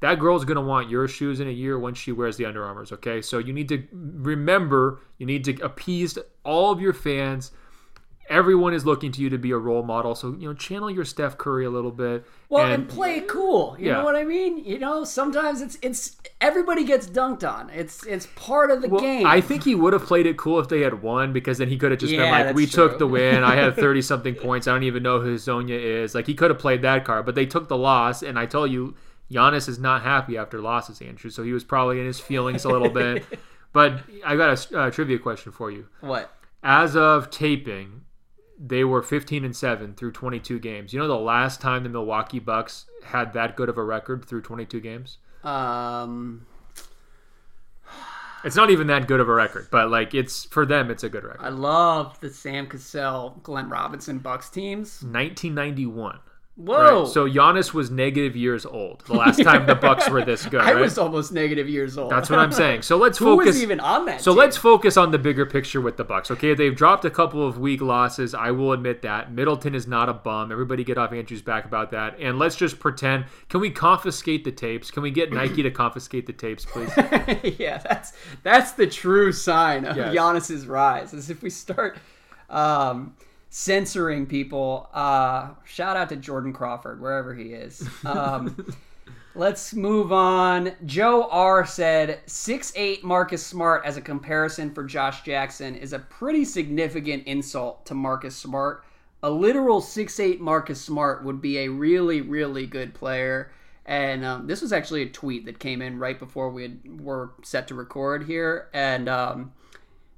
[0.00, 2.92] that girl's gonna want your shoes in a year when she wears the Under Armours.
[2.92, 7.52] Okay, so you need to remember, you need to appease all of your fans.
[8.28, 11.04] Everyone is looking to you to be a role model, so you know, channel your
[11.04, 12.24] Steph Curry a little bit.
[12.50, 13.94] well and, play cool you Yeah.
[13.94, 18.26] know what i mean you know sometimes it's it's everybody gets dunked on it's it's
[18.36, 20.80] part of the Well, game I think he would have played it cool if they
[20.80, 23.44] had won because then he could have just been like, that's "We took the win.
[23.44, 24.66] I had thirty something points.
[24.66, 27.34] I don't even know who Zonia is." Like he could have played that card, but
[27.34, 28.22] they took the loss.
[28.22, 28.94] And I tell you,
[29.30, 31.30] Giannis is not happy after losses, Andrew.
[31.30, 33.24] So he was probably in his feelings a little bit.
[33.72, 35.86] But I got a uh, trivia question for you.
[36.00, 36.32] what
[36.62, 38.02] As of taping,
[38.58, 40.92] they were 15 and 7 through 22 games.
[40.92, 44.42] You know the last time the Milwaukee Bucks had that good of a record through
[44.42, 45.18] 22 games?
[45.44, 46.46] um
[48.44, 51.08] It's not even that good of a record, but like it's for them it's a
[51.08, 51.40] good record.
[51.44, 56.18] i love the sam cassell glenn robinson bucks teams 1991.
[56.58, 57.02] Whoa.
[57.04, 57.08] Right?
[57.08, 60.60] So Giannis was negative years old the last time the Bucks were this good.
[60.60, 60.80] I right?
[60.80, 62.10] was almost negative years old.
[62.10, 62.82] That's what I'm saying.
[62.82, 63.46] So let's Who focus.
[63.46, 64.20] was even on that?
[64.20, 64.38] So team?
[64.40, 66.32] let's focus on the bigger picture with the Bucks.
[66.32, 68.34] Okay, they've dropped a couple of weak losses.
[68.34, 70.50] I will admit that Middleton is not a bum.
[70.50, 72.18] Everybody get off Andrew's back about that.
[72.18, 73.26] And let's just pretend.
[73.48, 74.90] Can we confiscate the tapes?
[74.90, 76.90] Can we get Nike to confiscate the tapes, please?
[77.60, 78.12] yeah, that's
[78.42, 80.12] that's the true sign of Yes.
[80.12, 81.14] Giannis's rise.
[81.14, 81.98] Is if we start
[82.50, 83.14] um,
[83.50, 84.88] censoring people.
[84.92, 87.86] Uh, shout out to Jordan Crawford wherever he is.
[88.04, 88.74] Um,
[89.34, 90.72] let's move on.
[90.84, 95.98] Joe R said six eight Marcus Smart as a comparison for Josh Jackson is a
[95.98, 98.84] pretty significant insult to Marcus Smart.
[99.22, 103.52] A literal six eight Marcus Smart would be a really really good player.
[103.86, 107.30] And um, this was actually a tweet that came in right before we had, were
[107.42, 108.68] set to record here.
[108.74, 109.52] And um,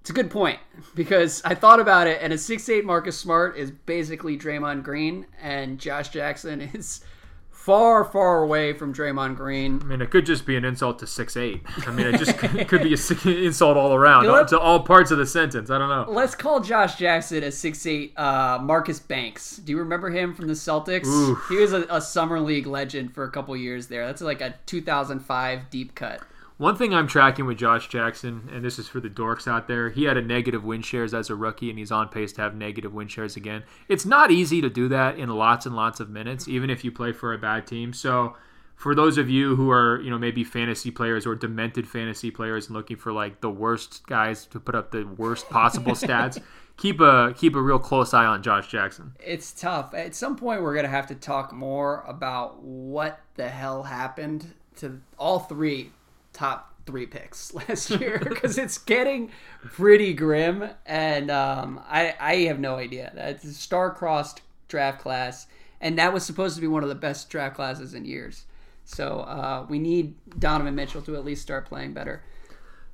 [0.01, 0.59] it's a good point
[0.94, 5.78] because I thought about it, and a 6'8 Marcus Smart is basically Draymond Green, and
[5.78, 7.02] Josh Jackson is
[7.51, 9.81] far, far away from Draymond Green.
[9.82, 11.62] I mean, it could just be an insult to six eight.
[11.86, 14.48] I mean, it just could could be an insult all around what?
[14.48, 15.70] to all parts of the sentence.
[15.70, 16.10] I don't know.
[16.10, 19.59] Let's call Josh Jackson a 6'8 uh, Marcus Banks.
[19.59, 21.06] Do you remember him from the Celtics?
[21.06, 21.47] Oof.
[21.48, 24.06] He was a, a Summer League legend for a couple years there.
[24.06, 26.22] That's like a 2005 deep cut.
[26.61, 29.89] One thing I'm tracking with Josh Jackson, and this is for the dorks out there,
[29.89, 32.55] he had a negative win shares as a rookie, and he's on pace to have
[32.55, 33.62] negative win shares again.
[33.89, 36.93] It's not easy to do that in lots and lots of minutes, even if you
[36.93, 37.95] play for a bad team.
[37.95, 38.37] So,
[38.77, 42.66] for those of you who are, you know, maybe fantasy players or demented fantasy players
[42.66, 46.43] and looking for like the worst guys to put up the worst possible stats,
[46.77, 49.15] keep a keep a real close eye on Josh Jackson.
[49.19, 49.95] It's tough.
[49.95, 54.53] At some point, we're going to have to talk more about what the hell happened
[54.77, 55.93] to all three
[56.32, 59.31] top three picks last year because it's getting
[59.62, 60.70] pretty grim.
[60.86, 63.12] And um, I, I have no idea.
[63.15, 65.47] That's a star-crossed draft class,
[65.81, 68.44] and that was supposed to be one of the best draft classes in years.
[68.85, 72.23] So uh, we need Donovan Mitchell to at least start playing better.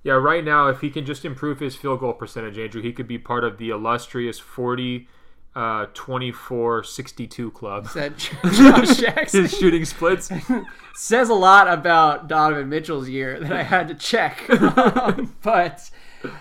[0.02, 3.08] Yeah, right now, if he can just improve his field goal percentage, Andrew, he could
[3.08, 5.08] be part of the illustrious 40
[5.56, 7.88] uh, 24 62 club.
[7.94, 9.42] Josh Jackson?
[9.42, 10.30] His shooting splits.
[10.94, 14.48] says a lot about Donovan Mitchell's year that I had to check.
[14.76, 15.90] Um, but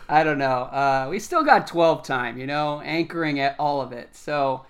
[0.10, 0.64] I don't know.
[0.64, 4.16] Uh, we still got 12 time, you know, anchoring at all of it.
[4.16, 4.66] So,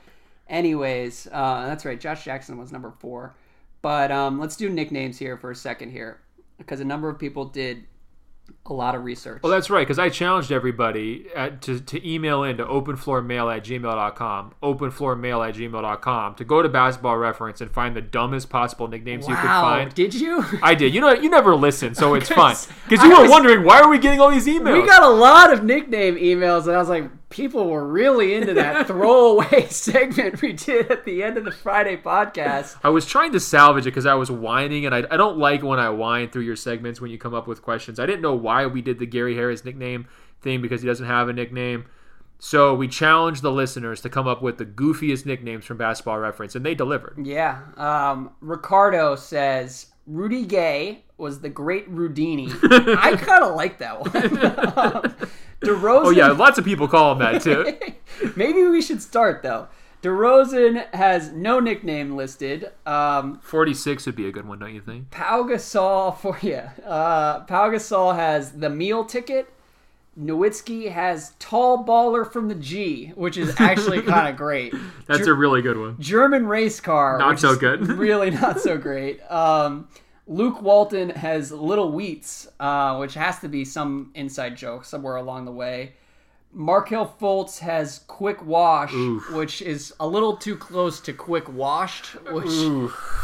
[0.48, 2.00] anyways, uh, that's right.
[2.00, 3.34] Josh Jackson was number four.
[3.82, 6.20] But um, let's do nicknames here for a second here
[6.58, 7.86] because a number of people did
[8.68, 9.44] a lot of research.
[9.44, 13.64] Well, that's right, because I challenged everybody at, to, to email in to openfloormail at
[13.64, 19.28] gmail.com, openfloormail at gmail.com, to go to basketball reference and find the dumbest possible nicknames
[19.28, 19.94] you could find.
[19.94, 20.44] Did you?
[20.64, 20.94] I did.
[20.96, 22.56] You know, you never listen, so it's fine.
[22.56, 24.82] Because Because I you were was- wondering why are we getting all these emails?
[24.82, 28.54] We got a lot of nickname emails, and I was like, people were really into
[28.54, 32.78] that throwaway segment we did at the end of the Friday podcast.
[32.82, 35.62] I was trying to salvage it because I was whining, and I, I don't like
[35.62, 38.00] when I whine through your segments when you come up with questions.
[38.00, 40.08] I didn't know why we did the Gary Harris nickname
[40.42, 41.86] thing because he doesn't have a nickname.
[42.40, 46.56] So we challenged the listeners to come up with the goofiest nicknames from Basketball Reference,
[46.56, 47.18] and they delivered.
[47.22, 47.64] Yeah.
[47.76, 52.50] Um, Ricardo says Rudy Gay was the great Rudini.
[52.98, 55.16] I kind of like that one.
[55.66, 56.06] DeRozan.
[56.06, 57.78] Oh yeah, lots of people call him that too.
[58.36, 59.68] Maybe we should start though.
[60.04, 62.72] DeRozan has no nickname listed.
[62.86, 65.10] Um, Forty-six would be a good one, don't you think?
[65.12, 66.62] Pau Gasol for you.
[66.86, 69.50] Uh, Pau Gasol has the meal ticket.
[70.18, 74.74] Nowitzki has tall baller from the G, which is actually kind of great.
[75.08, 76.00] That's a really good one.
[76.00, 77.18] German race car.
[77.18, 77.86] Not so good.
[77.88, 79.20] really not so great.
[79.30, 79.90] Um,
[80.28, 85.46] Luke Walton has Little Wheats, uh, which has to be some inside joke somewhere along
[85.46, 85.94] the way.
[86.52, 88.94] Markelle Fultz has Quick Wash,
[89.34, 92.50] which is a little too close to Quick Washed, which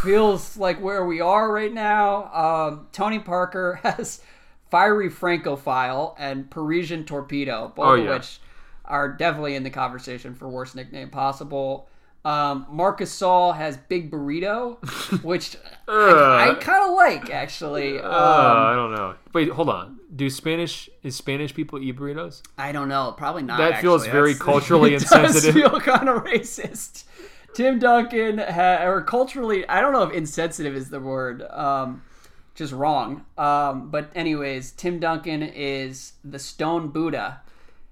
[0.03, 2.25] feels like where we are right now.
[2.33, 4.21] Um, Tony Parker has
[4.69, 8.41] Fiery Francophile and Parisian Torpedo, both Oh, of which
[8.83, 11.87] are definitely in the conversation for worst nickname possible.
[12.23, 14.77] Um, Marc Gasol has Big Burrito,
[15.23, 15.55] which
[15.87, 17.99] I, I kind of like actually.
[17.99, 19.15] Um, Uh, I don't know.
[19.33, 19.99] Wait, hold on.
[20.15, 22.41] Do Spanish is Spanish people eat burritos?
[22.57, 23.57] I don't know, probably not.
[23.57, 24.11] That feels actually.
[24.11, 25.53] very That's- culturally it insensitive.
[25.55, 27.05] Does feel kind of racist.
[27.55, 31.41] Tim Duncan, ha- or culturally, I don't know if insensitive is the word.
[31.49, 32.03] Um,
[32.55, 33.25] just wrong.
[33.37, 37.41] Um, but anyways, Tim Duncan is the Stone Buddha.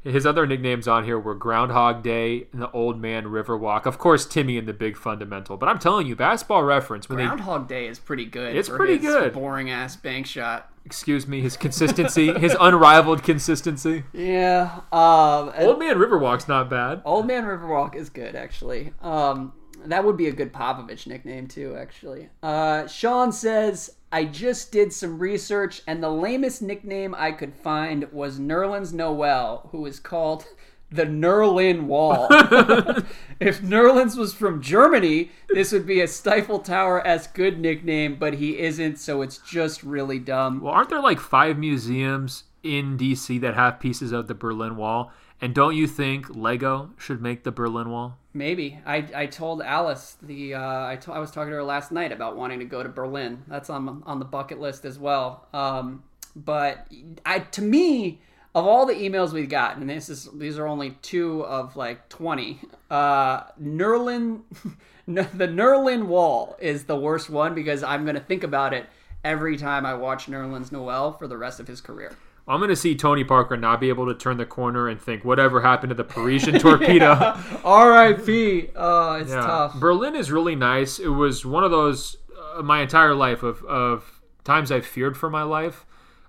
[0.01, 3.85] His other nicknames on here were Groundhog Day and the Old Man Riverwalk.
[3.85, 5.57] Of course, Timmy and the Big Fundamental.
[5.57, 8.55] But I'm telling you, Basketball Reference when they Groundhog Day is pretty good.
[8.55, 9.33] It's pretty good.
[9.33, 10.71] Boring ass bank shot.
[10.85, 14.03] excuse me, his consistency, his unrivaled consistency.
[14.13, 14.79] Yeah.
[14.93, 17.01] Um, Old Man Riverwalk's not bad.
[17.03, 18.93] Old Man Riverwalk is good, actually.
[19.01, 19.51] Um,
[19.85, 22.29] That would be a good Popovich nickname too, actually.
[22.43, 28.11] Uh, Sean says, "I just did some research, and the lamest nickname I could find
[28.11, 30.45] was Nerlens Noel, who is called."
[30.91, 32.27] The Nerlin Wall.
[33.39, 38.33] if Nerlens was from Germany, this would be a Stifle Tower esque good nickname, but
[38.33, 40.61] he isn't, so it's just really dumb.
[40.61, 45.11] Well, aren't there like five museums in DC that have pieces of the Berlin Wall?
[45.41, 48.17] And don't you think Lego should make the Berlin Wall?
[48.33, 51.91] Maybe I, I told Alice the uh, I, to- I was talking to her last
[51.91, 53.43] night about wanting to go to Berlin.
[53.47, 55.47] That's on on the bucket list as well.
[55.53, 56.03] Um,
[56.35, 56.87] but
[57.25, 58.21] I to me
[58.53, 62.09] of all the emails we've gotten, and this is these are only two of like
[62.09, 62.59] twenty.
[62.89, 64.41] Uh, Nerlin,
[65.07, 68.87] the Nerlin Wall is the worst one because I'm gonna think about it
[69.23, 72.11] every time I watch Nerlens Noel for the rest of his career.
[72.49, 75.23] I'm going to see Tony Parker not be able to turn the corner and think,
[75.23, 77.11] whatever happened to the Parisian torpedo.
[77.63, 78.69] R.I.P.
[78.75, 79.41] Oh, it's Yeah.
[79.41, 79.75] tough.
[79.79, 80.99] Berlin is really nice.
[80.99, 82.17] It was one of those
[82.57, 85.85] uh, my entire life of, of times I've feared for my life.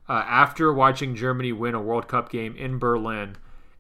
[0.09, 3.36] Uh, after watching Germany win a World Cup game in Berlin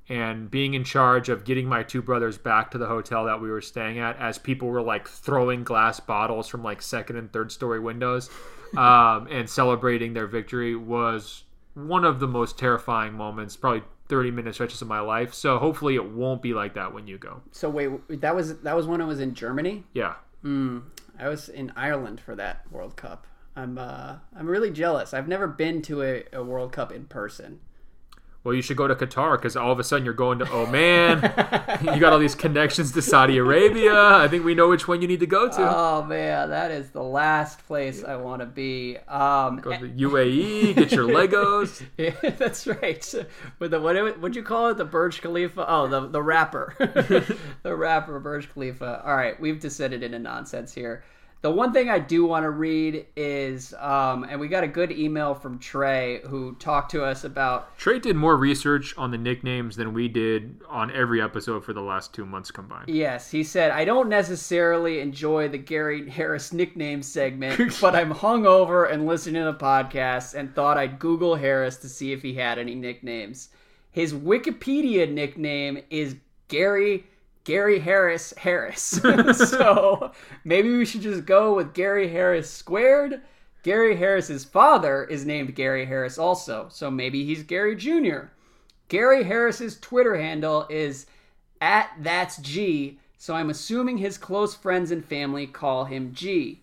[0.08, 3.50] and being in charge of getting my two brothers back to the hotel that we
[3.50, 7.52] were staying at, as people were like throwing glass bottles from like second and third
[7.52, 8.30] story windows
[8.76, 11.44] um, and celebrating their victory was
[11.74, 15.32] one of the most terrifying moments, probably 30 minute stretches of my life.
[15.32, 17.42] So hopefully it won't be like that when you go.
[17.52, 19.84] So wait, that was that was when I was in Germany.
[19.92, 20.14] Yeah.
[21.18, 23.26] I was in Ireland for that World Cup.
[23.54, 25.12] I'm uh, I'm really jealous.
[25.12, 27.60] I've never been to a, a World Cup in person.
[28.42, 31.18] Well, you should go to Qatar because all of a sudden you're going to Oman.
[31.82, 33.94] you got all these connections to Saudi Arabia.
[33.94, 35.76] I think we know which one you need to go to.
[35.76, 38.96] Oh man, that is the last place I want to be.
[39.08, 41.82] Um, go to the UAE, get your Legos.
[41.98, 43.14] Yeah, that's right.
[43.58, 44.78] With the what would you call it?
[44.78, 45.66] The Burj Khalifa?
[45.68, 46.74] Oh, the the rapper,
[47.62, 49.02] the rapper Burj Khalifa.
[49.04, 51.04] All right, we've descended into nonsense here.
[51.42, 54.92] The one thing I do want to read is, um, and we got a good
[54.92, 59.76] email from Trey who talked to us about Trey did more research on the nicknames
[59.76, 62.90] than we did on every episode for the last two months combined.
[62.90, 68.92] Yes, he said, I don't necessarily enjoy the Gary Harris nickname segment, but I'm hungover
[68.92, 72.74] and listening to podcasts and thought I'd Google Harris to see if he had any
[72.74, 73.48] nicknames.
[73.92, 76.16] His Wikipedia nickname is
[76.48, 77.06] Gary
[77.50, 78.80] Gary Harris Harris.
[79.50, 80.12] so
[80.44, 83.22] maybe we should just go with Gary Harris squared.
[83.64, 88.26] Gary Harris's father is named Gary Harris also, so maybe he's Gary Jr.
[88.86, 91.06] Gary Harris's Twitter handle is
[91.60, 96.62] at that's G, so I'm assuming his close friends and family call him G.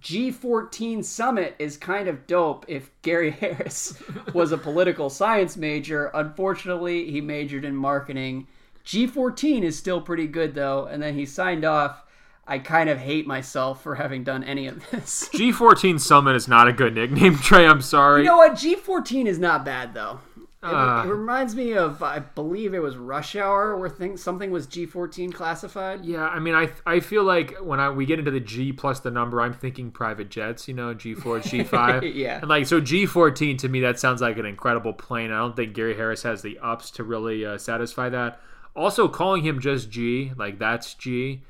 [0.00, 4.00] G14 Summit is kind of dope if Gary Harris
[4.32, 6.12] was a political science major.
[6.14, 8.46] Unfortunately, he majored in marketing.
[8.84, 12.04] G14 is still pretty good though, and then he signed off.
[12.46, 15.28] I kind of hate myself for having done any of this.
[15.32, 17.64] G14 Summit is not a good nickname, Trey.
[17.66, 18.22] I'm sorry.
[18.22, 18.54] You know what?
[18.54, 20.18] G14 is not bad though.
[20.62, 21.04] It, Uh.
[21.06, 25.32] it reminds me of I believe it was Rush Hour where thing, something was G14
[25.32, 26.04] classified.
[26.04, 28.98] Yeah, I mean, I I feel like when I we get into the G plus
[29.00, 30.66] the number, I'm thinking private jets.
[30.66, 32.02] You know, G four, G five.
[32.02, 32.40] Yeah.
[32.40, 35.30] And like so, G fourteen to me that sounds like an incredible plane.
[35.30, 38.40] I don't think Gary Harris has the ups to really uh, satisfy that.
[38.80, 41.42] Also, calling him just G, like that's G.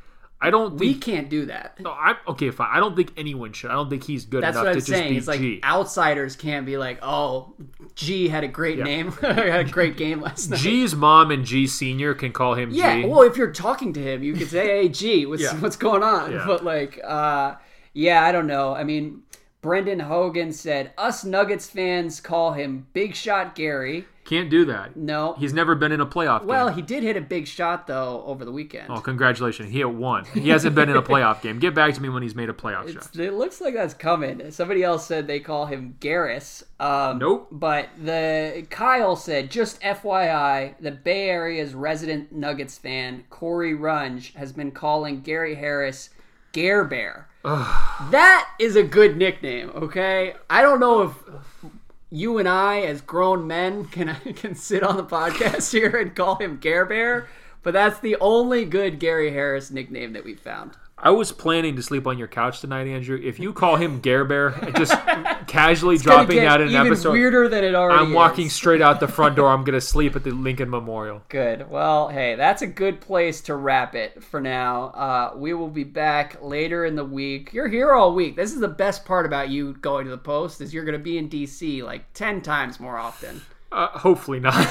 [0.42, 1.02] I don't We think.
[1.04, 1.78] can't do that.
[1.80, 2.70] No, I okay, fine.
[2.72, 3.70] I don't think anyone should.
[3.70, 5.10] I don't think he's good That's enough what to I'm just saying.
[5.12, 5.60] be It's like G.
[5.62, 7.52] outsiders can't be like, oh,
[7.94, 10.60] G had a great name, had a great game last night.
[10.60, 13.06] G's mom and G senior can call him Yeah, G.
[13.06, 15.54] well, if you're talking to him, you could say, "Hey, G, what's Yeah.
[15.60, 16.44] what's going on?" Yeah.
[16.46, 17.56] But like, uh,
[17.92, 18.74] yeah, I don't know.
[18.74, 19.20] I mean,
[19.60, 24.06] Brendan Hogan said us Nuggets fans call him Big Shot Gary.
[24.30, 24.94] Can't do that.
[24.96, 26.76] No, He's never been in a playoff well, game.
[26.76, 28.86] he did hit a big shot though over the weekend.
[28.88, 29.70] Oh, congratulations.
[29.72, 30.24] He hit one.
[30.24, 31.58] He hasn't been in a playoff game.
[31.58, 33.16] Get back to me when he's made a playoff shot.
[33.18, 34.52] It looks like that's coming.
[34.52, 36.62] Somebody else said they call him Garris.
[36.78, 37.48] Um, Nope.
[37.50, 44.52] But the Kyle said, just FYI, the Bay Area's resident Nuggets fan Corey Runge has
[44.52, 46.10] been calling Gary Harris
[46.52, 47.26] Gare Bear.
[47.42, 49.70] that is a good nickname.
[49.74, 51.14] Okay, I don't know if
[52.10, 56.36] you and I, as grown men, can can sit on the podcast here and call
[56.36, 57.28] him Gare Bear.
[57.62, 60.72] But that's the only good Gary Harris nickname that we found.
[61.02, 63.18] I was planning to sleep on your couch tonight, Andrew.
[63.22, 64.92] If you call him Gare Bear, just
[65.46, 68.52] casually It's dropping out an even episode, weirder than it already I'm walking is.
[68.52, 69.48] straight out the front door.
[69.48, 71.22] I'm gonna sleep at the Lincoln Memorial.
[71.28, 71.70] Good.
[71.70, 74.84] Well, hey, that's a good place to wrap it for now.
[74.88, 77.52] Uh, we will be back later in the week.
[77.54, 78.36] You're here all week.
[78.36, 81.02] This is the best part about you going to the post is you're going to
[81.02, 83.40] be in DC like ten times more often.
[83.72, 84.68] Uh, hopefully not.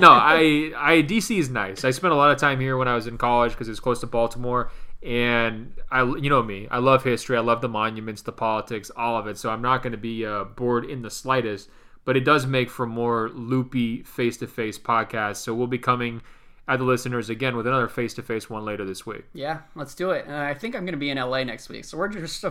[0.00, 1.84] no, I, I DC is nice.
[1.84, 3.80] I spent a lot of time here when I was in college because it was
[3.80, 4.70] close to Baltimore,
[5.02, 7.36] And I, you know me, I love history.
[7.36, 9.38] I love the monuments, the politics, all of it.
[9.38, 11.68] So I'm not going to be uh, bored in the slightest.
[12.04, 15.36] But it does make for more loopy face-to-face podcasts.
[15.38, 16.22] So we'll be coming
[16.68, 19.24] at the listeners again with another face-to-face one later this week.
[19.32, 20.28] Yeah, let's do it.
[20.28, 22.44] I think I'm going to be in LA next week, so we're just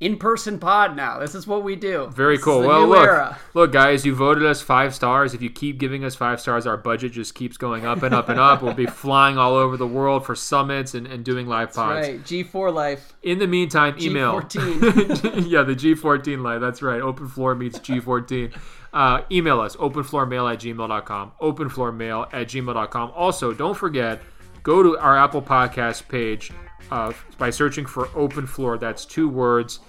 [0.00, 1.18] a in-person pod now.
[1.18, 2.08] This is what we do.
[2.08, 2.60] Very This cool.
[2.60, 3.38] Well, look, era.
[3.54, 5.34] look, guys, you voted us five stars.
[5.34, 8.28] If you keep giving us five stars, our budget just keeps going up and up
[8.28, 8.62] and up.
[8.62, 12.06] We'll be flying all over the world for summits and, and doing live pods.
[12.08, 13.14] Right, G4 life.
[13.22, 14.40] In the meantime, email.
[14.40, 15.46] G14.
[15.50, 16.60] yeah, the G14 live.
[16.60, 17.00] That's right.
[17.00, 18.54] Open floor meets G14.
[18.92, 21.32] Uh, email us, openfloormail at gmail.com.
[21.42, 23.12] Openfloormail at gmail.com.
[23.14, 24.22] Also, don't forget,
[24.62, 26.50] go to our Apple Podcast page
[26.90, 28.78] uh, by searching for Open Floor.
[28.78, 29.80] That's two words.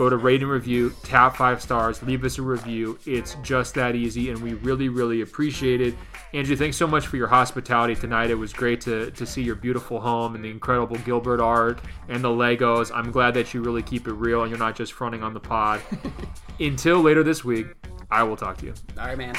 [0.00, 2.98] Go to rate and review, tap five stars, leave us a review.
[3.04, 5.94] It's just that easy, and we really, really appreciate it.
[6.32, 8.30] Andrew, thanks so much for your hospitality tonight.
[8.30, 12.24] It was great to, to see your beautiful home and the incredible Gilbert art and
[12.24, 12.90] the Legos.
[12.94, 15.40] I'm glad that you really keep it real and you're not just fronting on the
[15.40, 15.82] pod.
[16.58, 17.66] Until later this week,
[18.10, 18.74] I will talk to you.
[18.98, 19.36] All right, man.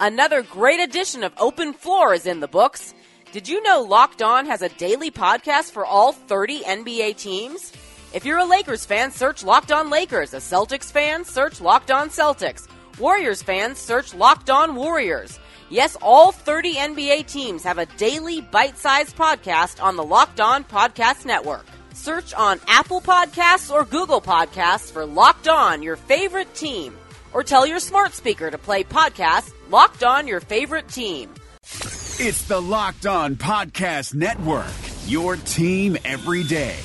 [0.00, 2.94] Another great edition of Open Floor is in the books.
[3.30, 7.72] Did you know Locked On has a daily podcast for all 30 NBA teams?
[8.16, 10.32] If you're a Lakers fan, search Locked On Lakers.
[10.32, 12.66] A Celtics fan, search Locked On Celtics.
[12.98, 15.38] Warriors fans, search Locked On Warriors.
[15.68, 21.26] Yes, all 30 NBA teams have a daily bite-sized podcast on the Locked On Podcast
[21.26, 21.66] Network.
[21.92, 26.96] Search on Apple Podcasts or Google Podcasts for Locked On, your favorite team.
[27.34, 31.34] Or tell your smart speaker to play podcast Locked On Your Favorite Team.
[32.18, 34.72] It's the Locked On Podcast Network,
[35.04, 36.76] your team every day.